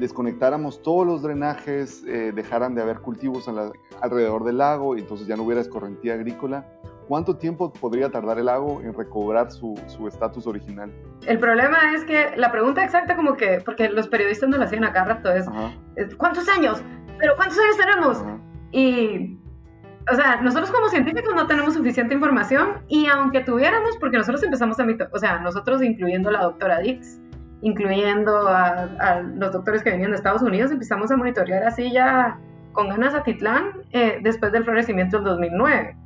desconectáramos 0.00 0.80
todos 0.80 1.06
los 1.06 1.20
drenajes, 1.20 2.02
eh, 2.04 2.32
dejaran 2.34 2.74
de 2.74 2.80
haber 2.80 3.00
cultivos 3.00 3.46
alrededor 4.00 4.44
del 4.44 4.56
lago 4.56 4.96
y 4.96 5.00
entonces 5.00 5.26
ya 5.26 5.36
no 5.36 5.42
hubiera 5.42 5.60
escorrentía 5.60 6.14
agrícola, 6.14 6.66
¿cuánto 7.08 7.36
tiempo 7.36 7.72
podría 7.72 8.10
tardar 8.10 8.38
el 8.38 8.46
lago 8.46 8.80
en 8.82 8.94
recobrar 8.94 9.50
su 9.50 9.74
estatus 10.06 10.46
original? 10.46 10.92
El 11.26 11.38
problema 11.38 11.94
es 11.94 12.04
que 12.04 12.36
la 12.36 12.52
pregunta 12.52 12.84
exacta 12.84 13.16
como 13.16 13.36
que, 13.36 13.60
porque 13.64 13.88
los 13.88 14.08
periodistas 14.08 14.48
no 14.48 14.58
la 14.58 14.66
hacían 14.66 14.84
acá 14.84 15.04
rato, 15.04 15.32
es, 15.32 15.46
¿cuántos 16.16 16.48
años? 16.48 16.82
¿Pero 17.18 17.34
cuántos 17.36 17.58
años 17.58 17.76
tenemos? 17.76 18.24
Y, 18.70 19.38
o 20.10 20.14
sea, 20.14 20.40
nosotros 20.40 20.70
como 20.70 20.88
científicos 20.88 21.34
no 21.34 21.46
tenemos 21.46 21.74
suficiente 21.74 22.14
información 22.14 22.82
y 22.88 23.06
aunque 23.06 23.40
tuviéramos, 23.40 23.96
porque 23.98 24.18
nosotros 24.18 24.42
empezamos 24.42 24.78
a, 24.78 24.86
o 25.12 25.18
sea, 25.18 25.40
nosotros 25.40 25.82
incluyendo 25.82 26.30
la 26.30 26.42
doctora 26.42 26.78
Dix, 26.78 27.20
incluyendo 27.62 28.48
a, 28.48 29.20
los 29.34 29.52
doctores 29.52 29.82
que 29.82 29.90
venían 29.90 30.10
de 30.10 30.16
Estados 30.16 30.42
Unidos, 30.42 30.70
empezamos 30.70 31.10
a 31.10 31.16
monitorear 31.16 31.64
así 31.64 31.90
ya 31.90 32.38
con 32.72 32.88
ganas 32.88 33.14
a 33.14 33.24
Titlán 33.24 33.72
eh, 33.90 34.20
después 34.22 34.52
del 34.52 34.64
florecimiento 34.64 35.16
del 35.16 35.24
2009. 35.24 35.96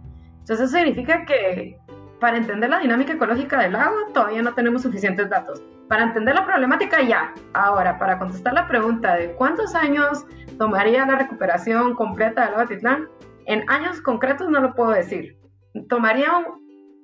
Entonces 0.43 0.69
eso 0.69 0.77
significa 0.77 1.25
que 1.25 1.79
para 2.21 2.37
entender 2.37 2.71
la 2.71 2.79
dinámica 2.79 3.15
ecológica 3.15 3.61
del 3.61 3.75
agua 3.75 3.99
todavía 4.13 4.43
no 4.43 4.55
tenemos 4.55 4.83
suficientes 4.83 5.29
datos. 5.29 5.63
Para 5.89 6.05
entender 6.05 6.35
la 6.35 6.45
problemática 6.45 7.03
ya. 7.03 7.33
Ahora, 7.53 7.99
para 7.99 8.19
contestar 8.19 8.55
la 8.55 8.69
pregunta 8.69 9.15
de 9.15 9.33
cuántos 9.33 9.75
años 9.75 10.25
tomaría 10.59 11.07
la 11.07 11.17
recuperación 11.17 11.95
completa 11.95 12.45
del 12.45 12.55
agua 12.55 12.67
Titlán, 12.67 13.09
en 13.47 13.69
años 13.69 14.01
concretos 14.01 14.49
no 14.49 14.61
lo 14.61 14.75
puedo 14.75 14.91
decir. 14.91 15.37
Tomaría 15.89 16.31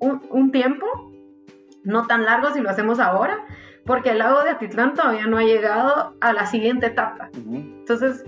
un, 0.01 0.23
un 0.31 0.53
tiempo, 0.53 0.87
no 1.85 2.07
tan 2.07 2.25
largo 2.25 2.51
si 2.51 2.61
lo 2.61 2.71
hacemos 2.71 3.01
ahora, 3.01 3.45
porque 3.89 4.11
el 4.11 4.19
lago 4.19 4.43
de 4.43 4.51
Atitlán 4.51 4.95
todavía 4.95 5.27
no 5.27 5.39
ha 5.39 5.45
llegado 5.45 6.15
a 6.21 6.33
la 6.35 6.45
siguiente 6.47 6.87
etapa. 6.87 7.31
Entonces, 7.35 8.23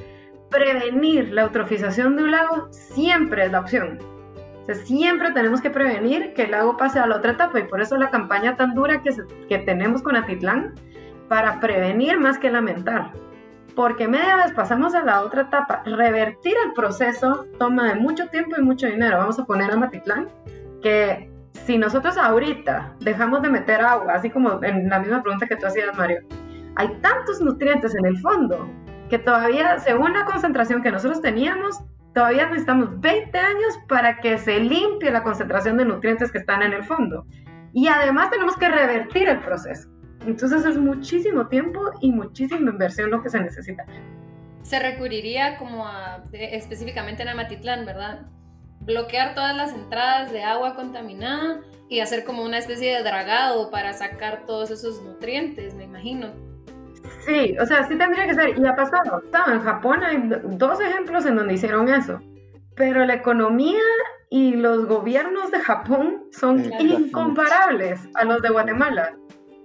prevenir 0.50 1.32
la 1.32 1.42
eutrofización 1.42 2.16
de 2.16 2.24
un 2.24 2.30
lago 2.30 2.68
siempre 2.72 3.44
es 3.44 3.52
la 3.52 3.60
opción. 3.60 3.98
Siempre 4.74 5.30
tenemos 5.32 5.60
que 5.60 5.70
prevenir 5.70 6.34
que 6.34 6.44
el 6.44 6.52
lago 6.52 6.76
pase 6.76 6.98
a 6.98 7.06
la 7.06 7.16
otra 7.16 7.32
etapa 7.32 7.58
y 7.58 7.64
por 7.64 7.80
eso 7.80 7.96
la 7.96 8.10
campaña 8.10 8.56
tan 8.56 8.74
dura 8.74 9.02
que, 9.02 9.10
que 9.48 9.58
tenemos 9.58 10.02
con 10.02 10.16
Atitlán 10.16 10.74
para 11.28 11.60
prevenir 11.60 12.18
más 12.18 12.38
que 12.38 12.50
lamentar. 12.50 13.12
Porque 13.74 14.08
media 14.08 14.36
vez 14.36 14.52
pasamos 14.52 14.94
a 14.94 15.04
la 15.04 15.22
otra 15.22 15.42
etapa, 15.42 15.82
revertir 15.84 16.54
el 16.66 16.72
proceso 16.72 17.46
toma 17.58 17.94
mucho 17.94 18.28
tiempo 18.28 18.56
y 18.58 18.62
mucho 18.62 18.86
dinero. 18.86 19.18
Vamos 19.18 19.38
a 19.38 19.44
poner 19.44 19.70
a 19.70 19.76
Matitlán, 19.76 20.28
que 20.82 21.30
si 21.52 21.78
nosotros 21.78 22.16
ahorita 22.16 22.96
dejamos 23.00 23.42
de 23.42 23.48
meter 23.48 23.80
agua, 23.80 24.14
así 24.14 24.30
como 24.30 24.62
en 24.62 24.88
la 24.88 24.98
misma 24.98 25.22
pregunta 25.22 25.46
que 25.46 25.56
tú 25.56 25.66
hacías, 25.66 25.96
Mario, 25.96 26.20
hay 26.76 26.88
tantos 27.00 27.40
nutrientes 27.40 27.94
en 27.94 28.06
el 28.06 28.18
fondo 28.18 28.68
que 29.08 29.18
todavía, 29.18 29.78
según 29.78 30.12
la 30.12 30.24
concentración 30.24 30.82
que 30.82 30.90
nosotros 30.90 31.20
teníamos, 31.20 31.80
todavía 32.14 32.46
necesitamos 32.46 33.00
20 33.00 33.38
años 33.38 33.78
para 33.88 34.18
que 34.18 34.38
se 34.38 34.60
limpie 34.60 35.10
la 35.10 35.22
concentración 35.22 35.76
de 35.76 35.84
nutrientes 35.84 36.32
que 36.32 36.38
están 36.38 36.62
en 36.62 36.72
el 36.72 36.84
fondo. 36.84 37.26
Y 37.72 37.88
además 37.88 38.30
tenemos 38.30 38.56
que 38.56 38.68
revertir 38.68 39.28
el 39.28 39.40
proceso. 39.40 39.88
Entonces 40.26 40.64
es 40.64 40.76
muchísimo 40.76 41.48
tiempo 41.48 41.80
y 42.00 42.12
muchísima 42.12 42.70
inversión 42.70 43.10
lo 43.10 43.22
que 43.22 43.30
se 43.30 43.40
necesita. 43.40 43.84
Se 44.62 44.78
recurriría 44.78 45.56
como 45.56 45.86
a, 45.86 46.24
específicamente 46.32 47.22
en 47.22 47.28
Amatitlán, 47.28 47.86
¿verdad? 47.86 48.26
bloquear 48.80 49.34
todas 49.34 49.54
las 49.54 49.72
entradas 49.72 50.32
de 50.32 50.42
agua 50.42 50.74
contaminada 50.74 51.60
y 51.88 52.00
hacer 52.00 52.24
como 52.24 52.42
una 52.42 52.58
especie 52.58 52.96
de 52.96 53.02
dragado 53.02 53.70
para 53.70 53.92
sacar 53.92 54.46
todos 54.46 54.70
esos 54.70 55.02
nutrientes, 55.02 55.74
me 55.74 55.84
imagino. 55.84 56.32
Sí, 57.20 57.56
o 57.60 57.66
sea, 57.66 57.84
sí 57.86 57.96
tendría 57.96 58.26
que 58.26 58.34
ser, 58.34 58.58
y 58.58 58.66
ha 58.66 58.74
pasado. 58.74 59.22
En 59.52 59.60
Japón 59.60 60.02
hay 60.02 60.22
dos 60.56 60.80
ejemplos 60.80 61.26
en 61.26 61.36
donde 61.36 61.54
hicieron 61.54 61.88
eso, 61.88 62.20
pero 62.76 63.04
la 63.04 63.14
economía 63.14 63.82
y 64.30 64.54
los 64.54 64.86
gobiernos 64.86 65.50
de 65.50 65.60
Japón 65.60 66.24
son 66.32 66.64
incomparables 66.78 68.00
a 68.14 68.24
los 68.24 68.40
de 68.42 68.50
Guatemala. 68.50 69.14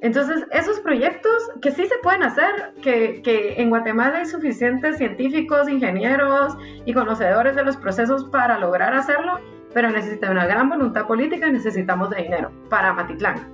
Entonces, 0.01 0.45
esos 0.51 0.79
proyectos 0.81 1.49
que 1.61 1.71
sí 1.71 1.85
se 1.87 1.95
pueden 2.03 2.23
hacer, 2.23 2.73
que, 2.81 3.21
que, 3.23 3.59
en 3.59 3.69
Guatemala 3.69 4.19
hay 4.19 4.25
suficientes 4.25 4.97
científicos, 4.97 5.69
ingenieros 5.69 6.57
y 6.85 6.93
conocedores 6.93 7.55
de 7.55 7.63
los 7.63 7.77
procesos 7.77 8.25
para 8.25 8.59
lograr 8.59 8.93
hacerlo, 8.93 9.39
pero 9.73 9.89
necesita 9.89 10.29
una 10.29 10.45
gran 10.45 10.69
voluntad 10.69 11.07
política 11.07 11.47
y 11.47 11.53
necesitamos 11.53 12.09
de 12.09 12.23
dinero 12.23 12.51
para 12.69 12.93
Matitlán. 12.93 13.51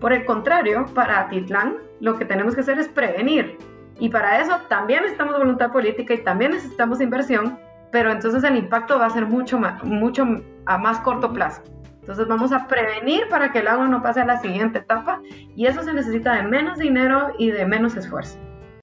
Por 0.00 0.12
el 0.12 0.24
contrario, 0.24 0.86
para 0.94 1.20
Atitlán 1.20 1.76
lo 2.00 2.18
que 2.18 2.24
tenemos 2.24 2.54
que 2.54 2.62
hacer 2.62 2.78
es 2.78 2.88
prevenir. 2.88 3.58
Y 3.98 4.08
para 4.08 4.40
eso 4.40 4.56
también 4.68 5.02
necesitamos 5.02 5.36
voluntad 5.38 5.70
política 5.72 6.14
y 6.14 6.24
también 6.24 6.52
necesitamos 6.52 7.02
inversión, 7.02 7.58
pero 7.92 8.10
entonces 8.10 8.42
el 8.44 8.56
impacto 8.56 8.98
va 8.98 9.06
a 9.06 9.10
ser 9.10 9.26
mucho, 9.26 9.58
más, 9.58 9.84
mucho 9.84 10.24
a 10.64 10.78
más 10.78 11.00
corto 11.00 11.32
plazo. 11.32 11.62
Entonces 12.00 12.26
vamos 12.26 12.50
a 12.50 12.66
prevenir 12.66 13.28
para 13.28 13.52
que 13.52 13.58
el 13.58 13.68
agua 13.68 13.86
no 13.88 14.02
pase 14.02 14.20
a 14.20 14.24
la 14.24 14.40
siguiente 14.40 14.78
etapa 14.78 15.20
y 15.54 15.66
eso 15.66 15.82
se 15.82 15.92
necesita 15.92 16.34
de 16.34 16.44
menos 16.44 16.78
dinero 16.78 17.34
y 17.38 17.50
de 17.50 17.66
menos 17.66 17.94
esfuerzo. 17.94 18.38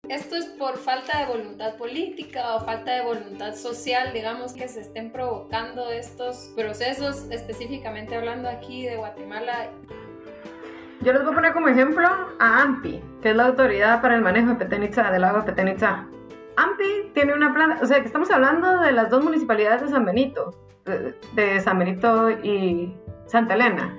¿Esto 0.08 0.36
es 0.38 0.46
por 0.46 0.78
falta 0.78 1.20
de 1.20 1.26
voluntad 1.26 1.76
política 1.76 2.56
o 2.56 2.62
falta 2.62 2.94
de 2.94 3.02
voluntad 3.02 3.56
social, 3.56 4.14
digamos, 4.14 4.54
que 4.54 4.68
se 4.70 4.82
estén 4.82 5.12
provocando 5.12 5.90
estos 5.90 6.54
procesos, 6.56 7.26
específicamente 7.30 8.16
hablando 8.16 8.48
aquí 8.48 8.86
de 8.86 8.96
Guatemala? 8.96 9.70
Yo 11.02 11.14
les 11.14 11.24
voy 11.24 11.32
a 11.32 11.36
poner 11.36 11.54
como 11.54 11.68
ejemplo 11.68 12.08
a 12.40 12.62
AMPI, 12.62 13.04
que 13.22 13.30
es 13.30 13.36
la 13.36 13.46
autoridad 13.46 14.02
para 14.02 14.16
el 14.16 14.22
manejo 14.22 14.50
de 14.50 14.56
Petenitza, 14.56 15.12
del 15.12 15.24
agua 15.24 15.46
Petenitza. 15.46 16.06
AMPI 16.56 17.12
tiene 17.14 17.34
una 17.36 17.54
planta, 17.54 17.80
o 17.84 17.86
sea, 17.86 18.00
que 18.00 18.08
estamos 18.08 18.32
hablando 18.32 18.80
de 18.80 18.92
las 18.92 19.10
dos 19.12 19.24
municipalidades 19.24 19.84
de 19.84 19.90
San 19.90 20.06
Benito, 20.06 20.56
de, 21.36 21.60
San 21.60 21.78
Benito 21.78 22.32
y 22.32 22.96
Santa 23.28 23.54
Elena, 23.54 23.96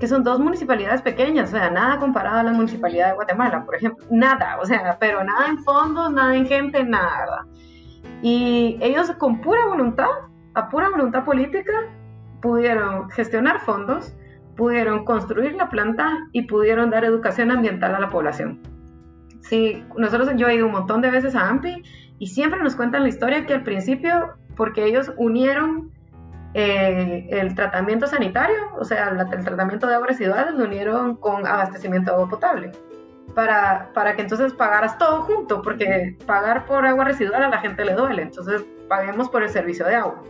que 0.00 0.08
son 0.08 0.24
dos 0.24 0.40
municipalidades 0.40 1.00
pequeñas, 1.00 1.50
o 1.50 1.56
sea, 1.56 1.70
nada 1.70 1.98
comparado 1.98 2.40
a 2.40 2.42
la 2.42 2.52
municipalidad 2.52 3.10
de 3.10 3.14
Guatemala, 3.14 3.64
por 3.64 3.76
ejemplo, 3.76 4.04
nada, 4.10 4.58
o 4.60 4.66
sea, 4.66 4.96
pero 4.98 5.22
nada 5.22 5.46
en 5.46 5.58
fondos, 5.62 6.10
nada 6.12 6.34
en 6.34 6.46
gente, 6.46 6.82
nada, 6.82 7.20
¿verdad? 7.20 8.12
Y 8.20 8.78
ellos 8.80 9.12
con 9.12 9.40
pura 9.40 9.66
voluntad, 9.66 10.10
a 10.54 10.68
pura 10.68 10.88
voluntad 10.88 11.24
política, 11.24 11.72
pudieron 12.40 13.08
gestionar 13.10 13.60
fondos, 13.60 14.12
pudieron 14.56 15.04
construir 15.04 15.54
la 15.54 15.68
planta 15.68 16.18
y 16.32 16.42
pudieron 16.42 16.90
dar 16.90 17.04
educación 17.04 17.50
ambiental 17.50 17.94
a 17.94 18.00
la 18.00 18.08
población. 18.08 18.60
Sí, 19.40 19.84
nosotros 19.96 20.30
yo 20.36 20.48
he 20.48 20.54
ido 20.54 20.66
un 20.66 20.72
montón 20.72 21.00
de 21.00 21.10
veces 21.10 21.34
a 21.34 21.48
AMPI 21.48 21.82
y 22.18 22.26
siempre 22.28 22.62
nos 22.62 22.76
cuentan 22.76 23.02
la 23.02 23.08
historia 23.08 23.44
que 23.46 23.54
al 23.54 23.64
principio, 23.64 24.34
porque 24.56 24.84
ellos 24.84 25.12
unieron 25.16 25.90
eh, 26.54 27.28
el 27.30 27.54
tratamiento 27.54 28.06
sanitario, 28.06 28.56
o 28.78 28.84
sea, 28.84 29.08
el 29.08 29.44
tratamiento 29.44 29.86
de 29.86 29.94
aguas 29.94 30.10
residuales, 30.10 30.54
lo 30.54 30.64
unieron 30.64 31.16
con 31.16 31.46
abastecimiento 31.46 32.10
de 32.10 32.16
agua 32.16 32.28
potable. 32.28 32.72
Para, 33.34 33.90
para 33.94 34.14
que 34.14 34.22
entonces 34.22 34.52
pagaras 34.52 34.98
todo 34.98 35.22
junto, 35.22 35.62
porque 35.62 36.18
pagar 36.26 36.66
por 36.66 36.84
agua 36.84 37.04
residual 37.04 37.42
a 37.42 37.48
la 37.48 37.58
gente 37.58 37.84
le 37.84 37.94
duele, 37.94 38.22
entonces 38.22 38.64
paguemos 38.88 39.30
por 39.30 39.42
el 39.42 39.48
servicio 39.48 39.86
de 39.86 39.96
agua. 39.96 40.22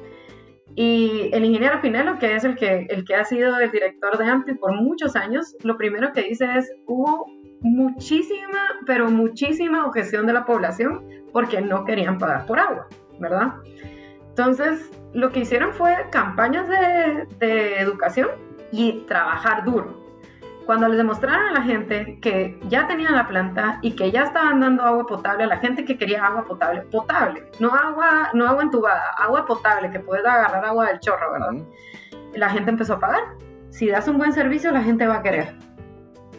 Y 0.74 1.30
el 1.32 1.44
ingeniero 1.44 1.80
Pinelo, 1.80 2.18
que 2.18 2.34
es 2.34 2.44
el 2.44 2.56
que, 2.56 2.86
el 2.88 3.04
que 3.04 3.14
ha 3.14 3.24
sido 3.24 3.58
el 3.58 3.70
director 3.70 4.16
de 4.16 4.24
AMPI 4.24 4.54
por 4.54 4.74
muchos 4.74 5.16
años, 5.16 5.54
lo 5.62 5.76
primero 5.76 6.12
que 6.12 6.22
dice 6.22 6.46
es, 6.56 6.72
hubo 6.86 7.26
muchísima, 7.60 8.58
pero 8.86 9.10
muchísima 9.10 9.86
objeción 9.86 10.26
de 10.26 10.32
la 10.32 10.44
población 10.44 11.04
porque 11.32 11.60
no 11.60 11.84
querían 11.84 12.18
pagar 12.18 12.46
por 12.46 12.58
agua, 12.58 12.88
¿verdad? 13.18 13.54
Entonces, 14.28 14.90
lo 15.12 15.30
que 15.30 15.40
hicieron 15.40 15.72
fue 15.72 15.94
campañas 16.10 16.66
de, 16.68 17.26
de 17.38 17.78
educación 17.78 18.30
y 18.72 19.04
trabajar 19.06 19.64
duro 19.64 20.01
cuando 20.66 20.88
les 20.88 20.98
demostraron 20.98 21.48
a 21.48 21.52
la 21.52 21.62
gente 21.62 22.18
que 22.20 22.58
ya 22.68 22.86
tenían 22.86 23.14
la 23.14 23.26
planta 23.26 23.78
y 23.82 23.96
que 23.96 24.10
ya 24.10 24.24
estaban 24.24 24.60
dando 24.60 24.82
agua 24.82 25.06
potable 25.06 25.44
a 25.44 25.46
la 25.46 25.58
gente 25.58 25.84
que 25.84 25.98
quería 25.98 26.24
agua 26.24 26.44
potable, 26.44 26.82
potable, 26.82 27.44
no 27.58 27.74
agua, 27.74 28.30
no 28.34 28.46
agua 28.46 28.62
entubada, 28.62 29.10
agua 29.18 29.44
potable, 29.46 29.90
que 29.90 30.00
puedes 30.00 30.24
agarrar 30.24 30.64
agua 30.64 30.86
del 30.86 31.00
chorro, 31.00 31.32
¿verdad? 31.32 31.64
La 32.34 32.48
gente 32.48 32.70
empezó 32.70 32.94
a 32.94 33.00
pagar. 33.00 33.22
Si 33.70 33.88
das 33.88 34.06
un 34.08 34.18
buen 34.18 34.32
servicio, 34.32 34.70
la 34.70 34.82
gente 34.82 35.06
va 35.06 35.16
a 35.16 35.22
querer. 35.22 35.54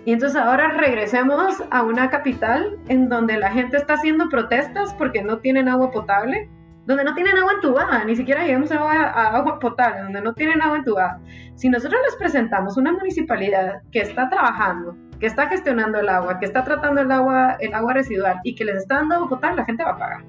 Y 0.05 0.11
entonces 0.11 0.39
ahora 0.39 0.69
regresemos 0.69 1.63
a 1.71 1.83
una 1.83 2.09
capital 2.09 2.77
en 2.89 3.09
donde 3.09 3.37
la 3.37 3.51
gente 3.51 3.77
está 3.77 3.93
haciendo 3.93 4.29
protestas 4.29 4.93
porque 4.95 5.23
no 5.23 5.39
tienen 5.39 5.69
agua 5.69 5.91
potable 5.91 6.49
donde 6.85 7.03
no 7.03 7.13
tienen 7.13 7.37
agua 7.37 7.53
entubada, 7.53 8.03
ni 8.03 8.15
siquiera 8.15 8.45
llegamos 8.45 8.71
a 8.71 9.35
agua, 9.35 9.59
potable, 9.59 10.01
donde 10.03 10.21
no 10.21 10.33
tienen 10.33 10.61
agua 10.61 10.77
entubada. 10.77 11.19
Si 11.55 11.69
nosotros 11.69 12.01
les 12.05 12.15
presentamos 12.17 12.77
una 12.77 12.91
municipalidad 12.91 13.81
que 13.91 14.01
está 14.01 14.29
trabajando, 14.29 14.95
que 15.19 15.27
está 15.27 15.47
gestionando 15.47 15.99
el 15.99 16.09
agua, 16.09 16.39
que 16.39 16.45
está 16.45 16.63
tratando 16.63 17.01
el 17.01 17.11
agua, 17.11 17.55
el 17.59 17.73
agua 17.73 17.93
residual 17.93 18.39
y 18.43 18.55
que 18.55 18.65
les 18.65 18.77
está 18.77 18.95
dando 18.95 19.15
agua 19.15 19.29
potable, 19.29 19.57
la 19.57 19.65
gente 19.65 19.83
va 19.83 19.91
a 19.91 19.97
pagar. 19.97 20.23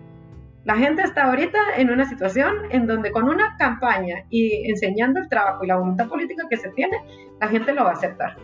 La 0.64 0.76
gente 0.76 1.02
está 1.02 1.24
ahorita 1.24 1.58
en 1.76 1.90
una 1.90 2.06
situación 2.06 2.54
en 2.70 2.86
donde 2.86 3.10
con 3.10 3.28
una 3.28 3.56
campaña 3.58 4.24
y 4.30 4.70
enseñando 4.70 5.20
el 5.20 5.28
trabajo 5.28 5.64
y 5.64 5.66
la 5.66 5.76
voluntad 5.76 6.08
política 6.08 6.44
que 6.48 6.56
se 6.56 6.70
tiene, 6.70 6.96
la 7.40 7.48
gente 7.48 7.74
lo 7.74 7.84
va 7.84 7.90
a 7.90 7.94
aceptar. 7.94 8.36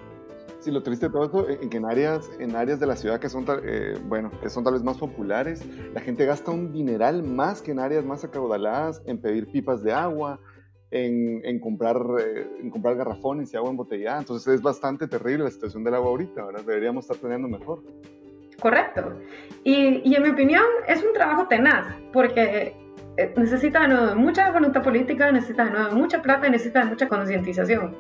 Sí, 0.60 0.70
lo 0.70 0.82
triste 0.82 1.06
de 1.06 1.12
todo 1.12 1.24
esto, 1.24 1.48
en 1.48 1.70
que 1.70 1.78
en 1.78 1.86
áreas, 1.86 2.30
en 2.38 2.54
áreas 2.54 2.78
de 2.78 2.86
la 2.86 2.94
ciudad 2.94 3.18
que 3.18 3.30
son, 3.30 3.46
eh, 3.64 3.94
bueno, 4.04 4.30
que 4.42 4.50
son 4.50 4.62
tal 4.62 4.74
vez 4.74 4.82
más 4.82 4.98
populares, 4.98 5.64
la 5.94 6.02
gente 6.02 6.26
gasta 6.26 6.50
un 6.50 6.70
dineral 6.70 7.22
más 7.22 7.62
que 7.62 7.70
en 7.72 7.78
áreas 7.78 8.04
más 8.04 8.24
acaudaladas 8.24 9.02
en 9.06 9.18
pedir 9.18 9.50
pipas 9.50 9.82
de 9.82 9.92
agua, 9.92 10.38
en, 10.90 11.40
en 11.44 11.60
comprar, 11.60 11.96
eh, 12.20 12.46
en 12.60 12.68
comprar 12.68 12.96
garrafones 12.96 13.54
y 13.54 13.56
agua 13.56 13.70
embotellada. 13.70 14.18
Entonces 14.18 14.54
es 14.54 14.60
bastante 14.60 15.08
terrible 15.08 15.44
la 15.44 15.50
situación 15.50 15.82
del 15.82 15.94
agua 15.94 16.10
ahorita, 16.10 16.44
¿verdad? 16.44 16.62
Deberíamos 16.66 17.04
estar 17.04 17.16
teniendo 17.16 17.48
mejor. 17.48 17.82
Correcto. 18.60 19.14
Y, 19.64 20.02
y 20.04 20.14
en 20.14 20.22
mi 20.22 20.28
opinión 20.28 20.64
es 20.86 21.02
un 21.02 21.14
trabajo 21.14 21.48
tenaz, 21.48 21.86
porque 22.12 22.76
eh, 23.16 23.32
necesita 23.34 23.80
de 23.80 23.88
nuevo 23.88 24.16
mucha 24.16 24.52
voluntad 24.52 24.82
política, 24.82 25.32
necesita 25.32 25.64
de 25.64 25.70
nuevo 25.70 25.96
mucha 25.96 26.20
plata 26.20 26.50
necesita 26.50 26.80
de 26.80 26.90
mucha 26.90 27.08
concientización. 27.08 27.96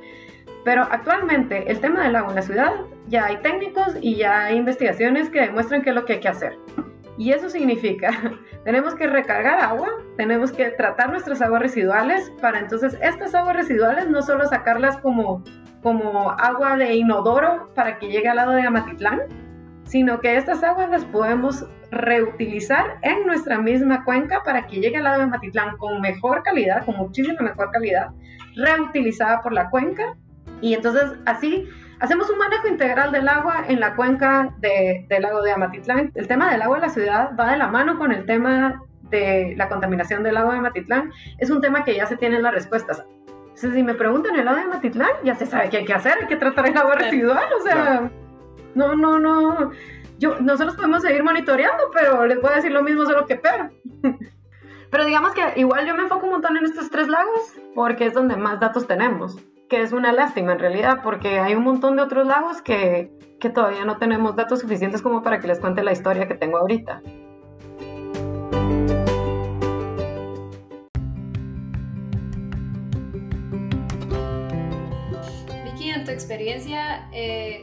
Pero 0.64 0.82
actualmente 0.90 1.70
el 1.70 1.80
tema 1.80 2.02
del 2.02 2.16
agua 2.16 2.30
en 2.30 2.36
la 2.36 2.42
ciudad 2.42 2.72
ya 3.06 3.26
hay 3.26 3.38
técnicos 3.38 3.96
y 4.00 4.16
ya 4.16 4.44
hay 4.44 4.56
investigaciones 4.56 5.30
que 5.30 5.40
demuestran 5.40 5.82
qué 5.82 5.90
es 5.90 5.96
lo 5.96 6.04
que 6.04 6.14
hay 6.14 6.20
que 6.20 6.28
hacer. 6.28 6.58
Y 7.16 7.32
eso 7.32 7.50
significa, 7.50 8.10
tenemos 8.64 8.94
que 8.94 9.06
recargar 9.06 9.60
agua, 9.60 9.88
tenemos 10.16 10.52
que 10.52 10.70
tratar 10.70 11.10
nuestras 11.10 11.42
aguas 11.42 11.62
residuales 11.62 12.32
para 12.40 12.58
entonces 12.58 12.96
estas 13.02 13.34
aguas 13.34 13.56
residuales 13.56 14.08
no 14.08 14.22
solo 14.22 14.46
sacarlas 14.46 14.96
como, 14.98 15.42
como 15.82 16.30
agua 16.30 16.76
de 16.76 16.94
inodoro 16.94 17.70
para 17.74 17.98
que 17.98 18.08
llegue 18.08 18.28
al 18.28 18.36
lado 18.36 18.52
de 18.52 18.62
Amatitlán, 18.62 19.20
sino 19.84 20.20
que 20.20 20.36
estas 20.36 20.62
aguas 20.62 20.88
las 20.88 21.04
podemos 21.06 21.66
reutilizar 21.90 22.98
en 23.02 23.26
nuestra 23.26 23.58
misma 23.58 24.04
cuenca 24.04 24.42
para 24.44 24.66
que 24.66 24.76
llegue 24.80 24.98
al 24.98 25.04
lado 25.04 25.18
de 25.18 25.24
Amatitlán 25.24 25.76
con 25.78 26.00
mejor 26.00 26.42
calidad, 26.42 26.84
con 26.84 26.96
muchísima 26.96 27.40
mejor 27.42 27.70
calidad, 27.70 28.10
reutilizada 28.54 29.40
por 29.40 29.52
la 29.52 29.68
cuenca 29.68 30.16
y 30.60 30.74
entonces 30.74 31.12
así 31.26 31.68
hacemos 32.00 32.28
un 32.30 32.38
manejo 32.38 32.68
integral 32.68 33.12
del 33.12 33.28
agua 33.28 33.64
en 33.68 33.80
la 33.80 33.94
cuenca 33.94 34.54
del 34.58 35.22
lago 35.22 35.42
de 35.42 35.52
Amatitlán. 35.52 36.10
El 36.14 36.26
tema 36.26 36.50
del 36.50 36.62
agua 36.62 36.76
en 36.76 36.82
la 36.82 36.88
ciudad 36.88 37.30
va 37.38 37.52
de 37.52 37.58
la 37.58 37.68
mano 37.68 37.98
con 37.98 38.12
el 38.12 38.26
tema 38.26 38.82
de 39.10 39.54
la 39.56 39.68
contaminación 39.68 40.22
del 40.22 40.34
lago 40.34 40.52
de 40.52 40.58
Amatitlán. 40.58 41.12
Es 41.38 41.50
un 41.50 41.60
tema 41.60 41.84
que 41.84 41.94
ya 41.94 42.06
se 42.06 42.16
tienen 42.16 42.42
las 42.42 42.54
respuestas. 42.54 43.04
Entonces, 43.28 43.74
si 43.74 43.82
me 43.82 43.94
preguntan 43.94 44.36
el 44.36 44.44
lago 44.44 44.56
de 44.56 44.64
Amatitlán, 44.64 45.10
ya 45.24 45.34
se 45.34 45.46
sabe 45.46 45.68
qué 45.68 45.78
hay 45.78 45.84
que 45.84 45.92
hacer, 45.92 46.14
hay 46.20 46.26
que 46.26 46.36
tratar 46.36 46.66
el 46.66 46.76
agua 46.76 46.94
residual, 46.94 47.44
o 47.58 47.62
sea, 47.62 48.10
no, 48.74 48.94
no, 48.94 49.18
no. 49.18 49.70
Yo, 50.18 50.40
nosotros 50.40 50.76
podemos 50.76 51.02
seguir 51.02 51.22
monitoreando, 51.22 51.90
pero 51.92 52.26
les 52.26 52.40
voy 52.40 52.52
a 52.52 52.56
decir 52.56 52.72
lo 52.72 52.82
mismo, 52.82 53.04
solo 53.04 53.26
que 53.26 53.36
peor. 53.36 53.70
Pero 54.90 55.04
digamos 55.04 55.32
que 55.34 55.40
igual 55.54 55.86
yo 55.86 55.94
me 55.94 56.02
enfoco 56.02 56.26
un 56.26 56.32
montón 56.32 56.56
en 56.56 56.64
estos 56.64 56.90
tres 56.90 57.06
lagos 57.06 57.54
porque 57.76 58.06
es 58.06 58.12
donde 58.12 58.34
más 58.34 58.58
datos 58.58 58.88
tenemos 58.88 59.36
que 59.70 59.80
es 59.80 59.92
una 59.92 60.12
lástima 60.12 60.52
en 60.52 60.58
realidad, 60.58 60.98
porque 61.02 61.38
hay 61.38 61.54
un 61.54 61.62
montón 61.62 61.94
de 61.94 62.02
otros 62.02 62.26
lagos 62.26 62.60
que, 62.60 63.12
que 63.38 63.50
todavía 63.50 63.84
no 63.84 63.98
tenemos 63.98 64.34
datos 64.34 64.60
suficientes 64.60 65.00
como 65.00 65.22
para 65.22 65.38
que 65.38 65.46
les 65.46 65.60
cuente 65.60 65.84
la 65.84 65.92
historia 65.92 66.26
que 66.26 66.34
tengo 66.34 66.58
ahorita. 66.58 67.00
Vicky, 75.64 75.90
en 75.90 76.04
tu 76.04 76.10
experiencia, 76.10 77.08
eh, 77.12 77.62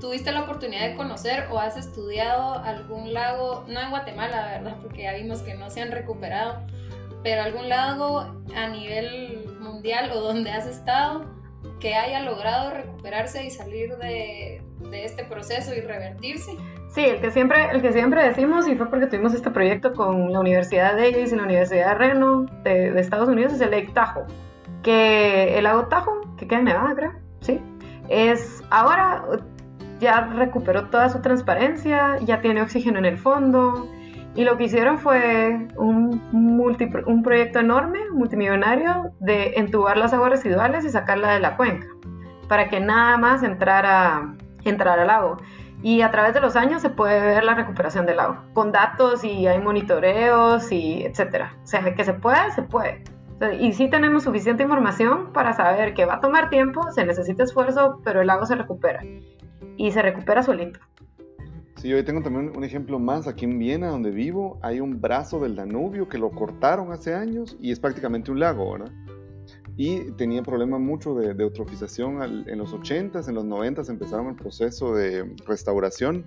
¿tuviste 0.00 0.32
la 0.32 0.44
oportunidad 0.44 0.88
de 0.88 0.96
conocer 0.96 1.48
o 1.50 1.60
has 1.60 1.76
estudiado 1.76 2.54
algún 2.64 3.12
lago, 3.12 3.66
no 3.68 3.80
en 3.80 3.90
Guatemala, 3.90 4.46
verdad? 4.46 4.78
Porque 4.80 5.02
ya 5.02 5.12
vimos 5.12 5.42
que 5.42 5.54
no 5.54 5.68
se 5.68 5.82
han 5.82 5.92
recuperado, 5.92 6.64
pero 7.22 7.42
algún 7.42 7.68
lago 7.68 8.20
a 8.56 8.68
nivel 8.68 9.53
mundial 9.74 10.10
o 10.12 10.20
donde 10.20 10.50
has 10.50 10.66
estado 10.66 11.24
que 11.80 11.94
haya 11.94 12.20
logrado 12.20 12.70
recuperarse 12.70 13.44
y 13.44 13.50
salir 13.50 13.96
de, 13.96 14.62
de 14.90 15.04
este 15.04 15.24
proceso 15.24 15.74
y 15.74 15.80
revertirse? 15.80 16.52
Sí, 16.94 17.04
el 17.04 17.20
que, 17.20 17.30
siempre, 17.30 17.70
el 17.72 17.82
que 17.82 17.92
siempre 17.92 18.22
decimos, 18.22 18.68
y 18.68 18.76
fue 18.76 18.88
porque 18.88 19.06
tuvimos 19.06 19.34
este 19.34 19.50
proyecto 19.50 19.92
con 19.92 20.32
la 20.32 20.40
Universidad 20.40 20.94
de 20.94 21.10
Davis 21.10 21.32
y 21.32 21.36
la 21.36 21.42
Universidad 21.42 21.88
de 21.88 21.94
Reno 21.94 22.46
de, 22.62 22.92
de 22.92 23.00
Estados 23.00 23.28
Unidos, 23.28 23.52
es 23.54 23.60
el 23.60 23.72
Lake. 23.72 23.92
Que 24.82 25.58
el 25.58 25.64
lago 25.64 25.88
que 26.36 26.46
queda 26.46 26.58
en 26.60 26.66
Nevada, 26.66 26.94
creo, 26.94 27.12
sí, 27.40 27.60
es 28.08 28.62
ahora 28.70 29.24
ya 29.98 30.20
recuperó 30.36 30.88
toda 30.90 31.08
su 31.08 31.20
transparencia, 31.20 32.18
ya 32.20 32.40
tiene 32.40 32.62
oxígeno 32.62 32.98
en 32.98 33.06
el 33.06 33.18
fondo, 33.18 33.88
y 34.36 34.44
lo 34.44 34.56
que 34.56 34.64
hicieron 34.64 34.98
fue 34.98 35.68
un, 35.76 36.20
multi, 36.32 36.90
un 37.06 37.22
proyecto 37.22 37.60
enorme, 37.60 38.00
multimillonario, 38.10 39.12
de 39.20 39.54
entubar 39.56 39.96
las 39.96 40.12
aguas 40.12 40.30
residuales 40.30 40.84
y 40.84 40.90
sacarla 40.90 41.32
de 41.32 41.40
la 41.40 41.56
cuenca, 41.56 41.86
para 42.48 42.68
que 42.68 42.80
nada 42.80 43.16
más 43.16 43.42
entrara, 43.42 44.34
entrara 44.64 45.02
al 45.02 45.08
lago. 45.08 45.36
Y 45.82 46.00
a 46.00 46.10
través 46.10 46.34
de 46.34 46.40
los 46.40 46.56
años 46.56 46.82
se 46.82 46.90
puede 46.90 47.20
ver 47.20 47.44
la 47.44 47.54
recuperación 47.54 48.06
del 48.06 48.18
agua, 48.18 48.44
con 48.54 48.72
datos 48.72 49.22
y 49.22 49.46
hay 49.46 49.60
monitoreos 49.60 50.72
y 50.72 51.04
etcétera. 51.04 51.54
O 51.62 51.66
sea, 51.66 51.94
que 51.94 52.04
se 52.04 52.14
puede, 52.14 52.50
se 52.52 52.62
puede. 52.62 53.04
y 53.60 53.72
sí 53.72 53.88
tenemos 53.88 54.24
suficiente 54.24 54.62
información 54.62 55.32
para 55.32 55.52
saber 55.52 55.94
que 55.94 56.06
va 56.06 56.14
a 56.14 56.20
tomar 56.20 56.48
tiempo, 56.48 56.90
se 56.90 57.04
necesita 57.04 57.44
esfuerzo, 57.44 58.00
pero 58.02 58.22
el 58.22 58.26
lago 58.28 58.46
se 58.46 58.56
recupera. 58.56 59.02
Y 59.76 59.92
se 59.92 60.02
recupera 60.02 60.42
solito. 60.42 60.80
Sí, 61.84 61.90
yo 61.90 62.02
tengo 62.02 62.22
también 62.22 62.50
un 62.56 62.64
ejemplo 62.64 62.98
más. 62.98 63.28
Aquí 63.28 63.44
en 63.44 63.58
Viena, 63.58 63.88
donde 63.88 64.10
vivo, 64.10 64.58
hay 64.62 64.80
un 64.80 65.02
brazo 65.02 65.38
del 65.38 65.54
Danubio 65.54 66.08
que 66.08 66.16
lo 66.16 66.30
cortaron 66.30 66.90
hace 66.92 67.12
años 67.12 67.58
y 67.60 67.72
es 67.72 67.78
prácticamente 67.78 68.30
un 68.30 68.40
lago, 68.40 68.72
¿verdad? 68.72 68.90
y 69.76 70.12
tenía 70.12 70.42
problemas 70.42 70.80
mucho 70.80 71.14
de, 71.14 71.32
eutrofización 71.42 72.22
en 72.48 72.56
los 72.56 72.72
80s, 72.72 73.28
en 73.28 73.34
los 73.34 73.44
90s 73.44 73.90
empezaron 73.90 74.28
el 74.28 74.34
proceso 74.34 74.94
de 74.94 75.30
restauración. 75.46 76.24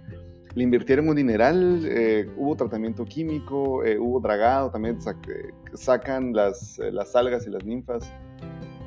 Le 0.53 0.62
invirtieron 0.62 1.10
un 1.10 1.16
dineral, 1.16 1.88
eh, 1.89 2.30
hubo 2.38 2.55
tratamiento 2.55 3.03
químico, 3.05 3.84
eh, 3.84 3.97
hubo 3.97 4.20
dragado, 4.20 4.70
también 4.70 4.99
sacan 5.74 6.34
las, 6.34 6.78
eh, 6.78 6.91
las 6.91 7.16
algas 7.16 7.47
y 7.47 7.49
las 7.49 7.66
ninfas 7.66 8.14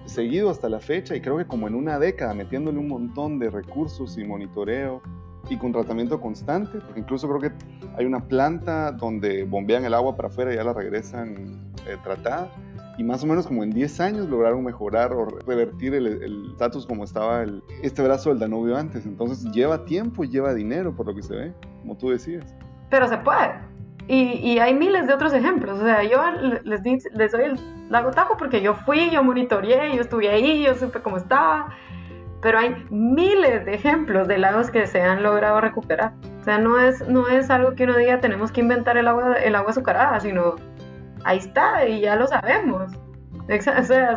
seguido 0.04 0.50
hasta 0.50 0.68
la 0.68 0.78
fecha 0.78 1.16
y 1.16 1.20
creo 1.20 1.36
que 1.36 1.46
como 1.46 1.66
en 1.66 1.74
una 1.74 1.98
década 1.98 2.32
metiéndole 2.32 2.78
un 2.78 2.86
montón 2.86 3.40
de 3.40 3.50
recursos 3.50 4.16
y 4.18 4.24
monitoreo 4.24 5.02
y 5.48 5.56
con 5.56 5.72
tratamiento 5.72 6.20
constante, 6.20 6.78
porque 6.78 7.00
incluso 7.00 7.28
creo 7.28 7.40
que 7.40 7.52
hay 7.96 8.04
una 8.04 8.20
planta 8.20 8.92
donde 8.92 9.44
bombean 9.44 9.84
el 9.84 9.94
agua 9.94 10.16
para 10.16 10.28
afuera 10.28 10.52
y 10.52 10.56
ya 10.56 10.64
la 10.64 10.72
regresan 10.72 11.58
tratada 12.04 12.50
y 13.00 13.02
más 13.02 13.24
o 13.24 13.26
menos 13.26 13.46
como 13.46 13.62
en 13.62 13.70
10 13.70 13.98
años 14.00 14.28
lograron 14.28 14.62
mejorar 14.62 15.14
o 15.14 15.24
revertir 15.46 15.94
el 15.94 16.50
estatus 16.52 16.84
como 16.84 17.04
estaba 17.04 17.42
el, 17.42 17.62
este 17.82 18.02
brazo 18.02 18.28
del 18.28 18.38
Danubio 18.38 18.76
antes. 18.76 19.06
Entonces 19.06 19.50
lleva 19.52 19.86
tiempo 19.86 20.22
y 20.22 20.28
lleva 20.28 20.52
dinero, 20.52 20.94
por 20.94 21.06
lo 21.06 21.14
que 21.14 21.22
se 21.22 21.34
ve, 21.34 21.52
como 21.80 21.96
tú 21.96 22.10
decías. 22.10 22.54
Pero 22.90 23.08
se 23.08 23.16
puede. 23.16 23.54
Y, 24.06 24.32
y 24.46 24.58
hay 24.58 24.74
miles 24.74 25.06
de 25.06 25.14
otros 25.14 25.32
ejemplos. 25.32 25.80
O 25.80 25.84
sea, 25.84 26.02
yo 26.02 26.20
les, 26.62 26.82
les 26.84 27.32
doy 27.32 27.44
el 27.44 27.88
lago 27.88 28.10
Tajo 28.10 28.36
porque 28.36 28.60
yo 28.60 28.74
fui, 28.74 29.08
yo 29.08 29.24
monitoreé, 29.24 29.96
yo 29.96 30.02
estuve 30.02 30.28
ahí, 30.28 30.62
yo 30.62 30.74
supe 30.74 31.00
cómo 31.00 31.16
estaba. 31.16 31.74
Pero 32.42 32.58
hay 32.58 32.74
miles 32.90 33.66
de 33.66 33.74
ejemplos 33.74 34.26
de 34.26 34.38
lagos 34.38 34.70
que 34.70 34.86
se 34.86 35.02
han 35.02 35.22
logrado 35.22 35.60
recuperar. 35.60 36.14
O 36.40 36.44
sea, 36.44 36.58
no 36.58 36.78
es, 36.80 37.06
no 37.06 37.28
es 37.28 37.50
algo 37.50 37.74
que 37.74 37.84
uno 37.84 37.96
diga 37.96 38.20
tenemos 38.20 38.50
que 38.50 38.60
inventar 38.60 38.96
el 38.96 39.08
agua, 39.08 39.34
el 39.34 39.54
agua 39.54 39.70
azucarada, 39.70 40.18
sino 40.20 40.56
ahí 41.24 41.38
está 41.38 41.86
y 41.86 42.00
ya 42.00 42.16
lo 42.16 42.26
sabemos. 42.26 42.92
O 43.48 43.82
sea, 43.82 44.14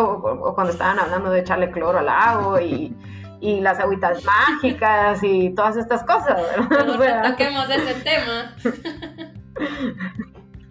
o, 0.00 0.54
cuando 0.54 0.72
estaban 0.72 0.98
hablando 0.98 1.30
de 1.30 1.40
echarle 1.40 1.70
cloro 1.70 1.98
al 1.98 2.08
agua 2.08 2.62
y, 2.62 2.96
y 3.40 3.60
las 3.60 3.78
agüitas 3.78 4.24
mágicas 4.24 5.22
y 5.22 5.50
todas 5.50 5.76
estas 5.76 6.02
cosas. 6.04 6.40
No 6.58 7.30
toquemos 7.30 7.68
ese 7.68 7.94
tema. 8.02 8.54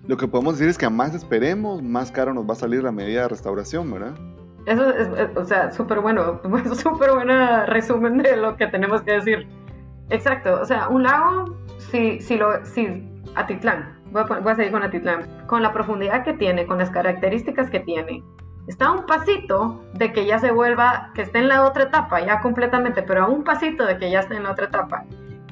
Lo 0.08 0.18
que 0.18 0.28
podemos 0.28 0.58
decir 0.58 0.70
es 0.70 0.78
que 0.78 0.86
a 0.86 0.90
más 0.90 1.16
esperemos, 1.16 1.82
más 1.82 2.12
caro 2.12 2.34
nos 2.34 2.48
va 2.48 2.54
a 2.54 2.56
salir 2.56 2.84
la 2.84 2.92
medida 2.92 3.24
de 3.24 3.28
restauración, 3.30 3.92
¿verdad? 3.92 4.14
Eso 4.66 4.90
es, 4.90 5.10
o 5.36 5.46
sea, 5.46 5.72
súper 5.72 6.00
bueno, 6.00 6.42
súper 6.74 7.12
buena 7.14 7.66
resumen 7.66 8.18
de 8.18 8.36
lo 8.36 8.56
que 8.58 8.68
tenemos 8.68 9.02
que 9.04 9.14
decir. 9.14 9.48
Exacto, 10.10 10.60
o 10.62 10.66
sea, 10.66 10.88
un 10.88 11.04
lago, 11.04 11.56
si, 11.78 12.20
si, 12.20 12.38
lo, 12.38 12.64
si 12.66 13.08
Atitlán, 13.36 14.00
voy 14.12 14.24
a, 14.24 14.56
seguir 14.56 14.72
con 14.72 14.84
Atitlán, 14.84 15.46
con 15.48 15.62
la 15.62 15.72
profundidad 15.72 16.24
que 16.24 16.34
tiene, 16.34 16.66
con 16.66 16.78
las 16.78 16.90
características 16.90 17.70
que 17.70 17.80
tiene, 17.80 18.24
está 18.68 18.88
a 18.88 18.92
un 18.92 19.06
pasito 19.06 19.84
de 19.94 20.14
que 20.14 20.26
ya 20.26 20.40
se 20.40 20.52
vuelva, 20.52 21.12
que 21.14 21.24
esté 21.24 21.40
en 21.40 21.48
la 21.48 21.64
otra 21.64 21.84
etapa, 21.84 22.22
ya 22.22 22.40
completamente, 22.40 23.04
pero 23.04 23.24
a 23.24 23.28
un 23.28 23.44
pasito 23.44 23.86
de 23.86 23.98
que 23.98 24.10
ya 24.10 24.20
esté 24.20 24.36
en 24.36 24.44
la 24.44 24.52
otra 24.52 24.66
etapa. 24.66 25.04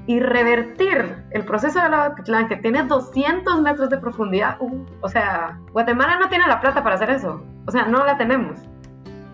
Y 0.05 0.19
revertir 0.19 1.23
el 1.31 1.45
proceso 1.45 1.81
de 1.81 1.89
la 1.89 2.05
Atitlán, 2.05 2.47
que 2.47 2.57
tiene 2.57 2.83
200 2.83 3.61
metros 3.61 3.89
de 3.89 3.97
profundidad, 3.97 4.57
uh, 4.59 4.85
o 5.01 5.09
sea, 5.09 5.59
Guatemala 5.71 6.17
no 6.19 6.29
tiene 6.29 6.47
la 6.47 6.59
plata 6.59 6.83
para 6.83 6.95
hacer 6.95 7.09
eso, 7.09 7.43
o 7.65 7.71
sea, 7.71 7.85
no 7.85 8.05
la 8.05 8.17
tenemos. 8.17 8.59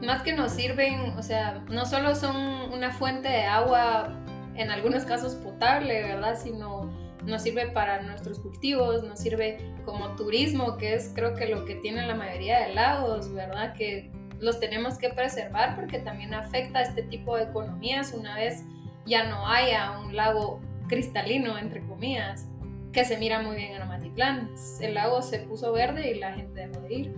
Más 0.01 0.23
que 0.23 0.33
nos 0.33 0.51
sirven, 0.51 1.13
o 1.17 1.23
sea, 1.23 1.63
no 1.69 1.85
solo 1.85 2.15
son 2.15 2.35
una 2.71 2.91
fuente 2.91 3.27
de 3.27 3.43
agua, 3.43 4.15
en 4.55 4.71
algunos 4.71 5.05
casos 5.05 5.35
potable, 5.35 6.03
¿verdad? 6.03 6.37
Sino 6.37 6.91
nos 7.25 7.41
sirve 7.41 7.67
para 7.67 8.01
nuestros 8.01 8.39
cultivos, 8.39 9.03
nos 9.03 9.19
sirve 9.19 9.57
como 9.85 10.15
turismo, 10.15 10.77
que 10.77 10.95
es 10.95 11.11
creo 11.15 11.33
que 11.33 11.47
lo 11.47 11.65
que 11.65 11.75
tienen 11.75 12.07
la 12.07 12.15
mayoría 12.15 12.67
de 12.67 12.73
lagos, 12.73 13.33
¿verdad? 13.33 13.73
Que 13.73 14.11
los 14.39 14.59
tenemos 14.59 14.97
que 14.97 15.09
preservar 15.09 15.75
porque 15.75 15.99
también 15.99 16.33
afecta 16.33 16.79
a 16.79 16.81
este 16.83 17.03
tipo 17.03 17.35
de 17.35 17.43
economías 17.43 18.13
una 18.13 18.35
vez 18.35 18.63
ya 19.05 19.27
no 19.29 19.47
haya 19.47 19.99
un 19.99 20.15
lago 20.15 20.61
cristalino, 20.87 21.57
entre 21.57 21.85
comillas, 21.87 22.47
que 22.91 23.05
se 23.05 23.17
mira 23.17 23.41
muy 23.41 23.55
bien 23.55 23.73
en 23.73 23.81
Amatitlán. 23.81 24.51
El 24.81 24.95
lago 24.95 25.21
se 25.21 25.39
puso 25.39 25.71
verde 25.71 26.11
y 26.11 26.19
la 26.19 26.33
gente 26.33 26.67
dejó 26.67 26.81
de 26.81 26.93
ir. 26.93 27.15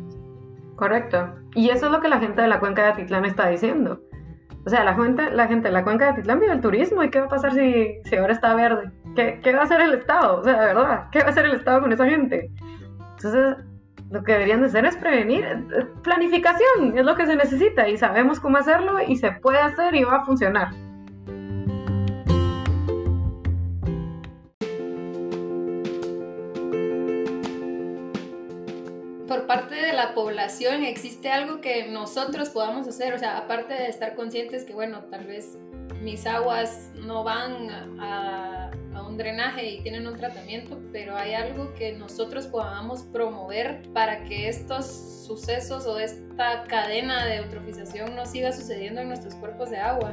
Correcto. 0.81 1.35
Y 1.53 1.69
eso 1.69 1.85
es 1.85 1.91
lo 1.91 2.01
que 2.01 2.09
la 2.09 2.19
gente 2.19 2.41
de 2.41 2.47
la 2.47 2.59
cuenca 2.59 2.81
de 2.81 2.87
Atitlán 2.89 3.23
está 3.23 3.47
diciendo. 3.49 4.01
O 4.65 4.69
sea, 4.71 4.83
la 4.83 4.95
gente, 4.95 5.29
la 5.29 5.47
gente 5.47 5.67
de 5.67 5.73
la 5.75 5.83
cuenca 5.83 6.05
de 6.05 6.11
Atitlán 6.13 6.39
vive 6.39 6.53
el 6.53 6.59
turismo 6.59 7.03
y 7.03 7.11
qué 7.11 7.19
va 7.19 7.27
a 7.27 7.29
pasar 7.29 7.53
si, 7.53 7.99
si 8.03 8.15
ahora 8.15 8.33
está 8.33 8.55
verde. 8.55 8.89
¿Qué, 9.15 9.53
va 9.53 9.59
a 9.59 9.65
hacer 9.65 9.79
el 9.79 9.93
Estado? 9.93 10.39
O 10.39 10.43
sea, 10.43 10.59
de 10.59 10.65
verdad, 10.65 11.03
¿qué 11.11 11.19
va 11.19 11.27
a 11.27 11.29
hacer 11.29 11.45
el 11.45 11.51
Estado 11.51 11.81
con 11.81 11.93
esa 11.93 12.07
gente? 12.07 12.49
Entonces, 13.15 13.57
lo 14.09 14.23
que 14.23 14.31
deberían 14.31 14.61
de 14.61 14.65
hacer 14.65 14.85
es 14.85 14.97
prevenir. 14.97 15.45
Planificación 16.01 16.97
es 16.97 17.05
lo 17.05 17.15
que 17.15 17.27
se 17.27 17.35
necesita 17.35 17.87
y 17.87 17.97
sabemos 17.97 18.39
cómo 18.39 18.57
hacerlo 18.57 18.97
y 19.07 19.17
se 19.17 19.33
puede 19.33 19.59
hacer 19.59 19.93
y 19.93 20.03
va 20.03 20.15
a 20.15 20.25
funcionar. 20.25 20.69
Por 29.31 29.47
parte 29.47 29.75
de 29.75 29.93
la 29.93 30.13
población, 30.13 30.83
¿existe 30.83 31.31
algo 31.31 31.61
que 31.61 31.87
nosotros 31.87 32.49
podamos 32.49 32.85
hacer? 32.85 33.13
O 33.13 33.17
sea, 33.17 33.37
aparte 33.37 33.73
de 33.73 33.87
estar 33.87 34.13
conscientes 34.13 34.65
que, 34.65 34.73
bueno, 34.73 35.05
tal 35.09 35.23
vez 35.23 35.57
mis 36.01 36.27
aguas 36.27 36.91
no 37.05 37.23
van 37.23 37.69
a, 38.01 38.71
un 39.07 39.15
drenaje 39.15 39.69
y 39.69 39.81
tienen 39.83 40.05
un 40.05 40.17
tratamiento, 40.17 40.81
pero 40.91 41.15
hay 41.15 41.33
algo 41.33 41.73
que 41.75 41.93
nosotros 41.93 42.47
podamos 42.47 43.03
promover 43.03 43.83
para 43.93 44.25
que 44.25 44.49
estos 44.49 44.85
sucesos 45.25 45.87
o 45.87 45.97
esta 45.97 46.65
cadena 46.65 47.25
de 47.25 47.37
eutrofización 47.37 48.17
no 48.17 48.25
siga 48.25 48.51
sucediendo 48.51 48.99
en 48.99 49.07
nuestros 49.07 49.35
cuerpos 49.35 49.69
de 49.69 49.77
agua. 49.77 50.11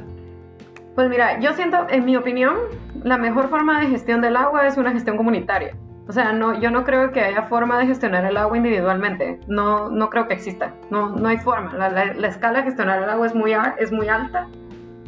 Pues 0.95 1.09
mira, 1.09 1.41
yo 1.41 1.53
siento, 1.55 1.87
en 1.89 2.05
mi 2.05 2.15
opinión, 2.15 2.55
la 3.03 3.17
mejor 3.17 3.49
forma 3.49 3.81
de 3.81 3.87
gestión 3.87 4.21
del 4.21 4.37
agua 4.37 4.65
es 4.65 4.77
una 4.77 4.93
gestión 4.93 5.17
comunitaria. 5.17 5.75
O 6.09 6.11
sea, 6.11 6.33
no, 6.33 6.59
yo 6.59 6.71
no 6.71 6.85
creo 6.85 7.11
que 7.11 7.21
haya 7.21 7.43
forma 7.43 7.77
de 7.77 7.85
gestionar 7.85 8.25
el 8.25 8.35
agua 8.35 8.57
individualmente. 8.57 9.39
No, 9.47 9.91
no 9.91 10.09
creo 10.09 10.27
que 10.27 10.33
exista. 10.33 10.73
No, 10.89 11.09
no 11.09 11.27
hay 11.27 11.37
forma. 11.37 11.71
La, 11.75 11.87
la, 11.91 12.27
escala 12.27 12.59
de 12.59 12.65
gestionar 12.65 13.03
el 13.03 13.09
agua 13.11 13.27
es 13.27 13.35
muy, 13.35 13.53
es 13.77 13.91
muy 13.91 14.09
alta 14.09 14.47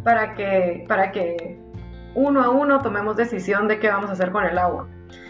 para 0.03 0.35
que, 0.35 0.85
para 0.87 1.11
que 1.11 1.59
uno 2.13 2.43
a 2.43 2.51
uno 2.51 2.83
tomemos 2.83 3.17
decisión 3.17 3.67
de 3.67 3.79
qué 3.79 3.87
vamos 3.87 4.11
a 4.11 4.13
hacer 4.13 4.31
con 4.31 4.45
el 4.45 4.59
agua. 4.59 4.87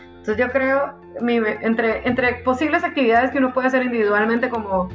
Entonces 0.09 0.35
yo 0.35 0.51
creo, 0.51 0.99
entre, 1.21 2.05
entre 2.05 2.33
posibles 2.43 2.83
actividades 2.83 3.31
que 3.31 3.37
uno 3.37 3.53
puede 3.53 3.67
hacer 3.67 3.83
individualmente, 3.83 4.49
como 4.49 4.89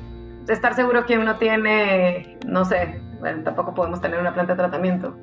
estar 0.47 0.75
seguro 0.75 1.07
que 1.07 1.17
uno 1.17 1.37
tiene, 1.37 2.39
no 2.47 2.67
sé, 2.67 3.01
tampoco 3.45 3.75
podemos 3.75 4.01
tener 4.01 4.19
una 4.19 4.33
planta 4.33 4.55
de 4.55 4.59
tratamiento, 4.59 5.17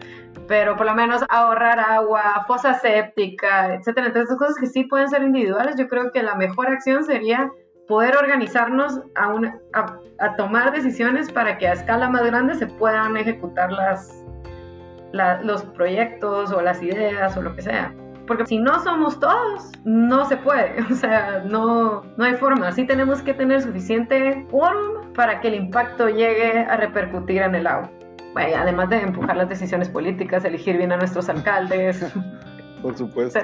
pero 0.48 0.76
por 0.76 0.86
lo 0.86 0.96
menos 0.96 1.24
ahorrar 1.30 1.80
agua, 1.80 2.44
fosa 2.48 2.74
séptica, 2.76 3.76
etcétera. 3.76 4.08
Entonces, 4.08 4.38
cosas 4.38 4.58
que 4.60 4.68
sí 4.68 4.84
pueden 4.84 5.10
ser 5.10 5.24
individuales, 5.24 5.76
yo 5.78 5.88
creo 5.88 6.12
que 6.12 6.24
la 6.24 6.36
mejor 6.36 6.68
acción 6.68 7.04
sería 7.04 7.52
poder 7.88 8.16
organizarnos 8.16 9.02
a, 9.16 9.34
a, 9.74 10.00
a 10.20 10.36
tomar 10.36 10.72
decisiones 10.72 11.32
para 11.32 11.58
que 11.58 11.68
a 11.68 11.74
escala 11.74 12.10
más 12.10 12.26
grande 12.26 12.56
se 12.56 12.68
puedan 12.68 13.18
ejecutar 13.18 13.72
las, 13.72 14.24
los 15.44 15.64
proyectos 15.64 16.52
o 16.52 16.62
las 16.62 16.82
ideas 16.82 17.38
o 17.38 17.42
lo 17.42 17.56
que 17.56 17.62
sea. 17.62 17.94
Porque 18.26 18.46
si 18.46 18.58
no 18.58 18.80
somos 18.80 19.20
todos, 19.20 19.72
no 19.84 20.26
se 20.26 20.38
puede. 20.38 20.82
O 20.92 20.96
sea, 20.96 21.44
no, 21.46 22.04
no 22.18 22.24
hay 22.24 22.34
forma. 22.36 22.72
Sí 22.72 22.86
tenemos 22.86 23.22
que 23.22 23.34
tener 23.34 23.62
suficiente 23.62 24.46
quórum 24.50 25.03
para 25.14 25.42
que 25.42 25.48
el 25.50 25.56
impacto 25.56 26.10
llegue 26.10 26.60
a 26.60 26.78
repercutir 26.78 27.42
en 27.42 27.56
el 27.56 27.68
agua? 27.68 27.90
Bueno, 28.34 28.58
además 28.58 28.90
de 28.90 29.02
empujar 29.02 29.38
las 29.38 29.48
decisiones 29.48 29.90
políticas, 29.90 30.44
elegir 30.44 30.78
bien 30.78 30.92
a 30.92 30.98
nuestros 30.98 31.30
alcaldes. 31.30 32.06
Por 32.82 32.98
supuesto. 32.98 33.40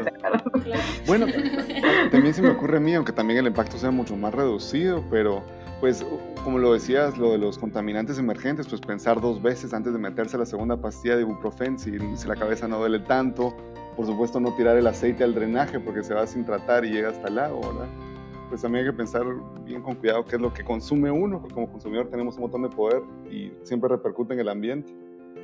Bueno, 1.07 1.25
también 2.11 2.33
se 2.33 2.41
me 2.41 2.49
ocurre 2.49 2.77
a 2.77 2.79
mí, 2.81 2.93
aunque 2.93 3.13
también 3.13 3.39
el 3.39 3.47
impacto 3.47 3.77
sea 3.77 3.89
mucho 3.89 4.17
más 4.17 4.33
reducido, 4.33 5.05
pero 5.09 5.43
pues 5.79 6.05
como 6.43 6.59
lo 6.59 6.73
decías, 6.73 7.17
lo 7.17 7.31
de 7.31 7.37
los 7.37 7.57
contaminantes 7.57 8.19
emergentes, 8.19 8.67
pues 8.67 8.81
pensar 8.81 9.21
dos 9.21 9.41
veces 9.41 9.73
antes 9.73 9.93
de 9.93 9.99
meterse 9.99 10.37
la 10.37 10.45
segunda 10.45 10.75
pastilla 10.75 11.15
de 11.15 11.21
ibuprofen 11.21 11.79
si, 11.79 11.97
si 12.17 12.27
la 12.27 12.35
cabeza 12.35 12.67
no 12.67 12.79
duele 12.79 12.99
tanto. 12.99 13.55
Por 13.95 14.05
supuesto, 14.05 14.41
no 14.41 14.53
tirar 14.55 14.77
el 14.77 14.87
aceite 14.87 15.23
al 15.23 15.33
drenaje 15.33 15.79
porque 15.79 16.03
se 16.03 16.13
va 16.13 16.27
sin 16.27 16.43
tratar 16.43 16.83
y 16.83 16.89
llega 16.89 17.09
hasta 17.09 17.29
el 17.29 17.35
lago, 17.35 17.61
¿verdad? 17.61 18.08
Pues 18.49 18.61
también 18.63 18.85
hay 18.85 18.91
que 18.91 18.97
pensar 18.97 19.23
bien 19.63 19.81
con 19.81 19.95
cuidado 19.95 20.25
qué 20.25 20.35
es 20.35 20.41
lo 20.41 20.51
que 20.51 20.63
consume 20.63 21.11
uno, 21.11 21.39
porque 21.39 21.53
como 21.53 21.71
consumidor 21.71 22.09
tenemos 22.09 22.35
un 22.35 22.41
montón 22.41 22.63
de 22.63 22.69
poder 22.69 23.03
y 23.29 23.51
siempre 23.63 23.89
repercute 23.89 24.33
en 24.33 24.39
el 24.39 24.49
ambiente. 24.49 24.91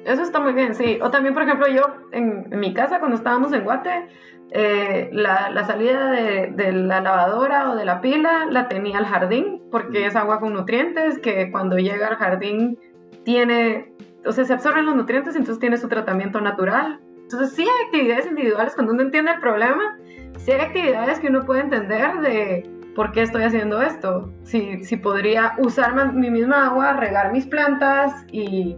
Eso 0.06 0.22
está 0.22 0.40
muy 0.40 0.54
bien, 0.54 0.76
sí. 0.76 1.00
O 1.02 1.10
también, 1.10 1.34
por 1.34 1.44
ejemplo, 1.44 1.68
yo 1.68 1.84
en, 2.12 2.48
mi 2.60 2.74
casa, 2.74 3.00
cuando 3.00 3.16
estábamos 3.18 3.54
en 3.54 3.64
Guate, 3.64 4.08
eh, 4.52 5.10
la, 5.12 5.50
la, 5.50 5.66
salida 5.66 6.12
de, 6.12 6.52
de, 6.56 6.72
la 6.72 7.02
lavadora 7.02 7.72
o 7.72 7.76
de 7.76 7.86
la 7.86 8.02
pila 8.02 8.46
la 8.50 8.68
tenía 8.68 9.00
al 9.00 9.06
jardín, 9.06 9.62
porque 9.72 10.06
es 10.06 10.16
agua 10.16 10.40
con 10.40 10.54
nutrientes 10.54 11.20
que 11.20 11.52
cuando 11.52 11.78
llega 11.78 12.08
al 12.08 12.16
jardín 12.16 12.78
tiene, 13.24 13.94
o 14.26 14.32
sea, 14.32 14.46
se 14.46 14.54
absorben 14.54 14.86
los 14.86 14.96
nutrientes, 14.96 15.36
entonces 15.36 15.60
tiene 15.60 15.78
su 15.78 15.88
tratamiento 15.88 16.40
natural. 16.40 17.00
Entonces 17.24 17.54
sí 17.54 17.64
hay 17.64 17.86
actividades 17.88 18.28
individuales 18.28 18.76
cuando 18.76 18.94
uno 18.94 19.02
entiende 19.02 19.32
el 19.32 19.40
problema, 19.40 19.98
sí 20.38 20.52
hay 20.52 20.62
actividades 20.62 21.20
que 21.20 21.28
uno 21.28 21.44
puede 21.44 21.62
entender 21.62 22.20
de 22.22 22.70
por 22.96 23.12
qué 23.12 23.22
estoy 23.22 23.44
haciendo 23.44 23.82
esto, 23.82 24.32
si, 24.44 24.84
si 24.84 24.98
podría 24.98 25.54
usar 25.60 26.14
mi 26.14 26.30
misma 26.30 26.68
agua, 26.68 26.94
regar 26.94 27.32
mis 27.32 27.46
plantas 27.46 28.14
y 28.32 28.78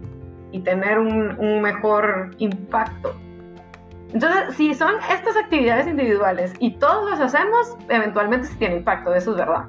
y 0.51 0.59
tener 0.59 0.99
un, 0.99 1.61
mejor 1.61 2.31
impacto. 2.37 3.15
Entonces, 4.13 4.55
si 4.55 4.73
son 4.73 4.93
estas 5.11 5.35
actividades 5.35 5.87
individuales 5.87 6.53
y 6.59 6.71
todos 6.71 7.09
las 7.09 7.19
hacemos, 7.19 7.75
eventualmente 7.89 8.47
sí 8.47 8.55
tiene 8.57 8.77
impacto, 8.77 9.13
eso 9.13 9.31
es 9.31 9.37
verdad. 9.37 9.65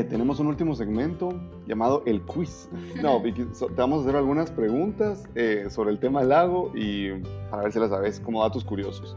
Eh, 0.00 0.04
tenemos 0.04 0.40
un 0.40 0.46
último 0.46 0.74
segmento 0.74 1.28
llamado 1.66 2.02
el 2.06 2.22
quiz. 2.22 2.70
No, 3.02 3.20
Vicky, 3.20 3.44
te 3.44 3.74
vamos 3.74 3.98
a 3.98 4.02
hacer 4.04 4.16
algunas 4.16 4.50
preguntas 4.50 5.28
eh, 5.34 5.66
sobre 5.68 5.90
el 5.90 6.00
tema 6.00 6.22
lago 6.22 6.72
y 6.74 7.10
a 7.50 7.56
ver 7.58 7.70
si 7.70 7.78
las 7.78 7.90
sabes 7.90 8.18
como 8.18 8.42
datos 8.42 8.64
curiosos. 8.64 9.14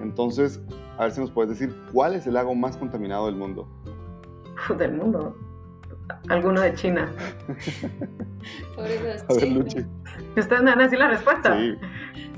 Entonces, 0.00 0.60
a 0.98 1.02
ver 1.02 1.12
si 1.12 1.20
nos 1.20 1.32
puedes 1.32 1.50
decir 1.50 1.74
cuál 1.92 2.14
es 2.14 2.28
el 2.28 2.34
lago 2.34 2.54
más 2.54 2.76
contaminado 2.76 3.26
del 3.26 3.34
mundo. 3.34 3.66
Del 4.78 4.92
mundo. 4.92 5.36
Alguno 6.28 6.60
de 6.60 6.74
China. 6.74 7.10
A 8.78 8.82
ver, 8.82 9.48
Luchi. 9.48 9.84
¿Ustedes 10.36 10.62
me 10.62 10.70
van 10.70 10.80
a 10.80 10.84
decir 10.84 10.98
la 10.98 11.08
respuesta? 11.08 11.56
Sí. 11.56 11.74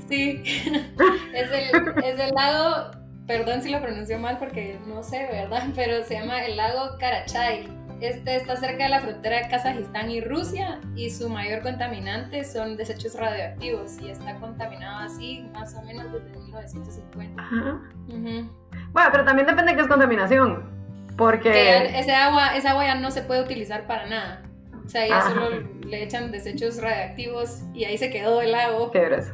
Sí. 0.09 0.43
es, 1.33 1.51
el, 1.51 2.03
es 2.03 2.19
el 2.19 2.31
lago, 2.33 2.91
perdón 3.27 3.61
si 3.61 3.69
lo 3.69 3.81
pronuncio 3.81 4.17
mal 4.17 4.39
porque 4.39 4.79
no 4.87 5.03
sé, 5.03 5.27
¿verdad? 5.31 5.67
Pero 5.75 6.03
se 6.03 6.15
llama 6.15 6.43
el 6.45 6.57
lago 6.57 6.97
Karachay 6.99 7.82
este 8.07 8.35
está 8.35 8.57
cerca 8.57 8.83
de 8.83 8.89
la 8.89 8.99
frontera 8.99 9.37
de 9.37 9.49
Kazajistán 9.49 10.11
y 10.11 10.19
Rusia 10.19 10.81
y 10.95 11.09
su 11.09 11.29
mayor 11.29 11.61
contaminante 11.61 12.43
son 12.43 12.75
desechos 12.75 13.15
radioactivos 13.15 13.99
y 14.01 14.09
está 14.09 14.35
contaminado 14.39 14.99
así 14.99 15.47
más 15.53 15.73
o 15.75 15.81
menos 15.83 16.11
desde 16.11 16.37
1950. 16.37 17.41
Ajá. 17.41 17.81
Bueno, 18.07 19.09
pero 19.11 19.23
también 19.23 19.47
depende 19.47 19.71
de 19.71 19.77
qué 19.77 19.83
es 19.83 19.87
contaminación, 19.87 20.63
porque... 21.17 21.97
ese 21.97 22.13
agua, 22.13 22.55
esa 22.57 22.71
agua 22.71 22.85
ya 22.85 22.95
no 22.95 23.09
se 23.09 23.21
puede 23.21 23.41
utilizar 23.41 23.87
para 23.87 24.07
nada. 24.07 24.43
O 24.85 24.89
sea, 24.89 25.07
ya 25.07 25.21
solo 25.21 25.61
le 25.85 26.03
echan 26.03 26.31
desechos 26.31 26.81
radioactivos 26.81 27.63
y 27.73 27.85
ahí 27.85 27.97
se 27.97 28.09
quedó 28.09 28.41
el 28.41 28.51
lago. 28.51 28.91
Qué 28.91 29.05
grueso. 29.05 29.31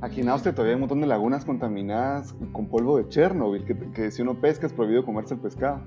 Aquí 0.00 0.20
en 0.20 0.28
Austria 0.28 0.54
todavía 0.54 0.72
hay 0.72 0.74
un 0.76 0.80
montón 0.82 1.00
de 1.00 1.08
lagunas 1.08 1.44
contaminadas 1.44 2.34
con 2.52 2.68
polvo 2.68 2.96
de 2.98 3.08
Chernobyl, 3.08 3.64
que, 3.64 3.76
que 3.90 4.10
si 4.10 4.22
uno 4.22 4.40
pesca 4.40 4.66
es 4.66 4.72
prohibido 4.72 5.04
comerse 5.04 5.34
el 5.34 5.40
pescado. 5.40 5.82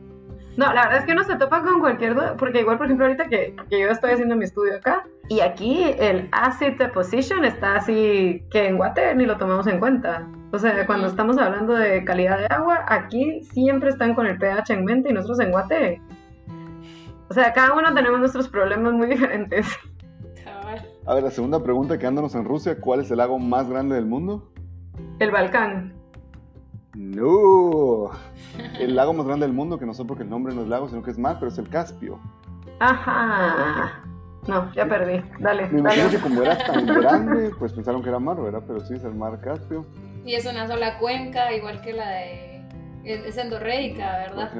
No, 0.56 0.72
la 0.72 0.84
verdad 0.84 0.99
es 0.99 1.06
que 1.06 1.14
uno 1.14 1.24
se 1.24 1.36
topa 1.36 1.64
con 1.64 1.80
cualquier 1.80 2.14
duda, 2.14 2.36
porque 2.38 2.60
igual, 2.62 2.78
por 2.78 2.86
ejemplo, 2.86 3.06
ahorita 3.06 3.28
que, 3.28 3.56
yo 3.72 3.88
estoy 3.88 4.12
haciendo 4.12 4.36
mi 4.36 4.45
estudio 4.45 4.76
acá, 4.76 5.06
y 5.28 5.39
aquí 5.39 5.84
el 5.97 6.30
acid 6.32 6.78
deposition 6.78 7.43
está 7.43 7.76
así 7.76 8.43
que 8.51 8.68
en 8.68 8.78
Guate 8.78 9.16
ni 9.16 9.26
lo 9.26 9.38
tomamos 9.38 9.66
en 9.68 9.80
cuenta. 9.80 10.28
O 10.51 10.60
sea, 10.60 10.86
cuando 10.86 11.08
estamos 11.08 11.38
hablando 11.39 11.74
de 11.74 12.06
calidad 12.06 12.38
de 12.38 12.45
agua, 12.47 12.86
aquí 12.88 13.41
siempre 13.43 13.89
están 13.89 14.14
con 14.14 14.28
el 14.28 14.38
pH 14.38 14.74
en 14.74 14.86
mente 14.86 15.10
y 15.10 15.14
nosotros 15.14 15.39
en 15.39 15.51
Guate. 15.51 16.01
O 17.30 17.34
sea, 17.34 17.51
cada 17.54 17.74
uno 17.74 17.91
tenemos 17.95 18.20
nuestros 18.20 18.47
problemas 18.47 18.93
muy 18.93 19.08
diferentes. 19.10 19.66
A 21.06 21.16
ver, 21.16 21.24
la 21.24 21.32
segunda 21.32 21.64
pregunta, 21.64 21.97
quedándonos 21.97 22.36
en 22.36 22.45
Rusia, 22.45 22.80
¿cuál 22.80 22.99
es 22.99 23.10
el 23.10 23.18
lago 23.18 23.39
más 23.39 23.68
grande 23.70 23.95
del 23.95 24.06
mundo? 24.06 24.51
El 25.20 25.32
Balcán. 25.32 26.03
No. 26.96 28.12
El 28.80 28.96
lago 28.96 29.14
más 29.14 29.26
grande 29.26 29.46
del 29.46 29.56
mundo, 29.56 29.80
que 29.80 29.86
no 29.86 29.94
sé 29.94 30.06
porque 30.06 30.24
el 30.24 30.30
nombre 30.30 30.54
no 30.54 30.62
es 30.62 30.68
lago, 30.68 30.88
sino 30.89 31.02
que 31.02 31.12
es 31.12 31.18
mar, 31.18 31.38
pero 31.39 31.52
es 31.52 31.58
el 31.58 31.70
Caspio. 31.70 32.20
Ajá. 32.80 34.04
No, 34.48 34.72
ya 34.74 34.88
perdí. 34.88 35.24
Dale. 35.39 35.70
Me 35.70 35.80
imagino 35.80 36.10
que 36.10 36.18
como 36.18 36.41
era 36.41 36.58
tan 36.58 36.86
grande, 36.86 37.52
pues 37.58 37.74
pensaron 37.74 38.04
que 38.04 38.10
era 38.10 38.20
mar, 38.20 38.41
¿verdad? 38.41 38.64
Pero 38.68 38.82
sí, 38.82 38.94
es 38.96 39.04
el 39.04 39.16
mar 39.16 39.39
Caspio. 39.41 39.86
Y 40.26 40.36
es 40.36 40.46
una 40.46 40.68
sola 40.68 41.00
cuenca, 41.00 41.54
igual 41.54 41.82
que 41.82 41.94
la 41.94 42.10
de. 42.10 42.54
Es 43.06 43.38
endorreica, 43.38 44.18
¿verdad? 44.20 44.52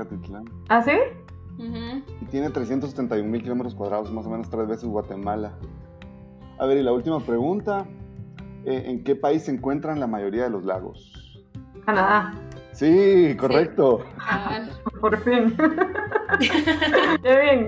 ¿Ah, 0.70 0.82
sí? 0.82 0.92
Y 2.22 2.26
tiene 2.26 2.50
371 2.50 3.30
mil 3.30 3.42
kilómetros 3.42 3.76
cuadrados, 3.76 4.12
más 4.12 4.26
o 4.26 4.30
menos 4.30 4.50
tres 4.50 4.68
veces 4.68 4.86
Guatemala. 4.86 5.54
A 6.58 6.66
ver, 6.66 6.78
y 6.78 6.84
la 6.84 6.92
última 6.92 7.20
pregunta: 7.20 7.86
eh, 8.66 8.84
¿en 8.88 9.04
qué 9.04 9.16
país 9.16 9.44
se 9.44 9.52
encuentran 9.52 10.00
la 10.00 10.08
mayoría 10.08 10.44
de 10.44 10.50
los 10.50 10.66
lagos? 10.66 11.23
Canadá. 11.86 12.34
Sí, 12.74 13.36
correcto. 13.38 14.06
Por 15.00 15.24
fin. 15.24 15.56
Qué 17.24 17.42
bien. 17.42 17.68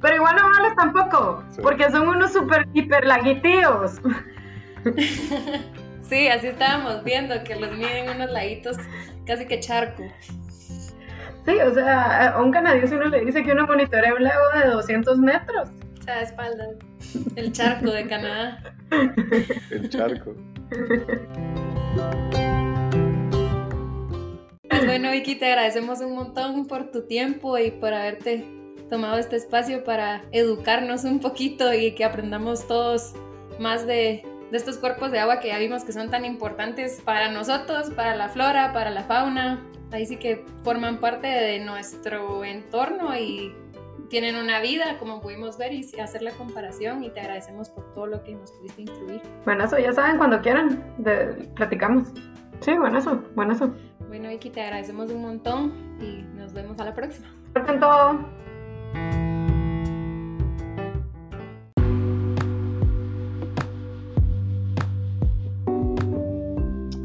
Pero 0.00 0.16
igual 0.16 0.36
no 0.36 0.50
vales 0.50 0.76
tampoco, 0.76 1.44
porque 1.62 1.90
son 1.90 2.08
unos 2.08 2.32
super 2.32 2.66
hiper 2.74 3.06
laguitíos. 3.06 4.00
Sí, 6.02 6.28
así 6.28 6.48
estábamos 6.48 7.04
viendo 7.04 7.42
que 7.44 7.56
los 7.56 7.70
miden 7.72 8.10
unos 8.10 8.30
laguitos 8.30 8.76
casi 9.24 9.46
que 9.46 9.60
charco. 9.60 10.02
Sí, 11.46 11.58
o 11.64 11.72
sea, 11.72 12.32
a 12.32 12.42
un 12.42 12.52
canadiense 12.52 12.94
uno 12.96 13.06
le 13.06 13.24
dice 13.24 13.42
que 13.42 13.52
uno 13.52 13.66
monitorea 13.66 14.14
un 14.14 14.22
lago 14.22 14.44
de 14.62 14.70
200 14.70 15.18
metros. 15.18 15.70
O 16.00 16.02
sea, 16.02 16.20
espalda. 16.20 16.66
El 17.36 17.52
charco 17.52 17.90
de 17.90 18.06
Canadá. 18.06 18.74
El 19.70 19.88
charco. 19.88 20.34
Pues 24.72 24.86
bueno, 24.86 25.10
Vicky, 25.10 25.34
te 25.34 25.44
agradecemos 25.44 26.00
un 26.00 26.14
montón 26.14 26.66
por 26.66 26.90
tu 26.90 27.02
tiempo 27.02 27.58
y 27.58 27.70
por 27.72 27.92
haberte 27.92 28.46
tomado 28.88 29.18
este 29.18 29.36
espacio 29.36 29.84
para 29.84 30.22
educarnos 30.32 31.04
un 31.04 31.20
poquito 31.20 31.74
y 31.74 31.94
que 31.94 32.06
aprendamos 32.06 32.66
todos 32.66 33.12
más 33.60 33.86
de, 33.86 34.24
de 34.50 34.56
estos 34.56 34.78
cuerpos 34.78 35.12
de 35.12 35.18
agua 35.18 35.40
que 35.40 35.48
ya 35.48 35.58
vimos 35.58 35.84
que 35.84 35.92
son 35.92 36.10
tan 36.10 36.24
importantes 36.24 37.02
para 37.04 37.30
nosotros, 37.30 37.90
para 37.90 38.16
la 38.16 38.30
flora, 38.30 38.72
para 38.72 38.90
la 38.90 39.02
fauna. 39.02 39.62
Ahí 39.90 40.06
sí 40.06 40.16
que 40.16 40.46
forman 40.64 41.00
parte 41.00 41.26
de 41.26 41.60
nuestro 41.60 42.42
entorno 42.42 43.14
y 43.14 43.54
tienen 44.08 44.36
una 44.36 44.62
vida, 44.62 44.96
como 44.98 45.20
pudimos 45.20 45.58
ver, 45.58 45.74
y 45.74 46.00
hacer 46.00 46.22
la 46.22 46.30
comparación. 46.30 47.04
Y 47.04 47.10
te 47.10 47.20
agradecemos 47.20 47.68
por 47.68 47.92
todo 47.92 48.06
lo 48.06 48.24
que 48.24 48.34
nos 48.34 48.50
pudiste 48.52 48.80
instruir. 48.82 49.20
Bueno, 49.44 49.64
eso 49.64 49.78
ya 49.78 49.92
saben, 49.92 50.16
cuando 50.16 50.40
quieran, 50.40 50.82
platicamos. 51.56 52.08
Sí, 52.60 52.78
bueno, 52.78 52.98
eso, 52.98 53.22
bueno, 53.34 53.52
eso. 53.52 53.74
Bueno, 54.08 54.28
Vicky, 54.28 54.50
te 54.50 54.62
agradecemos 54.62 55.10
un 55.10 55.22
montón 55.22 55.72
y 56.00 56.22
nos 56.36 56.52
vemos 56.52 56.78
a 56.78 56.84
la 56.84 56.94
próxima. 56.94 57.28
todo. 57.80 58.42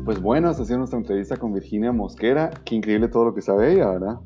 Pues 0.08 0.22
bueno, 0.22 0.48
hasta 0.48 0.64
sido 0.64 0.78
nuestra 0.78 0.98
entrevista 0.98 1.36
con 1.36 1.54
Virginia 1.54 1.92
Mosquera. 1.92 2.50
Qué 2.64 2.76
increíble 2.76 3.10
todo 3.10 3.26
lo 3.26 3.36
que 3.36 3.42
sabe 3.42 3.74
ella, 3.74 3.92
¿verdad? 3.92 4.20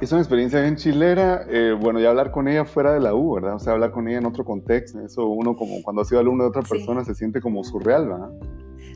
Es 0.00 0.10
una 0.10 0.20
experiencia 0.20 0.60
bien 0.60 0.74
chilera, 0.74 1.44
eh, 1.48 1.76
bueno, 1.80 2.00
ya 2.00 2.10
hablar 2.10 2.32
con 2.32 2.48
ella 2.48 2.64
fuera 2.64 2.92
de 2.92 2.98
la 2.98 3.14
U, 3.14 3.34
¿verdad? 3.34 3.54
O 3.54 3.58
sea, 3.60 3.74
hablar 3.74 3.92
con 3.92 4.08
ella 4.08 4.18
en 4.18 4.26
otro 4.26 4.44
contexto, 4.44 5.00
eso 5.00 5.26
uno 5.26 5.54
como 5.54 5.80
cuando 5.84 6.02
ha 6.02 6.04
sido 6.04 6.20
alumno 6.20 6.42
de 6.42 6.50
otra 6.50 6.62
persona 6.62 7.04
se 7.04 7.14
siente 7.14 7.40
como 7.40 7.62
surreal, 7.62 8.08
¿verdad? 8.08 8.30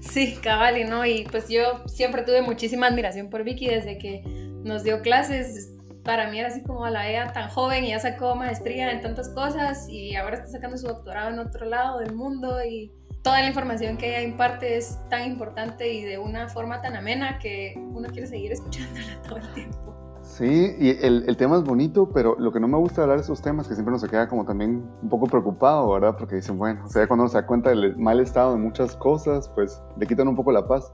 Sí, 0.03 0.37
cabal, 0.43 0.79
y 0.79 0.85
no, 0.85 1.07
y 1.07 1.25
pues 1.31 1.49
yo 1.49 1.87
siempre 1.87 2.23
tuve 2.23 2.43
muchísima 2.43 2.89
admiración 2.89 3.31
por 3.31 3.45
Vicky 3.45 3.69
desde 3.69 3.99
que 3.99 4.23
nos 4.65 4.83
dio 4.83 5.01
clases. 5.01 5.73
Para 6.03 6.29
mí 6.29 6.41
era 6.41 6.49
así 6.49 6.63
como 6.63 6.85
a 6.85 6.91
la 6.91 7.09
ella 7.09 7.33
tan 7.33 7.49
joven 7.49 7.85
y 7.85 7.91
ya 7.91 8.01
sacó 8.01 8.35
maestría 8.35 8.91
en 8.91 9.01
tantas 9.01 9.29
cosas 9.29 9.89
y 9.89 10.17
ahora 10.17 10.37
está 10.37 10.49
sacando 10.49 10.77
su 10.77 10.89
doctorado 10.89 11.31
en 11.31 11.39
otro 11.39 11.67
lado 11.67 12.01
del 12.01 12.15
mundo 12.15 12.59
y 12.65 12.91
toda 13.23 13.41
la 13.41 13.47
información 13.47 13.97
que 13.97 14.09
ella 14.09 14.23
imparte 14.23 14.77
es 14.77 14.99
tan 15.09 15.25
importante 15.25 15.93
y 15.93 16.03
de 16.03 16.19
una 16.19 16.49
forma 16.49 16.83
tan 16.83 16.97
amena 16.97 17.39
que 17.39 17.75
uno 17.77 18.09
quiere 18.09 18.27
seguir 18.27 18.51
escuchándola 18.51 19.23
todo 19.29 19.37
el 19.37 19.53
tiempo. 19.55 20.02
Sí, 20.43 20.75
y 20.77 21.07
el, 21.07 21.25
el, 21.29 21.37
tema 21.37 21.55
es 21.57 21.63
bonito, 21.63 22.11
pero 22.13 22.35
lo 22.37 22.51
que 22.51 22.59
no 22.59 22.67
me 22.67 22.77
gusta 22.77 23.03
hablar 23.03 23.19
de 23.19 23.23
esos 23.23 23.41
temas 23.41 23.69
que 23.69 23.75
siempre 23.75 23.93
nos 23.93 24.03
queda 24.03 24.29
como 24.29 24.45
también 24.45 24.91
un 25.01 25.09
poco 25.09 25.29
preocupado, 25.29 25.93
¿verdad? 25.93 26.17
Porque 26.19 26.35
dicen, 26.35 26.59
bueno, 26.59 26.85
o 26.85 26.89
sea, 26.89 27.07
cuando 27.07 27.23
uno 27.23 27.31
se 27.31 27.37
da 27.37 27.47
cuenta 27.47 27.71
del 27.71 27.97
mal 27.97 28.19
estado 28.19 28.55
de 28.55 28.59
muchas 28.59 28.97
cosas, 28.97 29.49
pues 29.55 29.81
le 29.97 30.05
quitan 30.05 30.27
un 30.27 30.35
poco 30.35 30.51
la 30.51 30.67
paz. 30.67 30.93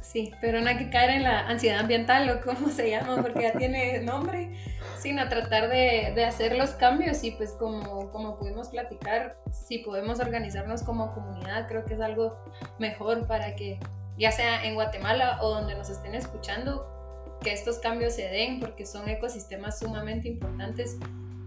Sí, 0.00 0.32
pero 0.40 0.60
no 0.60 0.70
hay 0.70 0.76
que 0.76 0.90
caer 0.90 1.10
en 1.10 1.22
la 1.22 1.46
ansiedad 1.46 1.78
ambiental 1.78 2.28
o 2.30 2.40
cómo 2.44 2.68
se 2.70 2.90
llama, 2.90 3.22
porque 3.22 3.42
ya 3.42 3.52
tiene 3.52 4.00
nombre, 4.00 4.56
sino 4.98 5.28
tratar 5.28 5.68
de, 5.68 6.10
de, 6.16 6.24
hacer 6.24 6.56
los 6.56 6.70
cambios 6.70 7.22
y 7.22 7.30
pues 7.30 7.52
como, 7.52 8.10
como 8.10 8.40
pudimos 8.40 8.70
platicar, 8.70 9.36
si 9.52 9.78
podemos 9.78 10.18
organizarnos 10.18 10.82
como 10.82 11.14
comunidad, 11.14 11.68
creo 11.68 11.84
que 11.84 11.94
es 11.94 12.00
algo 12.00 12.36
mejor 12.80 13.28
para 13.28 13.54
que 13.54 13.78
ya 14.18 14.32
sea 14.32 14.64
en 14.64 14.74
Guatemala 14.74 15.38
o 15.42 15.48
donde 15.48 15.76
nos 15.76 15.90
estén 15.90 16.16
escuchando, 16.16 16.97
que 17.40 17.52
estos 17.52 17.78
cambios 17.78 18.14
se 18.14 18.28
den 18.28 18.60
porque 18.60 18.86
son 18.86 19.08
ecosistemas 19.08 19.78
sumamente 19.78 20.28
importantes 20.28 20.96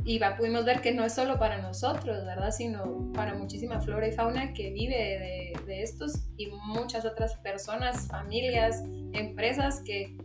y 0.04 0.18
va, 0.18 0.36
pudimos 0.36 0.66
ver 0.66 0.82
que 0.82 0.94
no 0.94 1.06
es 1.06 1.14
solo 1.14 1.38
para 1.38 1.62
nosotros, 1.62 2.26
¿verdad? 2.26 2.52
Sino 2.52 3.12
para 3.14 3.36
muchísima 3.36 3.82
flora 3.82 4.08
y 4.08 4.12
fauna 4.12 4.54
que 4.54 4.72
vive 4.72 4.96
de, 4.96 5.66
de 5.66 5.84
estos 5.84 6.14
y 6.38 6.48
muchas 6.48 7.06
otras 7.06 7.36
personas, 7.38 8.08
familias, 8.08 8.84
empresas 9.14 9.82
que 9.86 10.18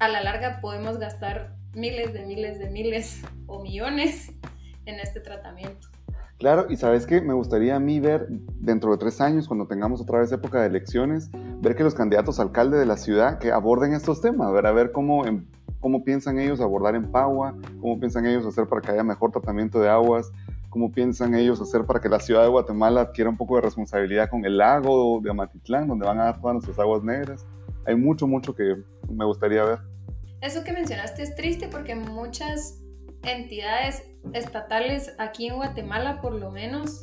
a 0.00 0.08
la 0.08 0.22
larga 0.22 0.60
podemos 0.60 0.98
gastar 0.98 1.54
miles 1.74 2.12
de 2.12 2.26
miles 2.26 2.58
de 2.58 2.70
miles 2.70 3.22
o 3.46 3.62
millones 3.62 4.32
en 4.86 4.98
este 4.98 5.20
tratamiento. 5.20 5.88
Claro, 6.40 6.68
y 6.70 6.76
sabes 6.76 7.06
que 7.06 7.20
me 7.20 7.34
gustaría 7.34 7.76
a 7.76 7.80
mí 7.80 8.00
ver 8.00 8.26
dentro 8.60 8.90
de 8.92 8.96
tres 8.96 9.20
años, 9.20 9.46
cuando 9.46 9.66
tengamos 9.66 10.00
otra 10.00 10.20
vez 10.20 10.32
época 10.32 10.62
de 10.62 10.68
elecciones, 10.68 11.28
ver 11.60 11.76
que 11.76 11.84
los 11.84 11.94
candidatos 11.94 12.40
alcalde 12.40 12.78
de 12.78 12.86
la 12.86 12.96
ciudad 12.96 13.38
que 13.38 13.52
aborden 13.52 13.92
estos 13.92 14.22
temas, 14.22 14.50
ver 14.50 14.64
a 14.64 14.72
ver 14.72 14.90
cómo, 14.90 15.22
cómo 15.80 16.02
piensan 16.02 16.38
ellos 16.38 16.62
abordar 16.62 16.94
en 16.94 17.12
Pagua, 17.12 17.54
cómo 17.82 18.00
piensan 18.00 18.24
ellos 18.24 18.46
hacer 18.46 18.66
para 18.66 18.80
que 18.80 18.90
haya 18.90 19.04
mejor 19.04 19.32
tratamiento 19.32 19.80
de 19.80 19.90
aguas, 19.90 20.32
cómo 20.70 20.90
piensan 20.90 21.34
ellos 21.34 21.60
hacer 21.60 21.84
para 21.84 22.00
que 22.00 22.08
la 22.08 22.18
ciudad 22.18 22.44
de 22.44 22.48
Guatemala 22.48 23.02
adquiera 23.02 23.28
un 23.28 23.36
poco 23.36 23.56
de 23.56 23.60
responsabilidad 23.60 24.30
con 24.30 24.42
el 24.46 24.56
lago 24.56 25.20
de 25.22 25.28
Amatitlán, 25.28 25.88
donde 25.88 26.06
van 26.06 26.20
a 26.20 26.24
dar 26.24 26.40
todas 26.40 26.54
nuestras 26.54 26.78
aguas 26.78 27.02
negras. 27.02 27.44
Hay 27.84 27.96
mucho, 27.96 28.26
mucho 28.26 28.54
que 28.54 28.76
me 29.10 29.26
gustaría 29.26 29.62
ver. 29.62 29.80
Eso 30.40 30.64
que 30.64 30.72
mencionaste 30.72 31.22
es 31.22 31.34
triste 31.34 31.68
porque 31.70 31.94
muchas 31.94 32.80
entidades 33.22 34.04
estatales 34.32 35.14
aquí 35.18 35.48
en 35.48 35.56
Guatemala, 35.56 36.20
por 36.20 36.34
lo 36.34 36.50
menos, 36.50 37.00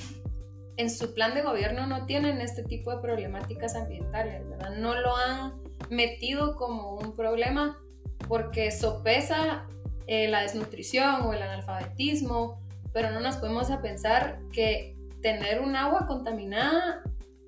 en 0.78 0.90
su 0.92 1.14
plan 1.14 1.34
de 1.34 1.42
gobierno 1.42 1.88
no 1.88 2.06
tienen 2.06 2.40
este 2.40 2.64
tipo 2.64 2.92
de 2.92 3.02
problemáticas 3.02 3.76
ambientales, 3.76 4.48
¿verdad? 4.48 4.76
No 4.78 4.96
lo 4.96 5.16
han 5.16 5.54
metido 5.90 6.56
como 6.56 6.96
un 6.96 7.16
problema 7.16 7.80
porque 8.28 8.72
sopesa 8.72 9.66
eh, 10.06 10.28
la 10.28 10.42
desnutrición 10.42 11.24
o 11.24 11.34
el 11.34 11.42
analfabetismo, 11.42 12.62
pero 12.94 13.12
no 13.12 13.20
nos 13.20 13.38
podemos 13.38 13.72
a 13.72 13.82
pensar 13.82 14.40
que 14.52 14.96
tener 15.22 15.62
un 15.62 15.76
agua 15.76 16.06
contaminada 16.08 17.02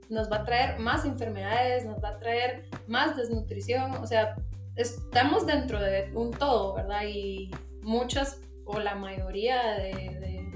nos 0.09 0.32
va 0.32 0.38
a 0.38 0.43
traer 0.43 0.80
más 0.80 1.05
enfermedades, 1.05 1.86
nos 1.86 2.03
va 2.03 2.09
a 2.09 2.20
traer 2.20 2.67
más 2.88 3.15
desnutrición, 3.15 3.93
o 3.93 4.07
sea, 4.07 4.36
estamos 4.76 5.45
dentro 5.45 5.80
de 5.80 6.11
un 6.15 6.32
todo, 6.32 6.74
¿verdad? 6.74 7.03
Y 7.07 7.51
muchas 7.84 8.41
o 8.70 8.80
la 8.80 8.95
mayoría 8.95 9.74
de, 9.76 10.47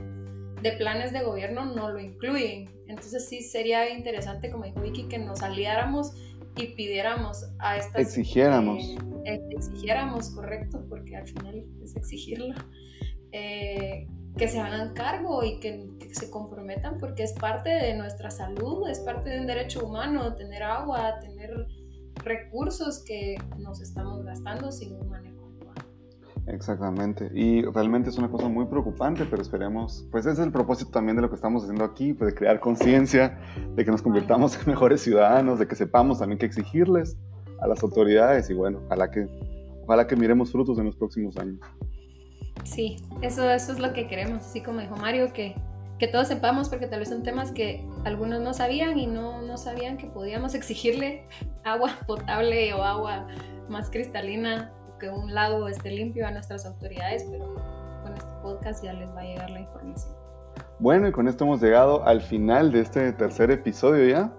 de, 0.61 0.71
planes 0.73 1.11
de 1.11 1.23
gobierno 1.23 1.65
no 1.65 1.89
lo 1.89 1.99
incluyen. 1.99 2.69
Entonces 2.87 3.27
sí 3.27 3.41
sería 3.41 3.89
interesante, 3.89 4.51
como 4.51 4.65
dijo 4.65 4.81
Vicky, 4.81 5.07
que 5.07 5.17
nos 5.17 5.41
aliáramos 5.41 6.13
y 6.55 6.67
pidiéramos 6.67 7.49
a 7.59 7.77
estas... 7.77 8.01
Exigiéramos. 8.01 8.95
Eh, 9.25 9.41
exigiéramos, 9.49 10.29
correcto, 10.29 10.85
porque 10.87 11.15
al 11.15 11.27
final 11.27 11.65
es 11.83 11.95
exigirlo. 11.95 12.53
Eh, 13.31 14.07
que 14.37 14.47
se 14.47 14.59
hagan 14.59 14.93
cargo 14.93 15.43
y 15.43 15.59
que, 15.59 15.89
que, 15.99 16.13
se 16.13 16.29
comprometan 16.29 16.97
porque 16.99 17.23
es 17.23 17.33
parte 17.33 17.69
de 17.69 17.95
nuestra 17.95 18.29
salud, 18.29 18.87
es 18.87 18.99
parte 18.99 19.31
de 19.31 19.39
un 19.39 19.47
derecho 19.47 19.85
humano, 19.85 20.35
tener 20.35 20.63
agua, 20.63 21.19
tener 21.19 21.67
recursos 22.23 23.03
que 23.03 23.37
nos 23.57 23.81
estamos 23.81 24.23
gastando 24.23 24.71
sin 24.71 24.95
un 24.95 25.09
manejo 25.09 25.32
Exactamente, 26.47 27.31
y 27.33 27.61
realmente 27.61 28.09
es 28.09 28.17
una 28.17 28.29
cosa 28.29 28.49
muy 28.49 28.65
preocupante, 28.65 29.25
pero 29.29 29.41
esperemos, 29.41 30.05
pues 30.11 30.25
ese 30.25 30.41
es 30.41 30.45
el 30.45 30.51
propósito 30.51 30.91
también 30.91 31.15
de 31.15 31.21
lo 31.21 31.29
que 31.29 31.35
estamos 31.35 31.63
haciendo 31.63 31.85
aquí, 31.85 32.13
pues 32.13 32.33
de 32.33 32.37
crear 32.37 32.59
conciencia, 32.59 33.39
de 33.75 33.85
que 33.85 33.91
nos 33.91 34.01
convirtamos 34.01 34.57
en 34.59 34.63
mejores 34.67 35.01
ciudadanos, 35.01 35.57
de 35.57 35.67
que 35.67 35.75
sepamos 35.75 36.19
también 36.19 36.37
qué 36.37 36.45
exigirles 36.45 37.15
a 37.61 37.67
las 37.67 37.81
autoridades 37.81 38.49
y 38.49 38.53
bueno, 38.53 38.81
ojalá 38.85 39.09
que, 39.09 39.25
ojalá 39.83 40.05
que 40.05 40.17
miremos 40.17 40.51
frutos 40.51 40.77
en 40.79 40.85
los 40.85 40.97
próximos 40.97 41.37
años. 41.37 41.59
Sí, 42.65 42.97
eso, 43.21 43.49
eso 43.49 43.71
es 43.71 43.79
lo 43.79 43.93
que 43.93 44.07
queremos, 44.07 44.45
así 44.45 44.61
como 44.61 44.81
dijo 44.81 44.97
Mario, 44.97 45.31
que, 45.31 45.55
que 45.97 46.09
todos 46.09 46.27
sepamos, 46.27 46.67
porque 46.67 46.87
tal 46.87 46.99
vez 46.99 47.07
son 47.07 47.23
temas 47.23 47.53
que 47.53 47.85
algunos 48.03 48.41
no 48.41 48.53
sabían 48.53 48.99
y 48.99 49.07
no, 49.07 49.41
no 49.41 49.57
sabían 49.57 49.95
que 49.95 50.07
podíamos 50.07 50.55
exigirle 50.55 51.23
agua 51.63 51.91
potable 52.07 52.73
o 52.73 52.83
agua 52.83 53.27
más 53.69 53.89
cristalina 53.89 54.73
que 55.03 55.09
un 55.09 55.33
lago 55.33 55.67
esté 55.67 55.91
limpio 55.91 56.25
a 56.25 56.31
nuestras 56.31 56.65
autoridades, 56.65 57.27
pero 57.29 57.53
con 58.03 58.13
este 58.13 58.31
podcast 58.41 58.81
ya 58.81 58.93
les 58.93 59.09
va 59.09 59.19
a 59.19 59.23
llegar 59.23 59.49
la 59.49 59.59
información. 59.59 60.15
Bueno, 60.79 61.09
y 61.09 61.11
con 61.11 61.27
esto 61.27 61.43
hemos 61.43 61.61
llegado 61.61 62.05
al 62.05 62.21
final 62.21 62.71
de 62.71 62.79
este 62.79 63.11
tercer 63.11 63.51
episodio 63.51 64.07
ya. 64.07 64.31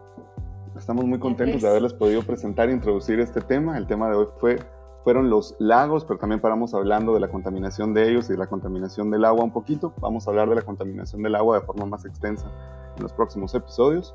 Estamos 0.74 1.04
muy 1.04 1.18
contentos 1.18 1.60
de 1.60 1.68
haberles 1.68 1.92
podido 1.92 2.22
presentar 2.22 2.70
e 2.70 2.72
introducir 2.72 3.20
este 3.20 3.42
tema. 3.42 3.76
El 3.76 3.86
tema 3.86 4.08
de 4.08 4.16
hoy 4.16 4.26
fue, 4.38 4.58
fueron 5.04 5.28
los 5.28 5.54
lagos, 5.58 6.06
pero 6.06 6.18
también 6.18 6.40
paramos 6.40 6.72
hablando 6.72 7.12
de 7.12 7.20
la 7.20 7.28
contaminación 7.28 7.92
de 7.92 8.08
ellos 8.08 8.30
y 8.30 8.32
de 8.32 8.38
la 8.38 8.46
contaminación 8.46 9.10
del 9.10 9.26
agua 9.26 9.44
un 9.44 9.52
poquito. 9.52 9.92
Vamos 10.00 10.26
a 10.26 10.30
hablar 10.30 10.48
de 10.48 10.54
la 10.54 10.62
contaminación 10.62 11.22
del 11.22 11.34
agua 11.34 11.60
de 11.60 11.66
forma 11.66 11.84
más 11.84 12.06
extensa 12.06 12.50
en 12.96 13.02
los 13.02 13.12
próximos 13.12 13.54
episodios. 13.54 14.14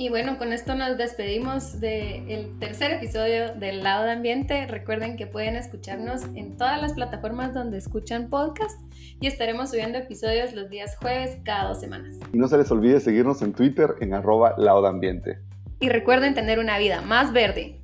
Y 0.00 0.10
bueno, 0.10 0.38
con 0.38 0.52
esto 0.52 0.76
nos 0.76 0.96
despedimos 0.96 1.80
del 1.80 2.56
tercer 2.60 2.92
episodio 2.92 3.52
del 3.56 3.82
Lado 3.82 4.04
de 4.04 4.12
Ambiente. 4.12 4.64
Recuerden 4.68 5.16
que 5.16 5.26
pueden 5.26 5.56
escucharnos 5.56 6.22
en 6.36 6.56
todas 6.56 6.80
las 6.80 6.92
plataformas 6.92 7.52
donde 7.52 7.78
escuchan 7.78 8.30
podcast 8.30 8.80
y 9.20 9.26
estaremos 9.26 9.70
subiendo 9.70 9.98
episodios 9.98 10.54
los 10.54 10.70
días 10.70 10.96
jueves 10.98 11.38
cada 11.44 11.70
dos 11.70 11.80
semanas. 11.80 12.14
Y 12.32 12.38
no 12.38 12.46
se 12.46 12.58
les 12.58 12.70
olvide 12.70 13.00
seguirnos 13.00 13.42
en 13.42 13.52
Twitter 13.52 13.96
en 14.00 14.14
arroba 14.14 14.54
Lado 14.56 14.82
de 14.82 14.88
Ambiente. 14.88 15.38
Y 15.80 15.88
recuerden 15.88 16.32
tener 16.32 16.60
una 16.60 16.78
vida 16.78 17.02
más 17.02 17.32
verde. 17.32 17.80